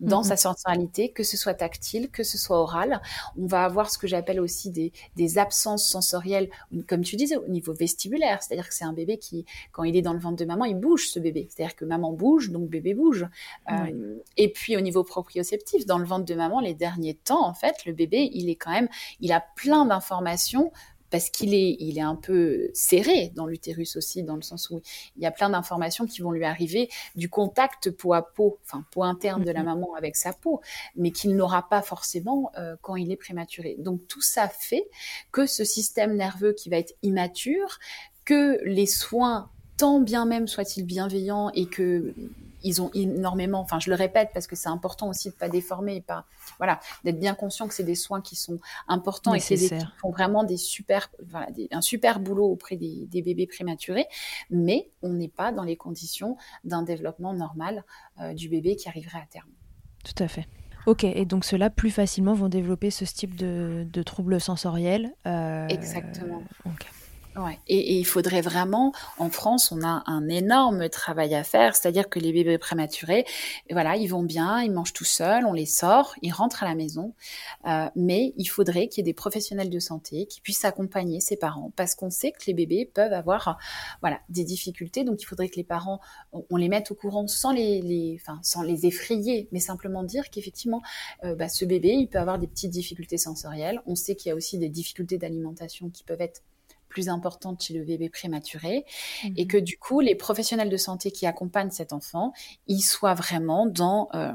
dans 0.00 0.22
sa 0.22 0.36
sensorialité, 0.36 1.10
que 1.10 1.22
ce 1.22 1.36
soit 1.36 1.54
tactile, 1.54 2.10
que 2.10 2.22
ce 2.22 2.38
soit 2.38 2.60
oral. 2.60 3.00
On 3.36 3.46
va 3.46 3.64
avoir 3.64 3.90
ce 3.90 3.98
que 3.98 4.06
j'appelle 4.06 4.40
aussi 4.40 4.70
des, 4.70 4.92
des, 5.16 5.38
absences 5.38 5.86
sensorielles, 5.86 6.48
comme 6.86 7.02
tu 7.02 7.16
disais, 7.16 7.36
au 7.36 7.48
niveau 7.48 7.72
vestibulaire. 7.72 8.42
C'est-à-dire 8.42 8.68
que 8.68 8.74
c'est 8.74 8.84
un 8.84 8.92
bébé 8.92 9.18
qui, 9.18 9.44
quand 9.72 9.84
il 9.84 9.96
est 9.96 10.02
dans 10.02 10.12
le 10.12 10.18
ventre 10.18 10.36
de 10.36 10.44
maman, 10.44 10.64
il 10.64 10.76
bouge 10.76 11.08
ce 11.08 11.18
bébé. 11.18 11.48
C'est-à-dire 11.50 11.76
que 11.76 11.84
maman 11.84 12.12
bouge, 12.12 12.50
donc 12.50 12.68
bébé 12.68 12.94
bouge. 12.94 13.26
Euh, 13.70 14.16
et 14.36 14.52
puis 14.52 14.76
au 14.76 14.80
niveau 14.80 15.04
proprioceptif, 15.04 15.86
dans 15.86 15.98
le 15.98 16.04
ventre 16.04 16.24
de 16.24 16.34
maman, 16.34 16.60
les 16.60 16.74
derniers 16.74 17.14
temps, 17.14 17.46
en 17.46 17.54
fait, 17.54 17.84
le 17.86 17.92
bébé, 17.92 18.30
il 18.32 18.48
est 18.48 18.56
quand 18.56 18.72
même, 18.72 18.88
il 19.20 19.32
a 19.32 19.44
plein 19.56 19.84
d'informations 19.84 20.72
parce 21.10 21.30
qu'il 21.30 21.54
est, 21.54 21.76
il 21.80 21.98
est 21.98 22.02
un 22.02 22.14
peu 22.14 22.70
serré 22.74 23.32
dans 23.34 23.46
l'utérus 23.46 23.96
aussi, 23.96 24.22
dans 24.22 24.36
le 24.36 24.42
sens 24.42 24.70
où 24.70 24.80
il 25.16 25.22
y 25.22 25.26
a 25.26 25.30
plein 25.30 25.50
d'informations 25.50 26.06
qui 26.06 26.22
vont 26.22 26.32
lui 26.32 26.44
arriver 26.44 26.88
du 27.14 27.28
contact 27.28 27.90
peau 27.90 28.14
à 28.14 28.22
peau, 28.22 28.58
enfin 28.64 28.84
peau 28.90 29.02
interne 29.02 29.44
de 29.44 29.50
la 29.50 29.60
mm-hmm. 29.60 29.64
maman 29.64 29.94
avec 29.94 30.16
sa 30.16 30.32
peau, 30.32 30.60
mais 30.96 31.10
qu'il 31.10 31.34
n'aura 31.36 31.68
pas 31.68 31.82
forcément 31.82 32.50
euh, 32.58 32.76
quand 32.82 32.96
il 32.96 33.10
est 33.10 33.16
prématuré. 33.16 33.76
Donc 33.78 34.06
tout 34.08 34.22
ça 34.22 34.48
fait 34.48 34.88
que 35.32 35.46
ce 35.46 35.64
système 35.64 36.16
nerveux 36.16 36.52
qui 36.52 36.68
va 36.68 36.78
être 36.78 36.94
immature, 37.02 37.78
que 38.24 38.60
les 38.64 38.86
soins 38.86 39.50
tant 39.76 40.00
bien 40.00 40.26
même 40.26 40.48
soient-ils 40.48 40.84
bienveillants 40.84 41.50
et 41.54 41.66
que 41.66 42.12
ils 42.62 42.82
ont 42.82 42.90
énormément, 42.94 43.60
enfin 43.60 43.78
je 43.78 43.90
le 43.90 43.96
répète 43.96 44.30
parce 44.32 44.46
que 44.46 44.56
c'est 44.56 44.68
important 44.68 45.08
aussi 45.08 45.30
de 45.30 45.34
pas 45.34 45.48
déformer 45.48 45.96
et 45.96 46.00
pas, 46.00 46.24
voilà, 46.58 46.80
d'être 47.04 47.18
bien 47.18 47.34
conscient 47.34 47.68
que 47.68 47.74
c'est 47.74 47.84
des 47.84 47.94
soins 47.94 48.20
qui 48.20 48.36
sont 48.36 48.58
importants 48.86 49.34
et 49.34 49.40
qui 49.40 49.68
font 50.00 50.10
vraiment 50.10 50.44
des 50.44 50.56
super, 50.56 51.10
voilà, 51.28 51.48
un 51.70 51.80
super 51.80 52.20
boulot 52.20 52.46
auprès 52.46 52.76
des, 52.76 53.06
bébés 53.10 53.46
prématurés, 53.46 54.06
mais 54.50 54.90
on 55.02 55.10
n'est 55.10 55.28
pas 55.28 55.52
dans 55.52 55.64
les 55.64 55.76
conditions 55.76 56.36
d'un 56.64 56.82
développement 56.82 57.34
normal 57.34 57.84
euh, 58.20 58.32
du 58.32 58.48
bébé 58.48 58.76
qui 58.76 58.88
arriverait 58.88 59.18
à 59.18 59.26
terme. 59.26 59.48
Tout 60.04 60.22
à 60.22 60.28
fait. 60.28 60.46
Ok, 60.86 61.04
et 61.04 61.26
donc 61.26 61.44
ceux-là 61.44 61.68
plus 61.68 61.90
facilement 61.90 62.32
vont 62.32 62.48
développer 62.48 62.90
ce 62.90 63.04
type 63.04 63.36
de, 63.36 64.02
troubles 64.04 64.40
sensoriels. 64.40 65.12
Euh, 65.26 65.66
Exactement. 65.68 66.42
Et, 67.66 67.98
il 67.98 68.04
faudrait 68.04 68.40
vraiment, 68.40 68.92
en 69.18 69.30
France, 69.30 69.72
on 69.72 69.82
a 69.82 70.02
un 70.06 70.28
énorme 70.28 70.88
travail 70.88 71.34
à 71.34 71.44
faire, 71.44 71.76
c'est-à-dire 71.76 72.08
que 72.08 72.18
les 72.18 72.32
bébés 72.32 72.58
prématurés, 72.58 73.24
voilà, 73.70 73.96
ils 73.96 74.08
vont 74.08 74.22
bien, 74.22 74.62
ils 74.62 74.72
mangent 74.72 74.92
tout 74.92 75.04
seuls, 75.04 75.44
on 75.44 75.52
les 75.52 75.66
sort, 75.66 76.14
ils 76.22 76.32
rentrent 76.32 76.62
à 76.62 76.66
la 76.66 76.74
maison, 76.74 77.14
euh, 77.66 77.88
mais 77.96 78.32
il 78.36 78.46
faudrait 78.46 78.88
qu'il 78.88 78.98
y 78.98 79.08
ait 79.08 79.10
des 79.10 79.14
professionnels 79.14 79.70
de 79.70 79.78
santé 79.78 80.26
qui 80.26 80.40
puissent 80.40 80.64
accompagner 80.64 81.20
ces 81.20 81.36
parents, 81.36 81.72
parce 81.76 81.94
qu'on 81.94 82.10
sait 82.10 82.32
que 82.32 82.38
les 82.46 82.54
bébés 82.54 82.90
peuvent 82.92 83.12
avoir, 83.12 83.58
voilà, 84.00 84.20
des 84.28 84.44
difficultés, 84.44 85.04
donc 85.04 85.22
il 85.22 85.26
faudrait 85.26 85.48
que 85.48 85.56
les 85.56 85.64
parents, 85.64 86.00
on, 86.32 86.56
les 86.56 86.68
mette 86.68 86.90
au 86.90 86.94
courant 86.94 87.26
sans 87.26 87.52
les, 87.52 88.18
enfin, 88.20 88.40
sans 88.42 88.62
les 88.62 88.86
effrayer, 88.86 89.48
mais 89.52 89.60
simplement 89.60 90.02
dire 90.02 90.30
qu'effectivement, 90.30 90.82
euh, 91.24 91.34
bah, 91.34 91.48
ce 91.48 91.64
bébé, 91.64 91.90
il 91.90 92.08
peut 92.08 92.18
avoir 92.18 92.38
des 92.38 92.46
petites 92.46 92.70
difficultés 92.70 93.18
sensorielles. 93.18 93.80
On 93.86 93.94
sait 93.94 94.14
qu'il 94.14 94.30
y 94.30 94.32
a 94.32 94.34
aussi 94.34 94.58
des 94.58 94.68
difficultés 94.68 95.18
d'alimentation 95.18 95.90
qui 95.90 96.04
peuvent 96.04 96.20
être 96.20 96.42
plus 96.88 97.08
importante 97.08 97.62
chez 97.62 97.74
le 97.74 97.84
bébé 97.84 98.08
prématuré 98.08 98.84
et 99.36 99.44
mhm. 99.44 99.46
que 99.46 99.58
du 99.58 99.78
coup 99.78 100.00
les 100.00 100.14
professionnels 100.14 100.70
de 100.70 100.76
santé 100.76 101.10
qui 101.10 101.26
accompagnent 101.26 101.70
cet 101.70 101.92
enfant 101.92 102.32
ils 102.66 102.80
soient 102.80 103.14
vraiment 103.14 103.66
dans 103.66 104.08
euh, 104.14 104.32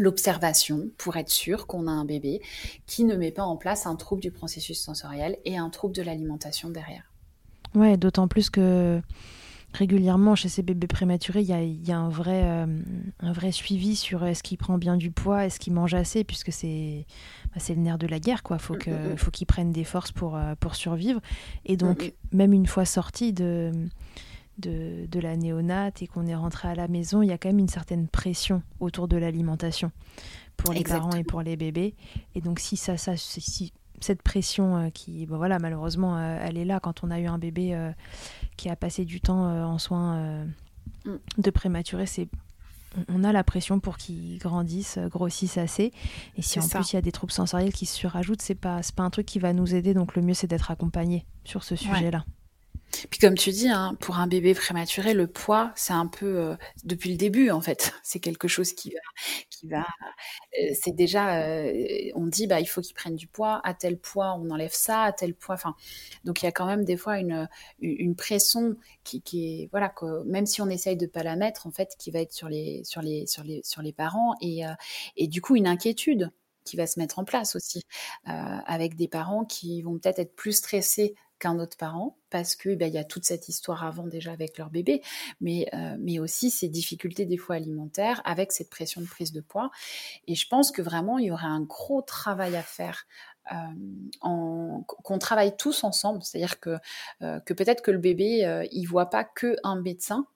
l'observation 0.00 0.88
pour 0.98 1.16
être 1.16 1.30
sûr 1.30 1.66
qu'on 1.66 1.86
a 1.86 1.90
un 1.90 2.04
bébé 2.04 2.40
qui 2.86 3.04
ne 3.04 3.14
met 3.16 3.30
pas 3.30 3.44
en 3.44 3.56
place 3.56 3.86
un 3.86 3.96
trouble 3.96 4.22
du 4.22 4.30
processus 4.30 4.80
sensoriel 4.80 5.38
et 5.44 5.56
un 5.56 5.70
trouble 5.70 5.94
de 5.94 6.02
l'alimentation 6.02 6.70
derrière. 6.70 7.12
Ouais, 7.74 7.96
d'autant 7.96 8.26
plus 8.26 8.50
que 8.50 9.00
régulièrement 9.72 10.34
chez 10.34 10.48
ces 10.48 10.62
bébés 10.62 10.86
prématurés, 10.86 11.42
il 11.42 11.86
y 11.86 11.92
a, 11.92 11.98
un, 11.98 12.08
vrai, 12.08 12.42
euh, 12.44 12.66
un 13.20 13.32
vrai 13.32 13.52
suivi 13.52 13.94
sur 13.96 14.24
est-ce 14.24 14.42
qu'il 14.42 14.58
prend 14.58 14.78
bien 14.78 14.96
du 14.96 15.10
poids, 15.10 15.46
est-ce 15.46 15.60
qu'il 15.60 15.72
mange 15.72 15.94
assez, 15.94 16.24
puisque 16.24 16.52
c'est 16.52 17.06
bah, 17.54 17.60
le 17.68 17.74
nerf 17.76 17.98
de 17.98 18.06
la 18.06 18.18
guerre, 18.18 18.42
quoi. 18.42 18.58
Faut 18.58 18.74
que, 18.74 18.90
mm, 18.90 18.94
mm, 18.94 19.12
mm. 19.12 19.16
faut 19.16 19.30
qu'il 19.30 19.46
prenne 19.46 19.70
des 19.70 19.84
forces 19.84 20.12
pour, 20.12 20.36
euh, 20.36 20.54
pour 20.58 20.74
survivre. 20.74 21.20
Et 21.64 21.76
donc, 21.76 22.12
même 22.32 22.52
une 22.52 22.66
fois 22.66 22.84
sorti 22.84 23.32
de, 23.32 23.70
de, 24.58 25.06
de 25.06 25.20
la 25.20 25.36
néonate 25.36 26.02
et 26.02 26.06
qu'on 26.06 26.26
est 26.26 26.34
rentré 26.34 26.68
à 26.68 26.74
la 26.74 26.88
maison, 26.88 27.22
il 27.22 27.28
y 27.28 27.32
a 27.32 27.38
quand 27.38 27.48
même 27.48 27.60
une 27.60 27.68
certaine 27.68 28.08
pression 28.08 28.62
autour 28.80 29.06
de 29.06 29.16
l'alimentation 29.16 29.92
pour 30.56 30.72
les 30.72 30.82
parents 30.82 31.12
et 31.12 31.24
pour 31.24 31.42
les 31.42 31.56
bébés. 31.56 31.94
Et 32.34 32.40
donc, 32.40 32.58
si 32.58 32.76
ça, 32.76 32.96
ça 32.96 33.16
si 33.16 33.72
cette 34.00 34.22
pression 34.22 34.76
euh, 34.78 34.90
qui, 34.90 35.26
bon, 35.26 35.36
voilà, 35.36 35.58
malheureusement, 35.58 36.18
elle 36.18 36.58
est 36.58 36.64
là 36.64 36.80
quand 36.80 37.04
on 37.04 37.10
a 37.10 37.20
eu 37.20 37.26
un 37.26 37.38
bébé 37.38 37.92
qui 38.60 38.68
a 38.68 38.76
passé 38.76 39.06
du 39.06 39.22
temps 39.22 39.46
euh, 39.46 39.64
en 39.64 39.78
soins 39.78 40.16
euh, 40.16 40.44
mm. 41.06 41.16
de 41.38 41.50
prématuré, 41.50 42.04
c'est 42.04 42.28
on 43.08 43.22
a 43.22 43.32
la 43.32 43.44
pression 43.44 43.78
pour 43.78 43.96
qu'ils 43.96 44.38
grandissent, 44.38 44.98
euh, 44.98 45.08
grossissent 45.08 45.56
assez. 45.56 45.92
Et 46.36 46.42
si 46.42 46.58
en 46.58 46.68
plus 46.68 46.92
il 46.92 46.96
y 46.96 46.98
a 46.98 47.02
des 47.02 47.12
troubles 47.12 47.32
sensoriels 47.32 47.72
qui 47.72 47.86
se 47.86 47.96
surajoutent, 47.96 48.42
c'est 48.42 48.54
pas, 48.56 48.80
pas 48.94 49.02
un 49.02 49.10
truc 49.10 49.24
qui 49.26 49.38
va 49.38 49.54
nous 49.54 49.74
aider. 49.74 49.94
Donc 49.94 50.14
le 50.14 50.20
mieux 50.20 50.34
c'est 50.34 50.46
d'être 50.46 50.70
accompagné 50.70 51.24
sur 51.44 51.64
ce 51.64 51.74
sujet-là. 51.74 52.24
Puis 53.10 53.18
comme 53.20 53.34
tu 53.34 53.50
dis, 53.50 53.68
hein, 53.68 53.96
pour 54.00 54.18
un 54.18 54.26
bébé 54.26 54.54
prématuré, 54.54 55.14
le 55.14 55.26
poids, 55.26 55.72
c'est 55.76 55.92
un 55.92 56.06
peu 56.06 56.38
euh, 56.38 56.56
depuis 56.84 57.10
le 57.10 57.16
début 57.16 57.50
en 57.50 57.60
fait. 57.60 57.92
C'est 58.02 58.20
quelque 58.20 58.48
chose 58.48 58.72
qui 58.72 58.90
va, 58.90 59.00
qui 59.50 59.68
va. 59.68 59.86
Euh, 60.60 60.72
c'est 60.80 60.94
déjà, 60.94 61.42
euh, 61.42 62.10
on 62.16 62.26
dit 62.26 62.48
bah 62.48 62.60
il 62.60 62.66
faut 62.66 62.80
qu'il 62.80 62.94
prenne 62.94 63.14
du 63.14 63.28
poids. 63.28 63.60
À 63.62 63.72
tel 63.72 63.98
poids, 63.98 64.36
on 64.40 64.50
enlève 64.50 64.72
ça. 64.72 65.02
À 65.02 65.12
tel 65.12 65.34
poids, 65.34 65.54
enfin. 65.54 65.74
Donc 66.24 66.42
il 66.42 66.46
y 66.46 66.48
a 66.48 66.52
quand 66.52 66.66
même 66.66 66.84
des 66.84 66.96
fois 66.96 67.18
une 67.18 68.16
pression 68.16 68.76
qui, 69.04 69.22
est 69.34 69.68
voilà 69.70 69.94
même 70.26 70.46
si 70.46 70.60
on 70.60 70.68
essaye 70.68 70.96
de 70.96 71.06
pas 71.06 71.22
la 71.22 71.36
mettre 71.36 71.66
en 71.66 71.70
fait, 71.70 71.94
qui 71.98 72.10
va 72.10 72.20
être 72.20 72.32
sur 72.32 72.48
les 72.48 72.82
sur 72.84 73.00
les 73.02 73.26
sur 73.26 73.44
les 73.44 73.60
sur 73.64 73.82
les 73.82 73.92
parents 73.92 74.34
et 74.40 74.62
et 75.16 75.28
du 75.28 75.40
coup 75.40 75.56
une 75.56 75.66
inquiétude 75.66 76.30
qui 76.64 76.76
va 76.76 76.86
se 76.86 76.98
mettre 76.98 77.18
en 77.18 77.24
place 77.24 77.54
aussi 77.54 77.82
avec 78.24 78.96
des 78.96 79.08
parents 79.08 79.44
qui 79.44 79.82
vont 79.82 79.98
peut-être 79.98 80.18
être 80.18 80.34
plus 80.34 80.52
stressés 80.52 81.14
qu'un 81.40 81.58
autre 81.58 81.76
parent 81.76 82.16
parce 82.30 82.54
que 82.54 82.74
ben, 82.74 82.86
il 82.86 82.94
y 82.94 82.98
a 82.98 83.04
toute 83.04 83.24
cette 83.24 83.48
histoire 83.48 83.84
avant 83.84 84.06
déjà 84.06 84.30
avec 84.32 84.56
leur 84.58 84.70
bébé, 84.70 85.02
mais 85.40 85.66
euh, 85.74 85.96
mais 85.98 86.20
aussi 86.20 86.50
ces 86.50 86.68
difficultés 86.68 87.26
des 87.26 87.36
fois 87.36 87.56
alimentaires 87.56 88.22
avec 88.24 88.52
cette 88.52 88.70
pression 88.70 89.00
de 89.00 89.06
prise 89.06 89.32
de 89.32 89.40
poids. 89.40 89.70
Et 90.28 90.36
je 90.36 90.46
pense 90.46 90.70
que 90.70 90.82
vraiment 90.82 91.18
il 91.18 91.26
y 91.26 91.30
aurait 91.32 91.46
un 91.46 91.62
gros 91.62 92.02
travail 92.02 92.56
à 92.56 92.62
faire. 92.62 93.06
Euh, 93.52 93.56
qu'on 94.20 95.18
travaille 95.18 95.56
tous 95.56 95.82
ensemble, 95.82 96.22
c'est-à-dire 96.22 96.60
que, 96.60 96.76
euh, 97.22 97.40
que 97.40 97.52
peut-être 97.52 97.82
que 97.82 97.90
le 97.90 97.98
bébé, 97.98 98.68
il 98.70 98.84
voit 98.84 99.10
pas 99.10 99.24
que 99.24 99.56
un 99.64 99.80
médecin, 99.80 100.26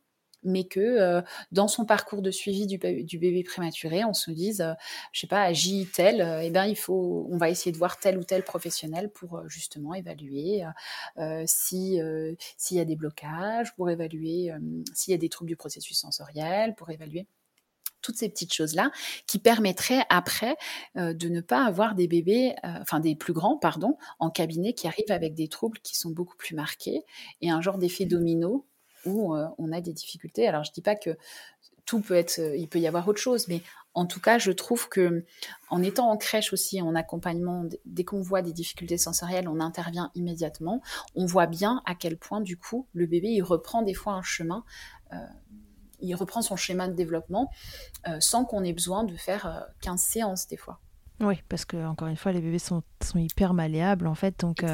mais 0.45 0.65
que 0.65 0.81
euh, 0.81 1.23
dans 1.53 1.69
son 1.69 1.85
parcours 1.85 2.23
de 2.23 2.31
suivi 2.31 2.67
du, 2.67 2.79
bébé 2.79 3.43
prématuré, 3.43 4.05
on 4.05 4.13
se 4.13 4.31
dise, 4.31 4.61
euh, 4.61 4.75
je 5.13 5.21
sais 5.21 5.27
pas, 5.27 5.43
agit 5.43 5.89
tel, 5.93 6.21
euh, 6.21 6.43
eh 6.43 6.51
ben 6.51 6.67
il 6.67 6.77
faut, 6.77 7.27
on 7.31 7.37
va 7.37 7.51
essayer 7.51 7.73
de 7.73 7.79
voir 7.79 7.99
tel 7.99 8.19
ou 8.19 8.25
tel 8.25 8.45
professionnel 8.45 9.11
pour 9.11 9.43
justement 9.49 9.95
évaluer 9.95 10.63
si 11.47 11.99
s'il 12.59 12.77
y 12.77 12.81
a 12.81 12.85
des 12.85 12.97
blocages, 12.97 13.75
pour 13.75 13.91
évaluer 13.91 14.53
s'il 14.93 15.13
y 15.13 15.15
a 15.15 15.19
des 15.19 15.29
troubles 15.29 15.49
du 15.49 15.57
processus 15.57 15.99
sensoriel, 15.99 16.75
pour 16.75 16.91
évaluer 16.91 17.27
toutes 18.03 18.17
ces 18.17 18.29
petites 18.29 18.53
choses-là 18.53 18.91
qui 19.27 19.39
permettraient 19.39 20.05
après 20.11 20.57
de 20.95 21.29
ne 21.29 21.41
pas 21.41 21.65
avoir 21.65 21.95
des 21.95 22.07
bébés, 22.07 22.55
enfin 22.63 23.01
des 23.01 23.17
plus 23.17 23.33
grands, 23.33 23.57
pardon, 23.57 23.97
en 24.19 24.31
cabinet 24.31 24.75
qui 24.75 24.87
arrivent 24.87 25.11
avec 25.11 25.35
des 25.35 25.49
troubles 25.49 25.79
qui 25.81 25.97
sont 25.97 26.11
beaucoup 26.11 26.37
plus 26.37 26.55
marqués 26.55 27.03
et 27.41 27.51
un 27.51 27.61
genre 27.61 27.79
d'effet 27.79 28.05
domino 28.05 28.67
où 29.07 29.35
euh, 29.35 29.47
on 29.59 29.73
a 29.73 29.81
des 29.81 29.93
difficultés. 29.93 30.47
Alors 30.47 30.65
je 30.65 30.73
dis 30.73 30.83
pas 30.83 30.97
que 30.97 31.17
tout 31.85 32.01
peut 32.01 32.15
être, 32.15 32.39
euh, 32.39 32.57
il 32.57 32.69
peut 32.69 32.79
y 32.79 32.87
avoir 32.87 33.07
autre 33.09 33.21
chose, 33.21 33.49
mais 33.49 33.63
en 33.93 34.07
tout 34.07 34.21
cas, 34.21 34.39
je 34.39 34.51
trouve 34.51 34.89
que 34.89 35.25
en 35.69 35.83
étant 35.83 36.11
en 36.11 36.17
crèche 36.17 36.53
aussi, 36.53 36.81
en 36.83 36.95
accompagnement, 36.95 37.65
dès 37.85 38.05
qu'on 38.05 38.21
voit 38.21 38.43
des 38.43 38.53
difficultés 38.53 38.99
sensorielles, 38.99 39.49
on 39.49 39.61
intervient 39.61 40.11
immédiatement. 40.15 40.83
On 41.15 41.27
voit 41.27 41.47
bien 41.47 41.83
à 41.87 41.95
quel 41.95 42.17
point, 42.17 42.41
du 42.41 42.57
coup, 42.57 42.89
le 42.93 43.07
bébé, 43.07 43.29
il 43.29 43.43
reprend 43.43 43.83
des 43.83 43.95
fois 43.95 44.15
un 44.15 44.23
chemin, 44.23 44.65
euh, 45.13 45.17
il 46.01 46.15
reprend 46.15 46.43
son 46.43 46.57
schéma 46.57 46.89
de 46.89 46.95
développement 46.95 47.51
sans 48.19 48.45
qu'on 48.45 48.63
ait 48.65 48.73
besoin 48.73 49.05
de 49.05 49.17
faire 49.17 49.67
15 49.81 50.01
séances 50.01 50.49
des 50.49 50.57
fois. 50.57 50.81
Oui, 51.21 51.37
parce 51.49 51.65
que 51.65 51.77
encore 51.87 52.09
une 52.09 52.17
fois, 52.17 52.33
les 52.33 52.41
bébés 52.41 52.59
sont, 52.59 52.83
sont 53.03 53.19
hyper 53.19 53.55
malléables 53.55 54.07
en 54.07 54.15
fait, 54.15 54.41
donc 54.41 54.65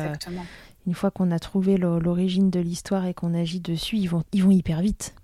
une 0.86 0.94
fois 0.94 1.10
qu'on 1.10 1.30
a 1.30 1.38
trouvé 1.38 1.76
l'origine 1.76 2.50
de 2.50 2.60
l'histoire 2.60 3.06
et 3.06 3.14
qu'on 3.14 3.34
agit 3.34 3.60
dessus, 3.60 3.96
ils 3.96 4.08
vont, 4.08 4.24
ils 4.32 4.42
vont 4.42 4.50
hyper 4.50 4.80
vite. 4.80 5.14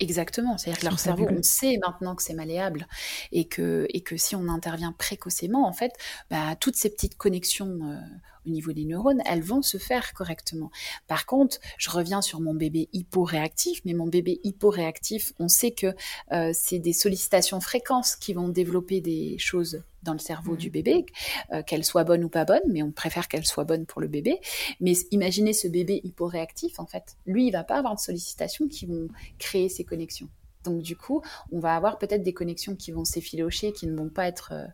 Exactement, 0.00 0.56
c'est-à-dire 0.56 0.80
que 0.80 0.86
leur 0.86 0.98
cerveau, 0.98 1.26
on 1.30 1.42
sait 1.42 1.78
maintenant 1.84 2.14
que 2.14 2.22
c'est 2.22 2.32
malléable 2.32 2.86
et 3.32 3.46
que, 3.46 3.86
et 3.90 4.00
que 4.00 4.16
si 4.16 4.34
on 4.34 4.48
intervient 4.48 4.92
précocement, 4.92 5.68
en 5.68 5.74
fait, 5.74 5.92
bah, 6.30 6.56
toutes 6.58 6.76
ces 6.76 6.88
petites 6.88 7.18
connexions 7.18 7.78
euh, 7.82 7.98
au 8.46 8.50
niveau 8.50 8.72
des 8.72 8.86
neurones, 8.86 9.20
elles 9.26 9.42
vont 9.42 9.60
se 9.60 9.76
faire 9.76 10.14
correctement. 10.14 10.70
Par 11.06 11.26
contre, 11.26 11.58
je 11.76 11.90
reviens 11.90 12.22
sur 12.22 12.40
mon 12.40 12.54
bébé 12.54 12.88
hyporéactif, 12.94 13.82
mais 13.84 13.92
mon 13.92 14.06
bébé 14.06 14.40
hyporéactif, 14.42 15.34
on 15.38 15.48
sait 15.48 15.72
que 15.72 15.94
euh, 16.32 16.50
c'est 16.54 16.78
des 16.78 16.94
sollicitations 16.94 17.60
fréquentes 17.60 18.16
qui 18.20 18.32
vont 18.32 18.48
développer 18.48 19.02
des 19.02 19.36
choses 19.38 19.82
dans 20.02 20.12
le 20.12 20.18
cerveau 20.18 20.56
du 20.56 20.68
mmh. 20.68 20.72
bébé, 20.72 21.06
euh, 21.52 21.62
qu'elles 21.62 21.84
soient 21.84 22.04
bonnes 22.04 22.24
ou 22.24 22.28
pas 22.28 22.44
bonnes, 22.44 22.62
mais 22.68 22.82
on 22.82 22.90
préfère 22.90 23.28
qu'elles 23.28 23.46
soient 23.46 23.64
bonnes 23.64 23.86
pour 23.86 24.00
le 24.00 24.08
bébé. 24.08 24.40
Mais 24.80 24.92
imaginez 25.10 25.52
ce 25.52 25.68
bébé 25.68 26.00
hyporéactif, 26.04 26.78
en 26.78 26.86
fait, 26.86 27.16
lui, 27.26 27.46
il 27.46 27.50
va 27.50 27.64
pas 27.64 27.76
avoir 27.76 27.94
de 27.94 28.00
sollicitations 28.00 28.68
qui 28.68 28.86
vont 28.86 29.08
créer 29.38 29.68
ces 29.68 29.84
connexions. 29.84 30.28
Donc 30.64 30.82
du 30.82 30.96
coup, 30.96 31.22
on 31.52 31.58
va 31.58 31.74
avoir 31.74 31.98
peut-être 31.98 32.22
des 32.22 32.34
connexions 32.34 32.76
qui 32.76 32.92
vont 32.92 33.04
s'effilocher, 33.04 33.72
qui 33.72 33.86
ne 33.86 33.96
vont 33.96 34.10
pas 34.10 34.26
être 34.26 34.52
euh, 34.52 34.66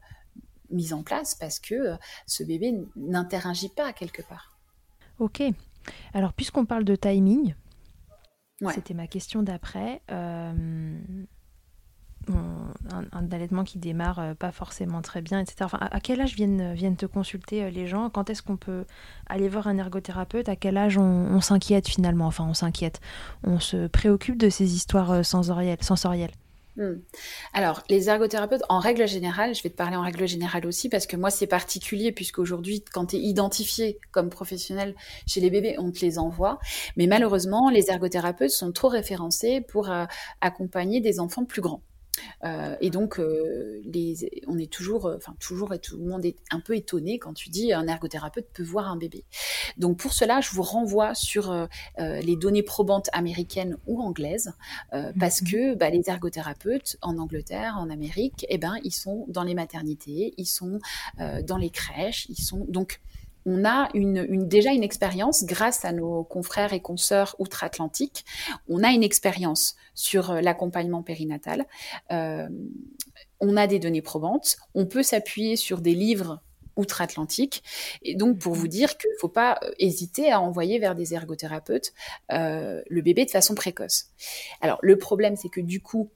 mise 0.70 0.92
en 0.92 1.02
place 1.02 1.34
parce 1.34 1.60
que 1.60 1.74
euh, 1.74 1.96
ce 2.26 2.42
bébé 2.42 2.74
n'interagit 2.96 3.68
pas 3.68 3.92
quelque 3.92 4.22
part. 4.22 4.58
Ok. 5.18 5.42
Alors, 6.12 6.32
puisqu'on 6.32 6.66
parle 6.66 6.84
de 6.84 6.96
timing, 6.96 7.54
c'était 8.74 8.94
ma 8.94 9.06
question 9.06 9.42
d'après. 9.42 10.02
Euh, 12.30 12.34
un, 13.12 13.30
allaitement 13.30 13.64
qui 13.64 13.78
démarre 13.78 14.18
euh, 14.18 14.34
pas 14.34 14.50
forcément 14.50 15.02
très 15.02 15.22
bien, 15.22 15.40
etc. 15.40 15.70
À, 15.72 16.00
quel 16.00 16.20
âge 16.20 16.34
viennent, 16.34 16.74
viennent 16.74 16.96
te 16.96 17.06
consulter 17.06 17.70
les 17.70 17.86
gens? 17.86 18.10
Quand 18.10 18.30
est-ce 18.30 18.42
qu'on 18.42 18.56
peut 18.56 18.84
aller 19.26 19.48
voir 19.48 19.66
un 19.68 19.78
ergothérapeute? 19.78 20.48
À 20.48 20.56
quel 20.56 20.76
âge 20.76 20.98
on, 20.98 21.40
s'inquiète 21.40 21.88
finalement? 21.88 22.26
Enfin, 22.26 22.46
on 22.48 22.54
s'inquiète. 22.54 23.00
On 23.44 23.60
se 23.60 23.86
préoccupe 23.86 24.38
de 24.38 24.50
ces 24.50 24.74
histoires 24.74 25.24
sensorielles. 25.24 25.78
sensorielles. 25.82 26.32
Hmm. 26.76 26.96
Alors, 27.54 27.82
les 27.88 28.10
ergothérapeutes, 28.10 28.62
en 28.68 28.78
règle 28.80 29.08
générale, 29.08 29.54
je 29.54 29.62
vais 29.62 29.70
te 29.70 29.76
parler 29.76 29.96
en 29.96 30.02
règle 30.02 30.28
générale 30.28 30.66
aussi, 30.66 30.90
parce 30.90 31.06
que 31.06 31.16
moi, 31.16 31.30
c'est 31.30 31.46
particulier, 31.46 32.12
puisqu'aujourd'hui, 32.12 32.84
quand 32.92 33.06
tu 33.06 33.16
es 33.16 33.20
identifié 33.20 33.98
comme 34.10 34.28
professionnel 34.28 34.94
chez 35.26 35.40
les 35.40 35.48
bébés, 35.48 35.76
on 35.78 35.90
te 35.90 36.00
les 36.00 36.18
envoie. 36.18 36.58
Mais 36.96 37.06
malheureusement, 37.06 37.70
les 37.70 37.90
ergothérapeutes 37.90 38.50
sont 38.50 38.72
trop 38.72 38.88
référencés 38.88 39.62
pour 39.62 39.90
euh, 39.90 40.04
accompagner 40.42 41.00
des 41.00 41.18
enfants 41.18 41.46
plus 41.46 41.62
grands. 41.62 41.82
Euh, 42.44 42.76
et 42.80 42.90
donc, 42.90 43.18
euh, 43.18 43.80
les, 43.84 44.42
on 44.46 44.58
est 44.58 44.70
toujours, 44.70 45.06
euh, 45.06 45.16
enfin 45.16 45.34
toujours, 45.40 45.74
et 45.74 45.78
tout 45.78 45.96
le 45.96 46.04
monde 46.04 46.24
est 46.24 46.36
un 46.50 46.60
peu 46.60 46.76
étonné 46.76 47.18
quand 47.18 47.34
tu 47.34 47.48
dis 47.48 47.72
un 47.72 47.86
ergothérapeute 47.86 48.46
peut 48.52 48.62
voir 48.62 48.88
un 48.88 48.96
bébé. 48.96 49.24
Donc 49.76 49.98
pour 49.98 50.12
cela, 50.12 50.40
je 50.40 50.50
vous 50.50 50.62
renvoie 50.62 51.14
sur 51.14 51.68
les 51.98 52.36
données 52.36 52.62
probantes 52.62 53.08
américaines 53.12 53.76
ou 53.86 54.00
anglaises, 54.00 54.52
parce 55.18 55.42
mhm. 55.42 55.48
que 55.48 55.74
bah, 55.74 55.90
les 55.90 56.08
ergothérapeutes 56.08 56.96
en 57.02 57.18
Angleterre, 57.18 57.76
en 57.78 57.90
Amérique, 57.90 58.46
eh 58.48 58.58
ben, 58.58 58.76
ils 58.84 58.94
sont 58.94 59.26
dans 59.28 59.42
les 59.42 59.54
maternités, 59.54 60.34
ils 60.36 60.46
sont 60.46 60.78
dans 61.18 61.56
les 61.56 61.70
crèches, 61.70 62.26
ils 62.28 62.42
sont 62.42 62.64
donc 62.68 63.00
on 63.46 63.64
a 63.64 63.88
déjà 63.94 64.72
une 64.72 64.82
expérience 64.82 65.44
grâce 65.44 65.84
à 65.84 65.92
nos 65.92 66.24
confrères 66.24 66.72
et 66.72 66.80
consoeurs 66.80 67.36
outre-Atlantique. 67.38 68.24
On 68.68 68.82
a 68.82 68.90
une 68.90 69.04
expérience 69.04 69.76
sur 69.94 70.32
euh, 70.32 70.40
l'accompagnement 70.40 71.02
périnatal. 71.02 71.64
Euh, 72.10 72.48
on 73.40 73.56
a 73.56 73.68
des 73.68 73.78
données 73.78 74.02
probantes. 74.02 74.56
On 74.74 74.84
peut 74.84 75.04
s'appuyer 75.04 75.54
sur 75.54 75.80
des 75.80 75.94
livres 75.94 76.42
outre-Atlantique. 76.76 77.62
Et 78.02 78.16
donc, 78.16 78.38
pour 78.38 78.54
vous 78.54 78.68
dire 78.68 78.98
qu'il 78.98 79.10
ne 79.10 79.18
faut 79.20 79.28
pas 79.28 79.60
euh, 79.62 79.70
hésiter 79.78 80.32
à 80.32 80.40
envoyer 80.40 80.80
vers 80.80 80.96
des 80.96 81.14
ergothérapeutes 81.14 81.94
le 82.30 83.00
bébé 83.00 83.24
de 83.24 83.30
façon 83.30 83.54
précoce. 83.54 84.06
Alors, 84.60 84.78
le 84.82 84.98
problème, 84.98 85.36
c'est 85.36 85.48
que 85.48 85.60
du 85.60 85.80
coup, 85.80 86.10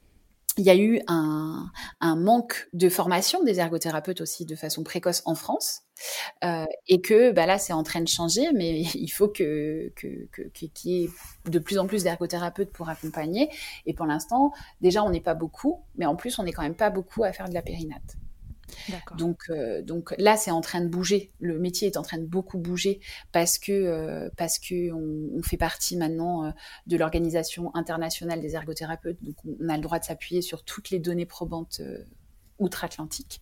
il 0.59 0.65
y 0.65 0.71
a 0.71 0.77
eu 0.77 1.01
un, 1.07 1.71
manque 2.01 2.69
de 2.73 2.89
formation 2.89 3.43
des 3.43 3.59
ergothérapeutes 3.59 4.21
aussi 4.21 4.45
de 4.47 4.57
façon 4.57 4.83
précoce 4.83 5.23
en 5.25 5.35
France. 5.35 5.83
Euh, 6.45 6.65
et 6.89 7.03
que 7.03 7.31
bah 7.33 7.45
là, 7.45 7.59
c'est 7.59 7.75
en 7.75 7.83
train 7.83 8.01
de 8.01 8.09
changer, 8.09 8.53
mais 8.55 8.81
il 8.95 9.09
faut 9.09 9.29
que 9.29 9.93
qu'il 9.97 10.29
que, 10.33 10.89
y 10.89 11.05
ait 11.05 11.11
de 11.47 11.59
plus 11.59 11.79
en 11.79 11.87
plus 11.87 12.05
d'ergothérapeutes 12.05 12.73
pour 12.73 12.89
accompagner. 12.89 13.51
Et 13.87 13.95
pour 13.95 14.07
l'instant, 14.07 14.53
déjà, 14.81 15.03
on 15.05 15.11
n'est 15.11 15.21
pas 15.21 15.35
beaucoup, 15.35 15.85
mais 15.97 16.07
en 16.07 16.17
plus, 16.17 16.39
on 16.39 16.45
n'est 16.45 16.53
quand 16.53 16.63
même 16.63 16.75
pas 16.75 16.91
beaucoup 16.91 17.23
à 17.23 17.33
faire 17.33 17.49
de 17.49 17.55
la 17.55 17.63
périnate. 17.63 18.20
Donc, 19.17 19.43
euh, 19.51 19.83
donc 19.83 20.15
là, 20.19 20.37
c'est 20.37 20.51
en 20.51 20.61
train 20.61 20.81
de 20.81 20.89
bouger. 20.89 21.33
Le 21.41 21.59
métier 21.59 21.89
est 21.89 21.97
en 21.97 22.03
train 22.03 22.19
de 22.19 22.27
beaucoup 22.27 22.59
bouger 22.59 23.01
parce 23.33 23.59
que 23.59 23.73
euh, 23.73 24.31
parce 24.37 24.59
que 24.59 24.93
on, 24.93 25.43
fait 25.43 25.57
partie 25.57 25.97
maintenant 25.97 26.45
euh, 26.45 26.51
de 26.87 26.97
l'organisation 26.97 27.75
internationale 27.75 28.41
des 28.41 28.55
ergothérapeutes. 28.55 29.23
Donc, 29.23 29.37
on 29.45 29.69
a 29.69 29.77
le 29.77 29.83
droit 29.83 29.99
de 29.99 30.05
s'appuyer 30.05 30.43
sur 30.43 30.65
toutes 30.65 30.91
les 30.91 30.99
données 30.99 31.27
probantes 31.27 31.81
outre-Atlantique. 32.59 33.41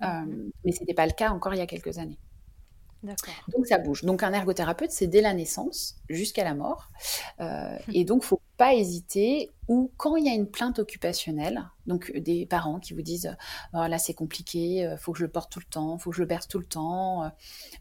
Mhm. 0.00 0.50
mais 0.64 0.72
c'était 0.72 0.94
pas 0.94 1.06
le 1.06 1.12
cas 1.12 1.30
encore 1.30 1.54
il 1.54 1.58
y 1.58 1.62
a 1.62 1.66
quelques 1.66 1.98
années. 1.98 2.18
Donc 3.02 3.66
ça 3.66 3.76
bouge. 3.76 4.04
Donc 4.04 4.22
un 4.22 4.32
ergothérapeute, 4.32 4.90
c'est 4.90 5.06
dès 5.06 5.20
la 5.20 5.34
naissance 5.34 5.96
jusqu'à 6.08 6.42
la 6.44 6.54
mort. 6.54 6.90
et 7.92 8.04
donc, 8.04 8.24
faut 8.24 8.40
pas 8.56 8.74
hésiter 8.74 9.50
ou 9.68 9.90
quand 9.96 10.16
il 10.16 10.26
y 10.26 10.28
a 10.28 10.34
une 10.34 10.50
plainte 10.50 10.78
occupationnelle, 10.78 11.70
donc 11.86 12.12
des 12.12 12.46
parents 12.46 12.80
qui 12.80 12.94
vous 12.94 13.02
disent 13.02 13.36
oh, 13.72 13.86
là 13.86 13.98
c'est 13.98 14.14
compliqué, 14.14 14.86
euh, 14.86 14.96
faut 14.96 15.12
que 15.12 15.18
je 15.18 15.24
le 15.24 15.30
porte 15.30 15.50
tout 15.52 15.60
le 15.60 15.70
temps, 15.70 15.98
faut 15.98 16.10
que 16.10 16.16
je 16.16 16.22
le 16.22 16.26
berce 16.26 16.48
tout 16.48 16.58
le 16.58 16.66
temps, 16.66 17.24
euh, 17.24 17.28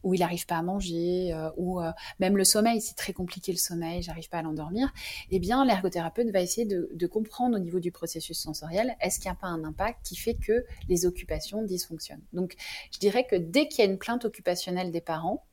ou 0.04 0.14
il 0.14 0.20
n'arrive 0.20 0.46
pas 0.46 0.58
à 0.58 0.62
manger, 0.62 1.34
euh, 1.34 1.50
ou 1.58 1.82
même 2.20 2.38
le 2.38 2.44
sommeil, 2.44 2.82
c'est 2.82 2.96
très 2.96 3.14
compliqué 3.14 3.52
le 3.52 3.58
sommeil, 3.58 4.02
j'arrive 4.02 4.30
pas 4.30 4.40
à 4.40 4.42
l'endormir, 4.42 4.92
eh 5.32 5.40
bien 5.40 5.66
l'ergothérapeute 5.66 6.30
va 6.32 6.42
essayer 6.42 6.66
de, 6.66 6.90
de, 6.94 7.08
comprendre 7.08 7.56
au 7.56 7.60
niveau 7.60 7.80
du 7.80 7.92
processus 7.92 8.40
sensoriel, 8.40 8.96
est-ce 9.02 9.20
qu'il 9.20 9.30
n'y 9.30 9.36
a 9.36 9.40
pas 9.40 9.48
un 9.48 9.64
impact 9.64 10.06
qui 10.06 10.16
fait 10.16 10.36
que 10.36 10.66
les 10.90 11.06
occupations 11.06 11.64
dysfonctionnent. 11.64 12.24
Donc 12.34 12.56
je 12.92 13.00
dirais 13.00 13.26
que 13.26 13.36
dès 13.36 13.68
qu'il 13.68 13.84
y 13.84 13.88
a 13.88 13.92
une 13.92 13.98
plainte 13.98 14.26
occupationnelle 14.26 14.92
des 14.92 15.02
parents, 15.02 15.46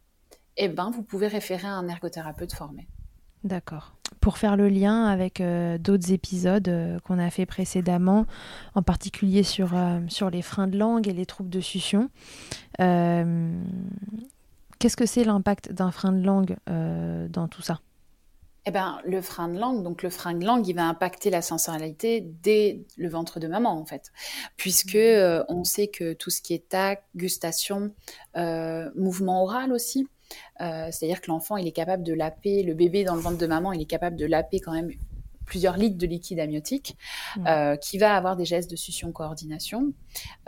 eh 0.57 0.69
ben 0.69 0.91
vous 0.91 1.03
pouvez 1.03 1.27
référer 1.27 1.67
à 1.67 1.73
un 1.73 1.89
ergothérapeute 1.89 2.53
formé. 2.53 2.89
D'accord. 3.45 3.95
Pour 4.21 4.37
faire 4.37 4.57
le 4.57 4.69
lien 4.69 5.07
avec 5.07 5.41
euh, 5.41 5.79
d'autres 5.79 6.13
épisodes 6.13 6.69
euh, 6.69 6.99
qu'on 7.01 7.19
a 7.19 7.31
fait 7.31 7.47
précédemment, 7.47 8.27
en 8.75 8.83
particulier 8.83 9.43
sur, 9.43 9.75
euh, 9.75 10.01
sur 10.09 10.29
les 10.29 10.43
freins 10.43 10.67
de 10.67 10.77
langue 10.77 11.09
et 11.09 11.13
les 11.13 11.27
troubles 11.27 11.51
de 11.51 11.61
succion, 11.61 12.11
qu'est-ce 12.79 13.57
que 14.97 15.07
c'est 15.07 15.25
l'impact 15.25 15.73
d'un 15.73 15.91
frein 15.91 16.13
de 16.13 16.25
langue 16.25 16.57
dans 16.67 17.49
tout 17.49 17.63
ça? 17.63 17.81
Eh 18.67 18.71
ben, 18.71 19.01
le 19.05 19.23
frein 19.23 19.49
de 19.49 19.59
langue, 19.59 19.83
donc 19.83 20.03
le 20.03 20.11
frein 20.11 20.35
de 20.35 20.45
langue, 20.45 20.69
il 20.69 20.75
va 20.75 20.87
impacter 20.87 21.31
la 21.31 21.41
sensorialité 21.41 22.21
dès 22.43 22.85
le 22.99 23.09
ventre 23.09 23.41
de 23.41 23.49
maman, 23.49 23.73
en 23.73 23.87
fait. 23.87 24.13
Puisque 24.57 24.97
mmh. 24.97 25.45
on 25.49 25.65
sait 25.65 25.89
que 25.89 26.13
tout 26.13 26.31
ce 26.31 26.43
qui 26.43 26.55
est 26.55 26.69
tac, 26.69 27.05
gustation, 27.17 27.93
mouvement 28.37 29.43
oral 29.43 29.73
aussi, 29.73 30.07
euh, 30.61 30.89
c'est-à-dire 30.91 31.21
que 31.21 31.31
l'enfant, 31.31 31.57
il 31.57 31.67
est 31.67 31.73
capable 31.73 32.03
de 32.03 32.13
laper, 32.13 32.63
le 32.63 32.75
bébé 32.75 33.05
dans 33.05 33.15
le 33.15 33.21
ventre 33.21 33.39
de 33.39 33.47
maman, 33.47 33.73
il 33.73 33.81
est 33.81 33.87
capable 33.87 34.17
de 34.17 34.27
laper 34.27 34.61
quand 34.61 34.73
même 34.73 34.91
plusieurs 35.47 35.77
litres 35.77 35.99
de 35.99 36.07
liquide 36.07 36.39
amniotique, 36.39 36.97
euh, 37.49 37.75
qui 37.75 37.99
va 37.99 38.17
avoir 38.17 38.37
des 38.37 38.45
gestes 38.45 38.71
de 38.71 38.77
succion-coordination, 38.77 39.93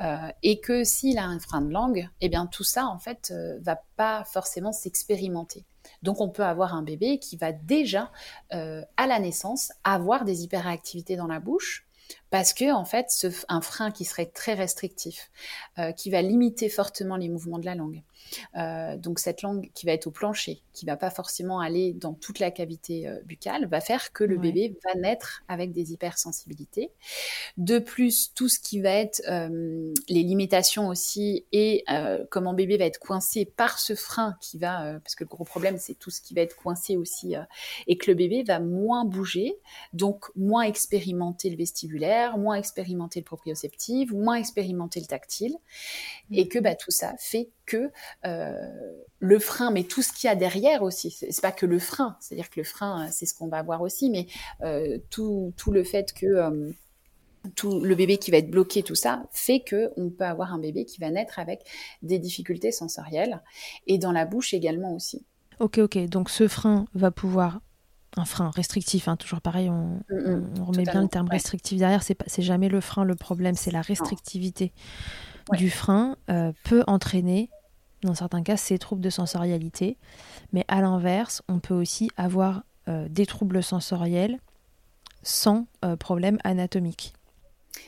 euh, 0.01 0.17
et 0.45 0.61
que 0.61 0.85
s'il 0.85 1.19
a 1.19 1.25
un 1.25 1.41
frein 1.41 1.61
de 1.61 1.73
langue, 1.73 2.09
eh 2.21 2.29
bien 2.29 2.47
tout 2.47 2.63
ça, 2.63 2.87
en 2.87 2.99
fait, 2.99 3.35
va 3.63 3.83
pas 3.97 4.23
forcément 4.25 4.73
s'expérimenter. 4.73 5.65
Donc 6.03 6.21
on 6.21 6.29
peut 6.29 6.45
avoir 6.45 6.75
un 6.75 6.83
bébé 6.83 7.19
qui 7.19 7.37
va 7.37 7.51
déjà, 7.51 8.13
à 8.51 9.07
la 9.09 9.19
naissance, 9.19 9.73
avoir 9.83 10.25
des 10.25 10.45
hyperactivités 10.45 11.17
dans 11.17 11.27
la 11.27 11.41
bouche, 11.41 11.85
parce 12.31 12.53
que 12.53 12.73
en 12.73 12.85
fait, 12.85 13.09
un 13.49 13.61
frein 13.61 13.91
qui 13.91 14.05
serait 14.05 14.27
très 14.27 14.55
restrictif, 14.55 15.33
qui 15.97 16.11
va 16.11 16.23
limiter 16.23 16.69
fortement 16.69 17.17
les 17.17 17.29
mouvements 17.29 17.59
de 17.59 17.67
la 17.67 17.75
langue, 17.75 18.05
euh, 18.57 18.97
donc 18.97 19.19
cette 19.19 19.43
langue 19.43 19.71
qui 19.75 19.87
va 19.87 19.93
être 19.93 20.07
au 20.07 20.11
plancher, 20.11 20.63
qui 20.73 20.87
va 20.87 20.97
pas 20.97 21.11
forcément 21.11 21.61
aller 21.61 21.93
dans 21.93 22.15
toute 22.15 22.39
la 22.39 22.51
cavité 22.51 23.07
euh, 23.07 23.21
buccale, 23.25 23.67
va 23.67 23.81
faire 23.81 24.13
que 24.13 24.25
le 24.25 24.39
bébé 24.39 24.77
va 24.85 24.99
naître 24.99 25.43
avec 25.49 25.73
des 25.73 25.93
hypersensibilités. 25.93 26.91
De 27.57 27.79
plus, 27.79 28.33
tout 28.35 28.49
ce 28.49 28.59
qui 28.59 28.81
va 28.81 28.91
être 28.91 29.23
euh, 29.29 29.93
les 30.09 30.23
limitations 30.23 30.89
aussi 30.89 31.45
et 31.53 31.85
comment 32.31 32.55
bébé 32.55 32.77
va 32.77 32.85
être 32.85 32.99
coincé 32.99 33.45
par 33.45 33.79
ce 33.79 33.95
frein 33.95 34.37
qui 34.41 34.59
va, 34.59 34.99
parce 35.01 35.15
que 35.15 35.25
le 35.25 35.29
gros 35.29 35.45
problème 35.45 35.77
c'est 35.79 35.95
tout 35.95 36.11
ce 36.11 36.21
qui 36.21 36.35
va 36.35 36.43
être 36.43 36.57
coincé 36.57 36.97
aussi 36.97 37.35
et 37.87 37.97
que 37.97 38.11
le 38.11 38.15
bébé 38.15 38.43
va 38.43 38.61
moins 38.61 39.05
bouger, 39.05 39.59
donc 39.93 40.27
moins 40.37 40.63
expérimenter 40.63 41.51
le 41.51 41.57
vestibulaire, 41.57 42.39
moins 42.39 42.57
expérimenter 42.57 43.21
le 43.21 43.25
proprioceptif, 43.25 44.11
moins 44.13 44.37
expérimenter 44.37 45.01
le 45.01 45.07
tactile, 45.07 45.57
et 46.31 46.49
que 46.49 46.59
bah, 46.59 46.75
tout 46.75 46.91
ça 46.91 47.15
fait 47.19 47.51
que 47.73 47.91
euh, 48.27 48.53
le 49.19 49.39
frein, 49.39 49.71
mais 49.71 49.85
tout 49.85 50.03
ce 50.03 50.13
qu'il 50.13 50.29
y 50.29 50.31
a 50.31 50.35
derrière 50.35 50.83
aussi. 50.83 51.11
C'est 51.11 51.41
pas 51.41 51.53
que 51.53 51.67
le 51.67 51.79
frein, 51.79 52.17
c'est-à-dire 52.21 52.51
que 52.51 52.61
le 52.61 52.65
frein, 52.65 53.09
c'est 53.11 53.27
ce 53.27 53.35
qu'on 53.35 53.49
va 53.49 53.63
voir 53.63 53.81
aussi, 53.81 54.11
mais 54.11 54.27
euh, 54.63 54.99
tout, 55.11 55.55
tout, 55.57 55.73
le 55.73 55.85
fait 55.85 56.13
que 56.13 56.27
euh, 56.27 56.71
tout 57.55 57.81
le 57.81 57.95
bébé 57.95 58.19
qui 58.19 58.31
va 58.31 58.39
être 58.39 58.51
bloqué, 58.51 58.83
tout 58.83 58.95
ça, 58.95 59.25
fait 59.33 59.61
que 59.61 59.91
on 59.97 60.11
peut 60.11 60.25
avoir 60.25 60.53
un 60.53 60.59
bébé 60.59 60.85
qui 60.85 61.01
va 61.01 61.11
naître 61.11 61.39
avec 61.39 61.61
des 62.03 62.19
difficultés 62.19 62.73
sensorielles 62.73 63.41
et 63.87 63.99
dans 63.99 64.13
la 64.13 64.27
bouche 64.27 64.53
également 64.55 64.95
aussi. 64.95 65.25
Ok, 65.61 65.79
ok. 65.79 65.99
Donc 66.07 66.29
ce 66.29 66.49
frein 66.49 66.87
va 66.95 67.11
pouvoir 67.11 67.61
un 68.17 68.27
frein 68.27 68.51
restrictif, 68.51 69.09
hein, 69.09 69.17
toujours 69.17 69.41
pareil, 69.41 69.71
on, 69.71 70.01
mm, 70.11 70.63
remet 70.67 70.83
bien 70.83 71.03
le 71.03 71.09
terme 71.09 71.29
restrictif 71.29 71.79
derrière, 71.79 72.03
c'est, 72.03 72.43
jamais 72.43 72.69
le 72.69 72.83
frein 72.83 73.05
le 73.05 73.15
problème, 73.15 73.55
c'est 73.55 73.71
la 73.71 73.81
restrictivité 73.81 74.73
du 75.53 75.71
frein 75.71 76.17
euh, 76.31 76.53
peut 76.65 76.85
entraîner, 76.87 77.51
dans 78.03 78.15
certains 78.15 78.43
cas, 78.43 78.57
ces 78.57 78.79
troubles 78.79 79.03
de 79.03 79.11
sensorialité, 79.11 79.97
mais 80.53 80.65
à 80.69 80.81
l'inverse, 80.81 81.43
on 81.49 81.59
peut 81.59 81.75
aussi 81.75 82.11
avoir 82.17 82.63
euh, 82.89 83.07
des 83.09 83.27
troubles 83.27 83.63
sensoriels 83.63 84.39
sans 85.23 85.67
euh, 85.85 85.97
problème 85.97 86.39
anatomique. 86.45 87.15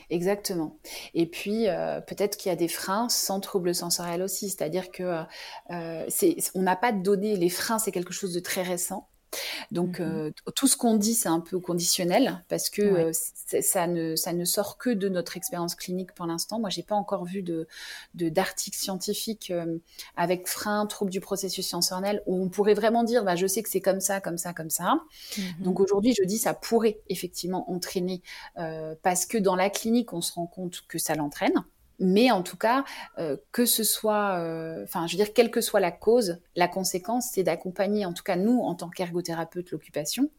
Exactement. 0.09 0.77
Et 1.13 1.27
puis 1.27 1.65
peut-être 2.07 2.37
qu'il 2.37 2.49
y 2.49 2.53
a 2.53 2.55
des 2.55 2.67
freins 2.67 3.07
sans 3.09 3.39
troubles 3.39 3.73
sensoriels 3.75 4.23
aussi, 4.23 4.49
c'est-à-dire 4.49 4.89
que 4.91 5.23
on 5.69 6.61
n'a 6.61 6.75
pas 6.75 6.91
de 6.91 7.03
données. 7.03 7.35
Les 7.35 7.49
freins, 7.49 7.77
c'est 7.77 7.91
quelque 7.91 8.13
chose 8.13 8.33
de 8.33 8.39
très 8.39 8.63
récent. 8.63 9.07
Donc, 9.71 9.99
mmh 9.99 10.03
euh, 10.03 10.31
tout 10.55 10.67
ce 10.67 10.77
qu'on 10.77 10.95
dit, 10.95 11.13
c'est 11.13 11.29
un 11.29 11.39
peu 11.39 11.59
conditionnel 11.59 12.43
parce 12.47 12.69
que 12.69 12.81
euh, 12.81 13.11
ça, 13.61 13.87
ne, 13.87 14.15
ça 14.15 14.33
ne 14.33 14.45
sort 14.45 14.77
que 14.77 14.89
de 14.89 15.09
notre 15.09 15.37
expérience 15.37 15.75
clinique 15.75 16.13
pour 16.13 16.25
l'instant. 16.25 16.59
Moi, 16.59 16.69
j'ai 16.69 16.83
pas 16.83 16.95
encore 16.95 17.25
vu 17.25 17.41
de, 17.41 17.67
d'articles 18.13 18.77
scientifiques 18.77 19.51
euh, 19.51 19.77
avec 20.15 20.47
frein, 20.47 20.85
trouble 20.85 21.11
du 21.11 21.21
processus 21.21 21.67
sensoriel 21.67 22.21
où 22.25 22.41
on 22.41 22.49
pourrait 22.49 22.73
vraiment 22.73 23.03
dire, 23.03 23.23
bah, 23.23 23.35
je 23.35 23.47
sais 23.47 23.63
que 23.63 23.69
c'est 23.69 23.81
comme 23.81 23.99
ça, 23.99 24.21
comme 24.21 24.37
ça, 24.37 24.53
comme 24.53 24.69
ça. 24.69 25.01
Mmh 25.37 25.41
Donc, 25.63 25.79
aujourd'hui, 25.79 26.13
je 26.17 26.23
dis, 26.23 26.37
ça 26.37 26.53
pourrait 26.53 26.99
effectivement 27.09 27.69
entraîner 27.71 28.21
parce 29.01 29.25
que 29.25 29.37
dans 29.37 29.55
la 29.55 29.69
clinique, 29.69 30.13
on 30.13 30.21
se 30.21 30.33
rend 30.33 30.47
compte 30.47 30.83
que 30.87 30.97
ça 30.97 31.15
l'entraîne. 31.15 31.63
Mais 31.99 32.31
en 32.31 32.43
tout 32.43 32.57
cas, 32.57 32.83
euh, 33.17 33.37
que 33.51 33.65
ce 33.65 33.83
soit, 33.83 34.39
euh, 34.39 34.83
enfin, 34.83 35.07
je 35.07 35.15
veux 35.15 35.23
dire, 35.23 35.33
quelle 35.33 35.51
que 35.51 35.61
soit 35.61 35.79
la 35.79 35.91
cause, 35.91 36.39
la 36.55 36.67
conséquence, 36.67 37.29
c'est 37.31 37.43
d'accompagner, 37.43 38.05
en 38.05 38.13
tout 38.13 38.23
cas 38.23 38.35
nous, 38.35 38.59
en 38.59 38.75
tant 38.75 38.89
qu'ergothérapeute, 38.89 39.71
l'occupation. 39.71 40.29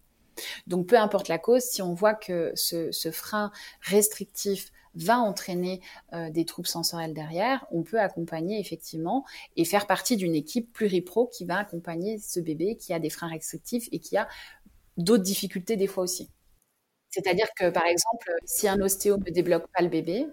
Donc, 0.66 0.86
peu 0.86 0.98
importe 0.98 1.28
la 1.28 1.38
cause, 1.38 1.62
si 1.62 1.82
on 1.82 1.94
voit 1.94 2.14
que 2.14 2.52
ce, 2.54 2.90
frein 3.12 3.50
restrictif 3.80 4.70
va 4.94 5.18
entraîner 5.18 5.80
euh, 6.14 6.30
des 6.30 6.44
troubles 6.44 6.68
sensoriels 6.68 7.14
derrière, 7.14 7.66
on 7.70 7.82
peut 7.82 8.00
accompagner 8.00 8.58
effectivement 8.60 9.24
et 9.56 9.64
faire 9.64 9.86
partie 9.86 10.16
d'une 10.16 10.34
équipe 10.34 10.72
pluripro 10.72 11.26
qui 11.26 11.44
va 11.44 11.58
accompagner 11.58 12.18
ce 12.18 12.40
bébé 12.40 12.76
qui 12.76 12.92
a 12.92 12.98
des 12.98 13.10
freins 13.10 13.28
restrictifs 13.28 13.88
et 13.92 13.98
qui 13.98 14.16
a 14.16 14.26
d'autres 14.96 15.22
difficultés 15.22 15.76
des 15.76 15.86
fois 15.86 16.04
aussi. 16.04 16.30
C'est-à-dire 17.10 17.48
que, 17.58 17.70
par 17.70 17.86
exemple, 17.86 18.30
si 18.44 18.68
un 18.68 18.80
ostéo 18.80 19.16
ne 19.18 19.30
débloque 19.30 19.66
pas 19.74 19.82
le 19.82 19.88
bébé, 19.88 20.26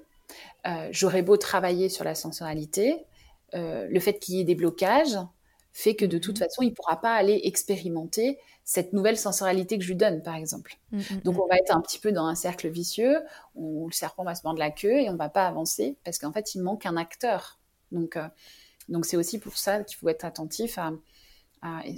euh, 0.66 0.90
j'aurais 0.92 1.22
beau 1.22 1.38
travailler 1.38 1.90
sur 1.90 2.04
la 2.04 2.16
sensorialité, 2.16 3.06
euh, 3.54 3.88
le 3.90 4.00
fait 4.00 4.20
qu'il 4.20 4.36
y 4.36 4.40
ait 4.40 4.46
des 4.46 4.56
blocages 4.56 5.18
fait 5.74 5.96
que 5.96 6.06
de 6.06 6.18
toute 6.18 6.40
mhm. 6.40 6.46
façon, 6.46 6.62
il 6.62 6.70
ne 6.70 6.74
pourra 6.76 7.02
pas 7.02 7.16
aller 7.16 7.42
expérimenter 7.44 8.38
cette 8.64 8.94
nouvelle 8.94 9.18
sensorialité 9.18 9.78
que 9.78 9.84
je 9.84 9.90
lui 9.90 9.96
donne, 9.96 10.22
par 10.22 10.36
exemple. 10.36 10.78
Mm, 10.92 11.00
mm, 11.00 11.22
Donc, 11.26 11.36
mm. 11.36 11.42
on 11.42 11.48
va 11.48 11.58
être 11.58 11.76
un 11.76 11.82
petit 11.82 12.00
peu 12.00 12.12
dans 12.12 12.28
un 12.28 12.36
cercle 12.36 12.70
vicieux, 12.70 13.22
où 13.56 13.88
le 13.88 13.94
serpent 13.94 14.24
va 14.24 14.36
se 14.36 14.44
mordre 14.44 14.60
la 14.60 14.72
queue 14.72 15.02
et 15.02 15.10
on 15.10 15.14
ne 15.14 15.18
va 15.18 15.30
pas 15.30 15.48
avancer 15.48 15.98
parce 16.06 16.18
qu'en 16.18 16.32
fait, 16.32 16.56
il 16.56 16.62
manque 16.62 16.86
un 16.86 16.96
acteur. 16.96 17.60
Donc, 17.92 18.16
euh, 18.16 18.28
donc 18.88 19.06
c'est 19.06 19.18
aussi 19.18 19.40
pour 19.40 19.58
ça 19.58 19.84
qu'il 19.84 19.98
faut 19.98 20.08
être 20.10 20.26
attentif 20.26 20.78
à. 20.78 20.92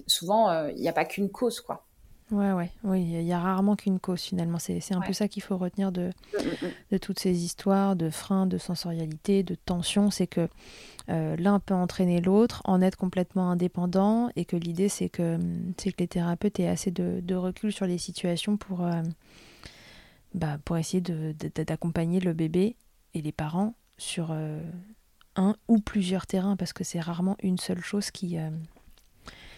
souvent, 0.07 0.67
il 0.69 0.81
n'y 0.81 0.87
a 0.87 0.93
pas 0.93 1.05
qu'une 1.05 1.29
cause, 1.29 1.59
quoi. 1.61 1.84
Ouais, 2.31 2.53
ouais, 2.53 2.71
oui, 2.83 3.03
il 3.03 3.21
y 3.21 3.33
a 3.33 3.39
rarement 3.39 3.75
qu'une 3.75 3.99
cause 3.99 4.21
finalement. 4.21 4.57
C'est 4.57 4.93
un 4.95 5.01
peu 5.01 5.13
ça 5.13 5.27
qu'il 5.27 5.43
faut 5.43 5.57
retenir 5.57 5.91
de, 5.91 6.09
mm, 6.33 6.37
mm, 6.37 6.67
mm. 6.67 6.71
de 6.91 6.97
toutes 6.97 7.19
ces 7.19 7.43
histoires 7.43 7.95
de 7.95 8.09
freins, 8.09 8.47
de 8.47 8.57
sensorialité, 8.57 9.43
de 9.43 9.53
tension. 9.53 10.09
C'est 10.09 10.25
que 10.25 10.49
euh, 11.09 11.35
l'un 11.37 11.59
peut 11.59 11.75
entraîner 11.75 12.21
l'autre, 12.21 12.63
en 12.65 12.81
être 12.81 12.97
complètement 12.97 13.51
indépendant, 13.51 14.31
et 14.35 14.45
que 14.45 14.55
l'idée 14.55 14.89
c'est 14.89 15.07
que, 15.07 15.37
que 15.77 15.91
les 15.99 16.07
thérapeutes 16.07 16.59
aient 16.59 16.67
assez 16.67 16.89
de, 16.89 17.19
de 17.21 17.35
recul 17.35 17.71
sur 17.71 17.85
les 17.85 17.99
situations 17.99 18.57
pour, 18.57 18.83
euh, 18.83 19.03
bah, 20.33 20.57
pour 20.65 20.77
essayer 20.77 21.01
d'accompagner 21.01 22.19
le 22.19 22.33
bébé 22.33 22.75
et 23.13 23.21
les 23.21 23.31
parents 23.31 23.75
sur 23.99 24.29
euh, 24.31 24.59
un 25.35 25.55
ou 25.67 25.79
plusieurs 25.79 26.25
terrains, 26.25 26.55
parce 26.55 26.73
que 26.73 26.83
c'est 26.83 26.99
rarement 26.99 27.37
une 27.43 27.59
seule 27.59 27.83
chose 27.83 28.09
qui, 28.09 28.37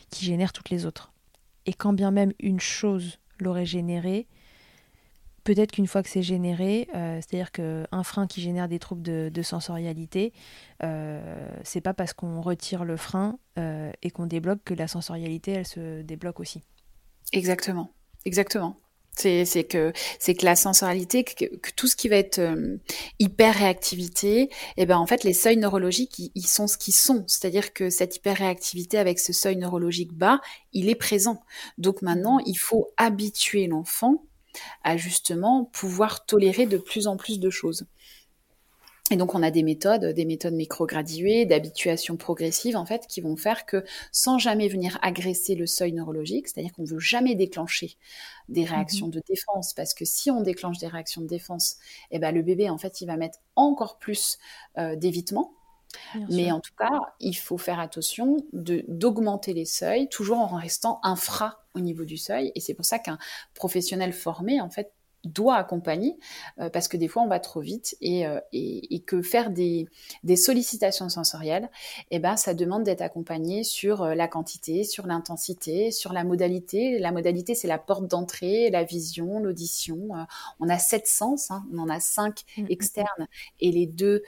qui 0.09 0.25
génère 0.25 0.51
toutes 0.51 0.69
les 0.69 0.85
autres. 0.85 1.13
Et 1.67 1.73
quand 1.73 1.93
bien 1.93 2.11
même 2.11 2.31
une 2.39 2.59
chose 2.59 3.19
l'aurait 3.39 3.65
généré, 3.65 4.25
peut-être 5.43 5.71
qu'une 5.71 5.87
fois 5.87 6.01
que 6.01 6.09
c'est 6.09 6.23
généré, 6.23 6.87
euh, 6.95 7.21
c'est-à-dire 7.21 7.51
qu'un 7.51 8.03
frein 8.03 8.25
qui 8.25 8.41
génère 8.41 8.67
des 8.67 8.79
troubles 8.79 9.01
de, 9.01 9.41
sensorialité, 9.41 10.33
euh, 10.83 11.49
c'est 11.63 11.81
pas 11.81 11.93
parce 11.93 12.13
qu'on 12.13 12.41
retire 12.41 12.83
le 12.83 12.97
frein 12.97 13.37
euh, 13.59 13.91
et 14.01 14.11
qu'on 14.11 14.25
débloque 14.25 14.63
que 14.65 14.73
la 14.73 14.87
sensorialité, 14.87 15.51
elle 15.51 15.67
se 15.67 16.01
débloque 16.01 16.39
aussi. 16.39 16.63
Exactement, 17.33 17.91
exactement. 18.25 18.77
C'est 19.17 19.67
que 19.67 19.93
c'est 20.19 20.35
que 20.35 20.45
la 20.45 20.55
sensorialité, 20.55 21.23
que, 21.23 21.45
tout 21.75 21.87
ce 21.87 21.95
qui 21.95 22.07
va 22.07 22.17
être 22.17 22.39
euh, 22.39 22.77
hyper 23.19 23.55
réactivité, 23.55 24.41
et 24.43 24.49
eh 24.77 24.85
ben 24.85 24.97
en 24.97 25.07
fait 25.07 25.23
les 25.23 25.33
seuils 25.33 25.57
neurologiques 25.57 26.31
ils, 26.35 26.47
sont 26.47 26.67
ce 26.67 26.77
qu'ils 26.77 26.93
sont. 26.93 27.23
C'est-à-dire 27.27 27.73
que 27.73 27.89
cette 27.89 28.15
hyper 28.15 28.37
réactivité 28.37 28.97
avec 28.97 29.19
ce 29.19 29.33
seuil 29.33 29.55
neurologique 29.55 30.13
bas, 30.13 30.39
il 30.73 30.89
est 30.89 30.95
présent. 30.95 31.41
Donc 31.77 32.01
maintenant 32.01 32.39
il 32.45 32.57
faut 32.57 32.91
habituer 32.97 33.67
l'enfant 33.67 34.23
à 34.83 34.97
justement 34.97 35.65
pouvoir 35.65 36.25
tolérer 36.25 36.65
de 36.65 36.77
plus 36.77 37.07
en 37.07 37.17
plus 37.17 37.39
de 37.39 37.49
choses. 37.49 37.85
Et 39.09 39.15
donc, 39.15 39.35
on 39.35 39.43
a 39.43 39.51
des 39.51 39.63
méthodes, 39.63 40.05
des 40.05 40.25
méthodes 40.25 40.53
micrograduées, 40.53 41.45
d'habituation 41.45 42.17
progressive, 42.17 42.75
en 42.75 42.85
fait, 42.85 43.07
qui 43.07 43.21
vont 43.21 43.37
faire 43.37 43.65
que 43.65 43.85
sans 44.11 44.37
jamais 44.37 44.67
venir 44.67 44.99
agresser 45.01 45.55
le 45.55 45.65
seuil 45.65 45.93
neurologique, 45.93 46.49
c'est-à-dire 46.49 46.73
qu'on 46.73 46.83
veut 46.83 46.99
jamais 46.99 47.35
déclencher 47.35 47.95
des 48.49 48.63
mmh 48.63 48.65
réactions 48.65 49.07
de 49.07 49.21
défense, 49.27 49.73
parce 49.73 49.93
que 49.93 50.03
si 50.03 50.29
on 50.29 50.41
déclenche 50.41 50.77
des 50.79 50.87
réactions 50.87 51.21
de 51.21 51.27
défense, 51.27 51.77
eh 52.11 52.19
ben, 52.19 52.33
le 52.33 52.41
bébé, 52.41 52.69
en 52.69 52.77
fait, 52.77 52.99
il 52.99 53.05
va 53.05 53.15
mettre 53.15 53.39
encore 53.55 53.97
plus 53.97 54.39
euh, 54.77 54.95
d'évitement. 54.95 55.53
Mais 56.29 56.51
en 56.51 56.59
tout 56.59 56.73
cas, 56.77 56.99
il 57.19 57.33
faut 57.33 57.57
faire 57.57 57.79
attention 57.79 58.37
d'augmenter 58.53 59.53
les 59.53 59.65
seuils, 59.65 60.09
toujours 60.09 60.37
en 60.37 60.57
restant 60.57 60.99
infra 61.01 61.63
au 61.75 61.79
niveau 61.79 62.03
du 62.03 62.17
seuil. 62.17 62.51
Et 62.55 62.59
c'est 62.59 62.73
pour 62.73 62.85
ça 62.85 62.99
qu'un 62.99 63.17
professionnel 63.53 64.13
formé, 64.13 64.59
en 64.59 64.69
fait, 64.69 64.91
doit 65.23 65.55
accompagner 65.55 66.17
euh, 66.59 66.69
parce 66.69 66.87
que 66.87 66.97
des 66.97 67.07
fois 67.07 67.23
on 67.23 67.27
va 67.27 67.39
trop 67.39 67.59
vite 67.59 67.97
et, 68.01 68.25
euh, 68.25 68.39
et, 68.53 69.01
que 69.05 69.21
faire 69.21 69.51
des, 69.51 69.87
des, 70.23 70.35
sollicitations 70.35 71.09
sensorielles, 71.09 71.69
eh 72.11 72.19
ben, 72.19 72.35
ça 72.35 72.53
demande 72.53 72.83
d'être 72.83 73.01
accompagné 73.01 73.63
sur 73.63 74.03
euh, 74.03 74.15
la 74.15 74.27
quantité, 74.27 74.83
sur 74.83 75.07
l'intensité, 75.07 75.91
sur 75.91 76.13
la 76.13 76.23
modalité. 76.23 76.99
La 76.99 77.11
modalité, 77.11 77.55
c'est 77.55 77.67
la 77.67 77.77
porte 77.77 78.07
d'entrée, 78.07 78.69
la 78.69 78.83
vision, 78.83 79.39
l'audition. 79.39 80.09
on 80.59 80.69
a 80.69 80.77
sept 80.77 81.07
sens, 81.07 81.51
hein. 81.51 81.63
on 81.73 81.79
en 81.79 81.89
a 81.89 81.99
cinq 81.99 82.43
mmh, 82.57 82.61
mmh, 82.61 82.63
mmh. 82.63 82.71
externes 82.71 83.27
et 83.59 83.71
les 83.71 83.85
deux, 83.85 84.23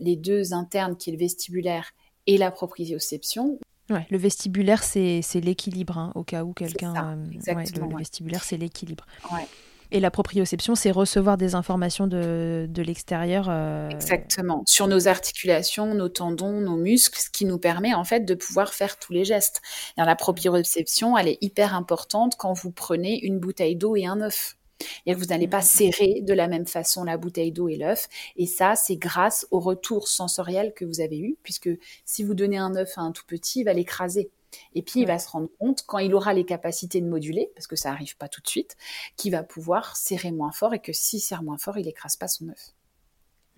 les 0.00 0.16
deux 0.16 0.52
internes 0.52 0.96
qui 0.96 1.10
est 1.10 1.12
le 1.12 1.18
vestibulaire 1.18 1.92
et 2.26 2.38
la 2.38 2.50
proprioception. 2.50 3.58
Ouais, 3.90 4.06
le 4.10 4.18
vestibulaire, 4.18 4.82
c'est 4.82 5.22
l'équilibre, 5.34 5.98
hein, 5.98 6.12
au 6.14 6.24
cas 6.24 6.44
où 6.44 6.52
quelqu'un... 6.52 7.16
le, 7.16 7.98
vestibulaire, 7.98 8.44
c'est 8.44 8.56
l'équilibre. 8.56 9.06
Ouais. 9.32 9.46
Et 9.92 10.00
la 10.00 10.10
proprioception, 10.10 10.74
c'est 10.74 10.90
recevoir 10.90 11.36
des 11.36 11.54
informations 11.54 12.06
de, 12.06 12.66
de 12.68 12.82
l'extérieur. 12.82 13.46
Euh, 13.50 13.90
Exactement. 13.90 14.62
Sur 14.66 14.88
nos 14.88 15.06
articulations, 15.06 15.94
nos 15.94 16.08
tendons, 16.08 16.60
nos 16.60 16.76
muscles, 16.76 17.20
ce 17.20 17.28
qui 17.28 17.44
nous 17.44 17.58
permet 17.58 17.92
en 17.92 18.02
fait 18.02 18.20
de 18.20 18.34
pouvoir 18.34 18.72
faire 18.72 18.98
tous 18.98 19.12
les 19.12 19.26
gestes. 19.26 19.60
Et 19.98 20.00
la 20.00 20.16
proprioception, 20.16 21.18
elle 21.18 21.28
est 21.28 21.38
hyper 21.42 21.74
importante 21.74 22.36
quand 22.38 22.54
vous 22.54 22.70
prenez 22.70 23.20
une 23.22 23.38
bouteille 23.38 23.76
d'eau 23.76 23.94
et 23.94 24.06
un 24.06 24.22
œuf. 24.22 24.56
Et 25.04 25.14
vous 25.14 25.26
n'allez 25.26 25.46
pas 25.46 25.58
mmh. 25.58 25.62
serrer 25.62 26.20
de 26.22 26.32
la 26.32 26.48
même 26.48 26.66
façon 26.66 27.04
la 27.04 27.18
bouteille 27.18 27.52
d'eau 27.52 27.68
et 27.68 27.76
l'œuf. 27.76 28.08
Et 28.36 28.46
ça, 28.46 28.74
c'est 28.76 28.96
grâce 28.96 29.46
au 29.50 29.60
retour 29.60 30.08
sensoriel 30.08 30.72
que 30.74 30.86
vous 30.86 31.00
avez 31.00 31.18
eu, 31.18 31.36
puisque 31.42 31.70
si 32.06 32.24
vous 32.24 32.34
donnez 32.34 32.58
un 32.58 32.74
œuf 32.76 32.96
à 32.96 33.02
un 33.02 33.12
tout 33.12 33.24
petit, 33.26 33.60
il 33.60 33.64
va 33.64 33.74
l'écraser. 33.74 34.30
Et 34.74 34.82
puis, 34.82 35.00
il 35.00 35.06
va 35.06 35.18
se 35.18 35.28
rendre 35.28 35.48
compte, 35.58 35.84
quand 35.86 35.98
il 35.98 36.14
aura 36.14 36.34
les 36.34 36.44
capacités 36.44 37.00
de 37.00 37.06
moduler, 37.06 37.50
parce 37.54 37.66
que 37.66 37.76
ça 37.76 37.90
n'arrive 37.90 38.16
pas 38.16 38.28
tout 38.28 38.40
de 38.40 38.48
suite, 38.48 38.76
qu'il 39.16 39.32
va 39.32 39.42
pouvoir 39.42 39.96
serrer 39.96 40.32
moins 40.32 40.52
fort 40.52 40.74
et 40.74 40.80
que 40.80 40.92
s'il 40.92 41.20
serre 41.20 41.42
moins 41.42 41.58
fort, 41.58 41.78
il 41.78 41.86
n'écrase 41.86 42.16
pas 42.16 42.28
son 42.28 42.48
œuf. 42.48 42.74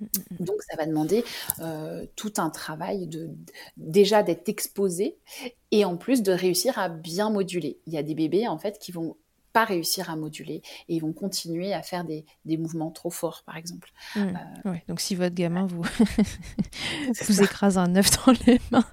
Mm, 0.00 0.04
mm, 0.04 0.08
mm. 0.40 0.44
Donc, 0.44 0.62
ça 0.62 0.76
va 0.76 0.86
demander 0.86 1.24
euh, 1.60 2.06
tout 2.16 2.34
un 2.38 2.50
travail 2.50 3.06
de 3.06 3.30
déjà 3.76 4.22
d'être 4.22 4.48
exposé 4.48 5.18
et 5.70 5.84
en 5.84 5.96
plus 5.96 6.22
de 6.22 6.32
réussir 6.32 6.78
à 6.78 6.88
bien 6.88 7.30
moduler. 7.30 7.78
Il 7.86 7.92
y 7.92 7.98
a 7.98 8.02
des 8.02 8.14
bébés 8.14 8.48
en 8.48 8.58
fait 8.58 8.78
qui 8.78 8.92
vont 8.92 9.16
pas 9.54 9.64
réussir 9.64 10.10
à 10.10 10.16
moduler 10.16 10.62
et 10.88 10.96
ils 10.96 11.00
vont 11.00 11.12
continuer 11.12 11.72
à 11.72 11.82
faire 11.82 12.04
des, 12.04 12.26
mouvements 12.44 12.90
trop 12.90 13.10
forts, 13.10 13.44
par 13.46 13.56
exemple. 13.56 13.92
Euh, 14.16 14.32
donc, 14.88 15.00
si 15.00 15.14
votre 15.14 15.34
gamin 15.34 15.64
vous, 15.66 15.82
vous 17.28 17.42
écrase 17.42 17.78
un 17.78 17.94
œuf 17.94 18.10
dans 18.26 18.32
les 18.46 18.60
mains, 18.72 18.84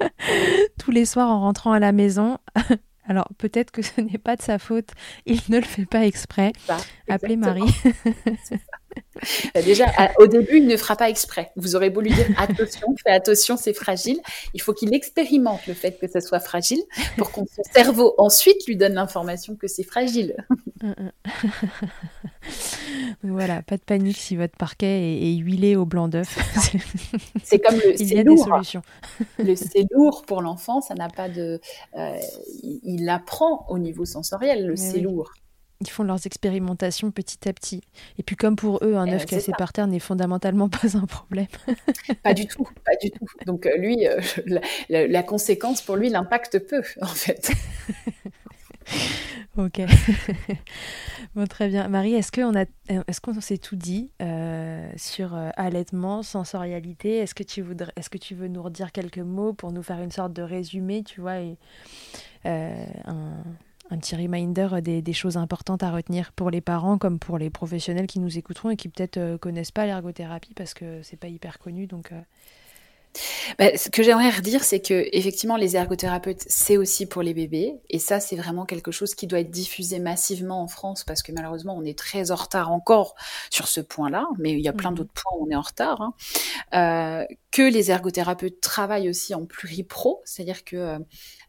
tous 0.78 0.90
les 0.90 1.04
soirs 1.04 1.28
en 1.28 1.40
rentrant 1.40 1.72
à 1.72 1.78
la 1.78 1.92
maison. 1.92 2.38
Alors 3.08 3.28
peut-être 3.38 3.70
que 3.70 3.80
ce 3.80 4.00
n'est 4.00 4.18
pas 4.18 4.36
de 4.36 4.42
sa 4.42 4.58
faute, 4.58 4.90
il 5.24 5.40
ne 5.48 5.56
le 5.56 5.64
fait 5.64 5.86
pas 5.86 6.04
exprès. 6.04 6.52
Appelez 7.08 7.36
Marie. 7.36 7.62
Bah, 9.54 9.62
déjà, 9.62 9.86
au 10.18 10.26
début, 10.26 10.58
il 10.58 10.66
ne 10.66 10.76
fera 10.76 10.96
pas 10.96 11.08
exprès. 11.08 11.50
Vous 11.56 11.76
aurez 11.76 11.90
beau 11.90 12.00
lui 12.00 12.12
dire 12.12 12.26
attention, 12.38 12.94
fais 13.02 13.12
attention, 13.12 13.56
c'est 13.56 13.74
fragile. 13.74 14.20
Il 14.54 14.62
faut 14.62 14.72
qu'il 14.72 14.94
expérimente 14.94 15.66
le 15.66 15.74
fait 15.74 15.98
que 15.98 16.08
ça 16.08 16.20
soit 16.20 16.40
fragile 16.40 16.82
pour 17.16 17.32
que 17.32 17.40
son 17.40 17.62
cerveau 17.72 18.14
ensuite 18.18 18.66
lui 18.66 18.76
donne 18.76 18.94
l'information 18.94 19.56
que 19.56 19.66
c'est 19.66 19.82
fragile. 19.82 20.36
voilà, 23.22 23.62
pas 23.62 23.76
de 23.76 23.82
panique 23.82 24.16
si 24.16 24.36
votre 24.36 24.56
parquet 24.56 25.18
est, 25.22 25.36
huilé 25.36 25.76
au 25.76 25.84
blanc 25.84 26.08
d'œuf. 26.08 26.38
c'est 27.44 27.58
comme 27.58 27.76
le. 27.76 27.92
Il 28.00 28.12
y 28.12 28.18
a 28.18 28.24
des 28.24 28.36
solutions. 28.36 28.82
c'est 29.38 29.86
lourd 29.92 30.24
pour 30.26 30.42
l'enfant, 30.42 30.80
ça 30.80 30.94
n'a 30.94 31.08
pas 31.08 31.28
de. 31.28 31.60
Euh, 31.96 32.18
il, 32.62 33.08
apprend 33.08 33.66
au 33.68 33.78
niveau 33.78 34.04
sensoriel, 34.04 34.66
le 34.66 34.76
c'est 34.76 35.00
lourd 35.00 35.32
ils 35.80 35.88
font 35.88 36.02
leurs 36.02 36.26
expérimentations 36.26 37.10
petit 37.10 37.48
à 37.48 37.52
petit. 37.52 37.82
Et 38.18 38.22
puis 38.22 38.36
comme 38.36 38.56
pour 38.56 38.80
eux, 38.82 38.96
un 38.96 39.06
eh 39.06 39.14
œuf 39.14 39.22
ben, 39.22 39.36
cassé 39.36 39.52
par 39.56 39.72
terre 39.72 39.86
n'est 39.86 40.00
fondamentalement 40.00 40.68
pas 40.68 40.96
un 40.96 41.06
problème. 41.06 41.46
pas 42.22 42.34
du 42.34 42.46
tout, 42.46 42.68
pas 42.84 42.96
du 43.00 43.10
tout. 43.10 43.26
Donc 43.46 43.66
euh, 43.66 43.76
lui, 43.76 44.06
euh, 44.06 44.20
la, 44.88 45.22
conséquence 45.22 45.82
pour 45.82 45.96
lui, 45.96 46.08
l'impact 46.08 46.58
peu, 46.58 46.82
en 47.00 47.06
fait. 47.06 47.52
ok. 49.56 49.82
bon, 51.36 51.46
très 51.46 51.68
bien. 51.68 51.86
Marie, 51.88 52.14
est-ce 52.14 52.32
qu'on 52.32 52.56
a, 52.56 52.64
est-ce 52.88 53.20
qu'on 53.20 53.40
s'est 53.40 53.58
tout 53.58 53.76
dit 53.76 54.10
euh, 54.20 54.90
sur 54.96 55.34
allaitement, 55.56 56.24
sensorialité? 56.24 57.18
Est-ce 57.18 57.36
que 57.36 57.44
tu 57.44 57.62
voudrais, 57.62 57.92
est-ce 57.96 58.10
que 58.10 58.18
tu 58.18 58.34
veux 58.34 58.48
nous 58.48 58.62
redire 58.62 58.90
quelques 58.90 59.18
mots 59.18 59.52
pour 59.52 59.70
nous 59.70 59.84
faire 59.84 60.00
une 60.00 60.10
sorte 60.10 60.32
de 60.32 60.42
résumé, 60.42 61.04
tu 61.04 61.20
vois, 61.20 61.38
et 61.38 61.56
un 62.44 63.44
un 63.90 63.98
petit 63.98 64.16
reminder 64.16 64.68
des, 64.82 65.12
choses 65.12 65.36
importantes 65.36 65.82
à 65.82 65.90
retenir 65.90 66.32
pour 66.32 66.50
les 66.50 66.60
parents 66.60 66.98
comme 66.98 67.18
pour 67.18 67.38
les 67.38 67.50
professionnels 67.50 68.06
qui 68.06 68.20
nous 68.20 68.38
écouteront 68.38 68.70
et 68.70 68.76
qui 68.76 68.88
peut-être 68.88 69.16
euh, 69.16 69.38
connaissent 69.38 69.70
pas 69.70 69.86
l'ergothérapie 69.86 70.54
parce 70.54 70.74
que 70.74 71.02
c'est 71.02 71.16
pas 71.16 71.28
hyper 71.28 71.58
connu. 71.58 71.86
Donc, 71.86 72.12
euh. 72.12 72.20
bah, 73.58 73.76
ce 73.76 73.88
que 73.88 74.02
j'aimerais 74.02 74.30
redire, 74.30 74.62
c'est 74.62 74.80
que 74.80 75.08
effectivement, 75.12 75.56
les 75.56 75.76
ergothérapeutes, 75.76 76.44
c'est 76.46 76.76
aussi 76.76 77.06
pour 77.06 77.22
les 77.22 77.34
bébés, 77.34 77.76
et 77.88 77.98
ça, 77.98 78.20
c'est 78.20 78.36
vraiment 78.36 78.66
quelque 78.66 78.92
chose 78.92 79.14
qui 79.14 79.26
doit 79.26 79.40
être 79.40 79.50
diffusé 79.50 79.98
massivement 79.98 80.62
en 80.62 80.68
France, 80.68 81.04
parce 81.04 81.22
que 81.22 81.32
malheureusement, 81.32 81.74
on 81.76 81.84
est 81.84 81.98
très 81.98 82.30
en 82.30 82.36
retard 82.36 82.70
encore 82.70 83.14
sur 83.50 83.66
ce 83.66 83.80
point-là, 83.80 84.28
mais 84.38 84.52
il 84.52 84.60
y 84.60 84.68
a 84.68 84.72
plein 84.72 84.90
mmh 84.90 84.94
d'autres 84.96 85.12
points 85.14 85.32
où 85.38 85.46
on 85.46 85.50
est 85.50 85.56
en 85.56 85.62
retard. 85.62 86.02
Hein. 86.02 86.14
Euh, 86.74 87.24
que 87.50 87.62
les 87.62 87.90
ergothérapeutes 87.90 88.60
travaillent 88.60 89.08
aussi 89.08 89.34
en 89.34 89.46
pluripro, 89.46 90.20
c'est-à-dire 90.24 90.64
que 90.64 90.98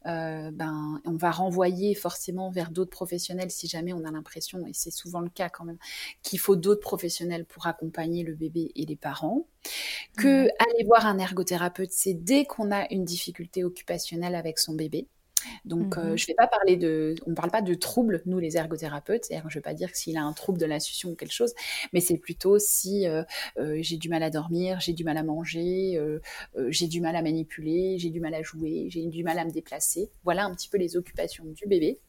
euh, 0.10 0.52
ben, 0.52 1.02
on 1.06 1.16
va 1.16 1.32
renvoyer 1.32 1.96
forcément 1.96 2.50
vers 2.50 2.72
d'autres 2.72 2.90
professionnels 2.90 3.52
si 3.52 3.68
jamais 3.68 3.94
on 3.94 4.04
a 4.06 4.12
l'impression, 4.12 4.66
et 4.66 4.74
c'est 4.74 4.92
souvent 4.92 5.22
le 5.22 5.30
cas 5.30 5.50
quand 5.50 5.66
même, 5.66 5.78
qu'il 6.24 6.40
faut 6.40 6.56
d'autres 6.56 6.82
professionnels 6.82 7.46
pour 7.46 7.68
accompagner 7.68 8.24
le 8.24 8.34
bébé 8.34 8.72
et 8.76 8.86
les 8.86 8.96
parents. 8.96 9.48
Que 10.18 10.48
aller 10.60 10.86
voir 10.86 11.06
un 11.06 11.18
ergothérapeute, 11.20 11.92
c'est 11.92 12.14
dès 12.14 12.46
qu'on 12.46 12.72
a 12.72 12.92
une 12.92 13.06
difficulté 13.06 13.64
occupationnelle 13.64 14.36
avec 14.36 14.60
son 14.60 14.74
bébé. 14.74 15.08
Donc, 15.66 15.98
euh, 15.98 16.14
mmh 16.14 16.18
je 16.18 16.24
ne 16.24 16.28
vais 16.28 16.34
pas 16.36 16.48
parler 16.48 16.76
de, 16.78 17.16
on 17.26 17.32
ne 17.32 17.36
parle 17.36 17.52
pas 17.52 17.62
de 17.62 17.74
troubles, 17.74 18.22
nous 18.26 18.40
les 18.40 18.58
ergothérapeutes. 18.58 19.26
Je 19.30 19.36
ne 19.36 19.50
vais 19.50 19.62
pas 19.62 19.74
dire 19.74 19.90
s'il 19.94 20.18
a 20.18 20.24
un 20.24 20.34
trouble 20.34 20.60
de 20.60 20.66
l'institution 20.66 21.12
ou 21.12 21.16
quelque 21.16 21.34
chose, 21.34 21.54
mais 21.94 22.02
c'est 22.02 22.18
plutôt 22.18 22.60
si 22.60 23.08
euh, 23.08 23.24
euh, 23.58 23.78
j'ai 23.82 23.98
du 23.98 24.10
mal 24.10 24.24
à 24.24 24.30
dormir, 24.30 24.80
j'ai 24.80 24.94
du 24.94 25.04
mal 25.04 25.18
à 25.18 25.24
manger, 25.24 26.00
j'ai 26.70 26.88
du 26.88 27.02
mal 27.02 27.16
à 27.16 27.22
manipuler, 27.22 27.98
j'ai 27.98 28.10
du 28.10 28.20
mal 28.20 28.34
à 28.34 28.42
jouer, 28.42 28.88
j'ai 28.90 29.06
du 29.06 29.24
mal 29.24 29.40
à 29.40 29.46
me 29.46 29.52
déplacer. 29.52 30.10
Voilà 30.24 30.46
un 30.46 30.54
petit 30.56 30.70
peu 30.70 30.78
les 30.78 30.98
occupations 30.98 31.46
du 31.46 31.66
bébé. 31.68 32.00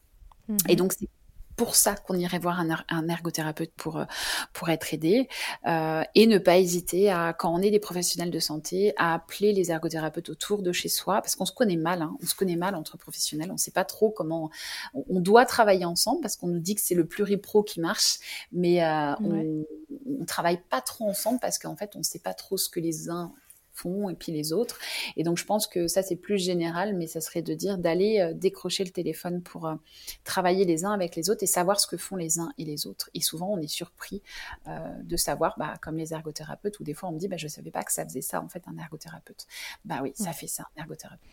Et 0.67 0.73
mmh 0.73 0.75
donc, 0.75 0.93
c'est 0.93 1.07
pour 1.55 1.75
ça 1.75 1.95
qu'on 1.95 2.15
irait 2.15 2.39
voir 2.39 2.59
un, 2.59 3.07
ergothérapeute 3.07 3.71
pour, 3.75 3.97
euh, 3.97 4.05
pour 4.53 4.69
être 4.69 4.93
aidé 4.93 5.27
euh, 5.67 6.03
et 6.15 6.27
ne 6.27 6.37
pas 6.37 6.57
hésiter 6.57 7.09
à, 7.09 7.33
quand 7.33 7.53
on 7.53 7.61
est 7.61 7.71
des 7.71 7.79
professionnels 7.79 8.31
de 8.31 8.39
santé, 8.39 8.93
à 8.97 9.13
appeler 9.13 9.53
les 9.53 9.71
ergothérapeutes 9.71 10.29
autour 10.29 10.61
de 10.61 10.71
chez 10.71 10.89
soi 10.89 11.21
parce 11.21 11.35
qu'on 11.35 11.45
se 11.45 11.53
connaît 11.53 11.77
mal, 11.77 12.01
hein. 12.01 12.15
on 12.21 12.25
se 12.25 12.35
connaît 12.35 12.55
mal 12.55 12.75
entre 12.75 12.97
professionnels, 12.97 13.49
on 13.49 13.55
ne 13.55 13.59
sait 13.59 13.71
pas 13.71 13.85
trop 13.85 14.09
comment, 14.09 14.49
on, 14.93 15.19
doit 15.19 15.45
travailler 15.45 15.85
ensemble 15.85 16.21
parce 16.21 16.35
qu'on 16.35 16.47
nous 16.47 16.59
dit 16.59 16.75
que 16.75 16.81
c'est 16.81 16.95
le 16.95 17.05
pluripro 17.05 17.63
qui 17.63 17.79
marche, 17.79 18.19
mais 18.51 18.83
euh, 18.83 19.13
on 19.19 19.65
ne 20.05 20.25
travaille 20.25 20.61
pas 20.69 20.81
trop 20.81 21.07
ensemble 21.07 21.39
parce 21.39 21.59
qu'en 21.59 21.75
fait 21.75 21.91
on 21.95 21.99
ne 21.99 22.03
sait 22.03 22.19
pas 22.19 22.33
trop 22.33 22.57
ce 22.57 22.69
que 22.69 22.79
les 22.79 23.09
uns 23.09 23.33
font 23.81 24.09
et 24.09 24.15
puis 24.15 24.31
les 24.31 24.53
autres. 24.53 24.79
Et 25.17 25.23
donc 25.23 25.37
je 25.37 25.45
pense 25.45 25.67
que 25.67 25.87
ça 25.87 26.03
c'est 26.03 26.15
plus 26.15 26.37
général, 26.37 26.95
mais 26.95 27.07
ça 27.07 27.21
serait 27.21 27.41
de 27.41 27.53
dire 27.53 27.77
d'aller 27.77 28.19
euh, 28.19 28.33
décrocher 28.33 28.83
le 28.83 28.91
téléphone 28.91 29.41
pour 29.41 29.67
euh, 29.67 29.75
travailler 30.23 30.65
les 30.65 30.85
uns 30.85 30.91
avec 30.91 31.15
les 31.15 31.29
autres 31.29 31.43
et 31.43 31.47
savoir 31.47 31.79
ce 31.79 31.87
que 31.87 31.97
font 31.97 32.15
les 32.15 32.39
uns 32.39 32.51
et 32.57 32.65
les 32.65 32.87
autres. 32.87 33.09
Et 33.13 33.21
souvent 33.21 33.49
on 33.49 33.59
est 33.59 33.67
surpris 33.67 34.21
euh, 34.67 34.79
de 35.03 35.17
savoir, 35.17 35.55
bah, 35.57 35.73
comme 35.81 35.97
les 35.97 36.13
ergothérapeutes, 36.13 36.79
ou 36.79 36.83
des 36.83 36.93
fois 36.93 37.09
on 37.09 37.13
me 37.13 37.19
dit, 37.19 37.27
bah, 37.27 37.37
je 37.37 37.45
ne 37.45 37.49
savais 37.49 37.71
pas 37.71 37.83
que 37.83 37.91
ça 37.91 38.05
faisait 38.05 38.21
ça 38.21 38.41
en 38.41 38.47
fait 38.47 38.63
un 38.67 38.77
ergothérapeute. 38.77 39.47
Bah 39.85 39.99
oui, 40.01 40.11
ça 40.15 40.33
fait 40.33 40.47
ça 40.47 40.67
un 40.75 40.81
ergothérapeute. 40.81 41.29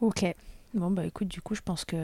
Ok. 0.00 0.24
Bon, 0.76 0.90
bah 0.90 1.06
écoute, 1.06 1.28
du 1.28 1.40
coup, 1.40 1.54
je 1.54 1.62
pense 1.62 1.86
que, 1.86 1.96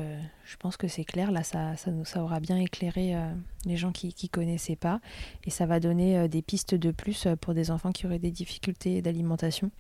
je 0.47 0.57
pense 0.57 0.79
que 0.79 0.89
c'est 0.89 1.05
clair. 1.05 1.31
Là, 1.31 1.43
ça, 1.43 1.77
ça, 1.77 1.91
ça 2.05 2.23
aura 2.23 2.41
bien 2.41 2.57
éclairé 2.57 3.15
euh, 3.15 3.31
les 3.67 3.77
gens 3.77 3.93
qui 3.93 4.07
ne 4.07 4.29
connaissaient 4.29 4.77
pas. 4.77 5.03
Et 5.45 5.51
ça 5.51 5.67
va 5.67 5.79
donner 5.79 6.19
euh, 6.19 6.27
des 6.27 6.41
pistes 6.41 6.75
de 6.75 6.91
plus 6.91 7.27
euh, 7.27 7.37
pour 7.37 7.53
des 7.53 7.71
enfants 7.71 7.93
qui 7.93 8.07
auraient 8.07 8.19
des 8.19 8.31
difficultés 8.31 9.03
d'alimentation. 9.03 9.71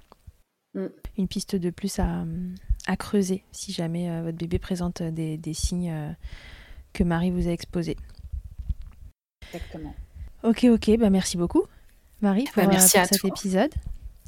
Mm. 0.74 0.86
Une 1.16 1.26
piste 1.26 1.56
de 1.56 1.70
plus 1.70 1.98
à, 2.00 2.26
à 2.86 2.96
creuser 2.96 3.44
si 3.50 3.72
jamais 3.72 4.20
votre 4.20 4.36
bébé 4.36 4.58
présente 4.58 5.02
des, 5.02 5.38
des 5.38 5.54
signes 5.54 6.14
que 6.92 7.02
Marie 7.02 7.30
vous 7.30 7.48
a 7.48 7.50
exposés. 7.50 7.96
Exactement. 9.46 9.94
Ok, 10.42 10.64
ok, 10.64 10.98
bah 10.98 11.10
merci 11.10 11.36
beaucoup, 11.36 11.64
Marie, 12.20 12.44
bah, 12.56 12.62
pour, 12.62 12.72
merci 12.72 12.98
cet 13.04 13.24
épisode. 13.24 13.70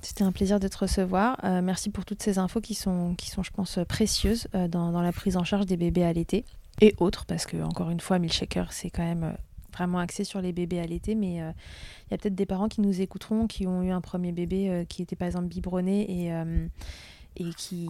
C'était 0.05 0.25
un 0.25 0.33
plaisir 0.33 0.61
de 0.61 0.69
te 0.69 0.77
recevoir. 0.77 1.39
Euh, 1.45 1.63
merci 1.63 1.89
pour 1.89 2.05
toutes 2.05 2.23
ces 2.23 2.39
infos 2.39 2.61
qui 2.61 2.75
sont, 2.75 3.15
qui 3.15 3.31
sont 3.31 3.43
je 3.43 3.51
pense, 3.51 3.79
précieuses 3.89 4.49
euh, 4.55 4.69
dans, 4.69 4.93
dans, 4.93 5.01
la 5.01 5.13
prise 5.13 5.39
en 5.39 5.45
charge 5.45 5.65
des 5.65 5.79
bébés 5.79 6.05
à 6.05 6.13
l'été 6.13 6.45
et 6.83 6.95
autres, 6.99 7.25
parce 7.25 7.47
que, 7.47 7.57
encore 7.63 7.89
une 7.89 8.01
fois, 8.01 8.19
Milkshaker, 8.19 8.73
c'est 8.73 8.91
quand 8.91 9.05
même 9.05 9.25
euh, 9.25 9.33
vraiment 9.73 9.99
axé 9.99 10.25
sur 10.25 10.43
les 10.43 10.53
bébés 10.53 10.79
à 10.79 10.87
l'été, 10.87 11.15
mais 11.15 11.37
il 11.37 12.11
y 12.11 12.15
a 12.15 12.19
peut-être 12.19 12.35
des 12.35 12.47
parents 12.47 12.69
qui 12.69 12.83
nous 12.83 13.01
écouteront, 13.01 13.47
qui 13.47 13.67
ont 13.67 13.83
eu 13.83 13.91
un 13.91 14.01
premier 14.01 14.31
bébé 14.31 14.85
qui 14.89 15.03
était 15.03 15.17
par 15.17 15.27
exemple 15.27 15.47
biberonné 15.47 16.29
et, 16.29 16.33
et 17.37 17.51
qui 17.55 17.89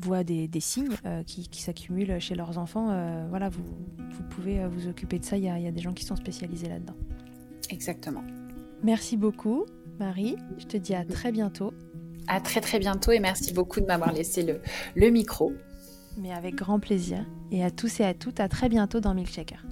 voient 0.00 0.24
des, 0.24 0.48
des 0.48 0.58
signes 0.58 0.96
qui, 1.26 1.48
qui 1.48 1.62
s'accumulent 1.62 2.18
chez 2.18 2.34
leurs 2.34 2.58
enfants. 2.58 2.86
voilà, 3.28 3.48
vous, 3.48 3.62
vous 3.62 4.22
pouvez 4.30 4.66
vous 4.66 4.88
occuper 4.88 5.20
de 5.20 5.24
ça, 5.24 5.36
il 5.36 5.44
y 5.44 5.48
a, 5.48 5.56
y 5.56 5.68
a 5.68 5.70
des 5.70 5.80
gens 5.80 5.92
qui 5.92 6.04
sont 6.04 6.16
spécialisés 6.16 6.68
là-dedans. 6.68 6.96
Exactement. 7.70 8.24
Merci 8.82 9.16
beaucoup. 9.16 9.66
Marie. 10.00 10.36
Je 10.58 10.64
te 10.64 10.76
dis 10.76 10.94
à 10.94 11.04
très 11.04 11.30
bientôt. 11.30 11.72
À 12.26 12.40
très 12.40 12.60
très 12.60 12.78
bientôt 12.78 13.12
et 13.12 13.20
merci 13.20 13.52
beaucoup 13.52 13.80
de 13.80 13.86
m'avoir 13.86 14.12
laissé 14.12 14.42
le, 14.42 14.60
le 14.96 15.10
micro. 15.10 15.52
Mais 16.16 16.32
avec 16.32 16.54
grand 16.54 16.80
plaisir. 16.80 17.24
Et 17.52 17.62
à 17.62 17.70
tous 17.70 18.00
et 18.00 18.04
à 18.04 18.14
toutes, 18.14 18.40
à 18.40 18.48
très 18.48 18.68
bientôt 18.68 19.00
dans 19.00 19.14
Milkshaker. 19.14 19.62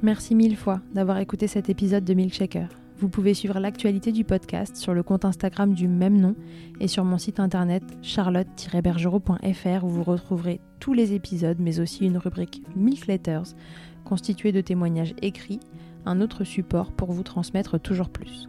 Merci 0.00 0.34
mille 0.36 0.56
fois 0.56 0.80
d'avoir 0.94 1.18
écouté 1.18 1.48
cet 1.48 1.68
épisode 1.68 2.04
de 2.04 2.14
Milkshaker. 2.14 2.68
Vous 2.98 3.08
pouvez 3.08 3.34
suivre 3.34 3.58
l'actualité 3.58 4.12
du 4.12 4.24
podcast 4.24 4.76
sur 4.76 4.94
le 4.94 5.02
compte 5.02 5.24
Instagram 5.24 5.74
du 5.74 5.88
même 5.88 6.18
nom 6.18 6.36
et 6.80 6.88
sur 6.88 7.04
mon 7.04 7.18
site 7.18 7.40
internet 7.40 7.82
charlotte-bergerot.fr 8.02 9.84
où 9.84 9.88
vous 9.88 10.04
retrouverez 10.04 10.60
tous 10.78 10.94
les 10.94 11.14
épisodes 11.14 11.58
mais 11.60 11.80
aussi 11.80 12.06
une 12.06 12.18
rubrique 12.18 12.62
Milk 12.76 13.06
Letters 13.06 13.54
constituée 14.04 14.52
de 14.52 14.60
témoignages 14.60 15.14
écrits, 15.20 15.60
un 16.06 16.20
autre 16.20 16.44
support 16.44 16.92
pour 16.92 17.12
vous 17.12 17.22
transmettre 17.22 17.78
toujours 17.80 18.08
plus. 18.08 18.48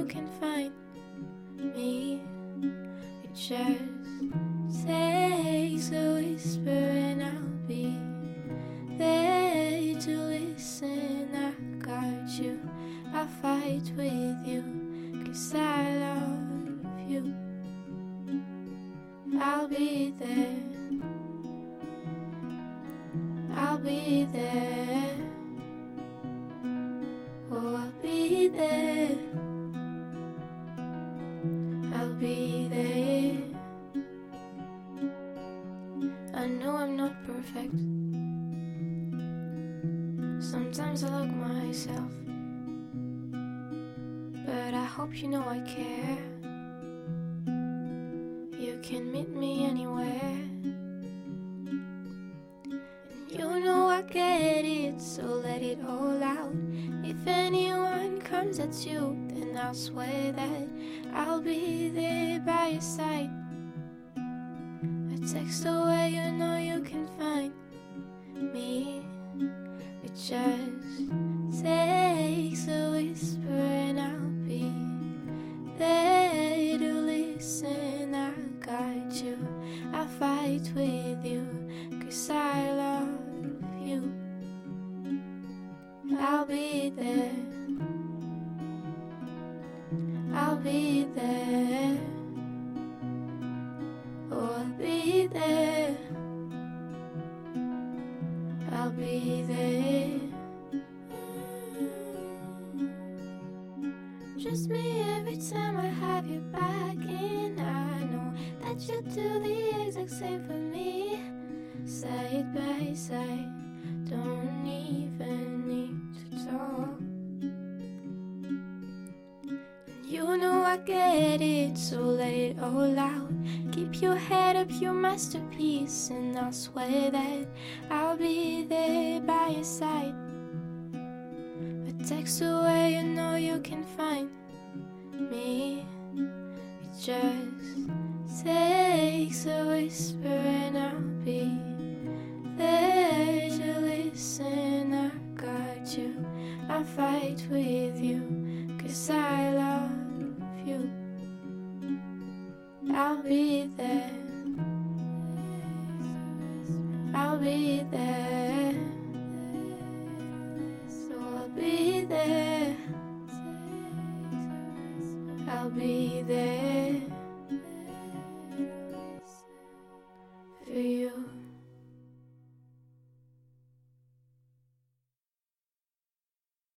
you 0.00 0.06
can 0.06 0.26
find 0.40 0.72
me. 1.76 2.22
It 3.22 3.34
just 3.34 3.89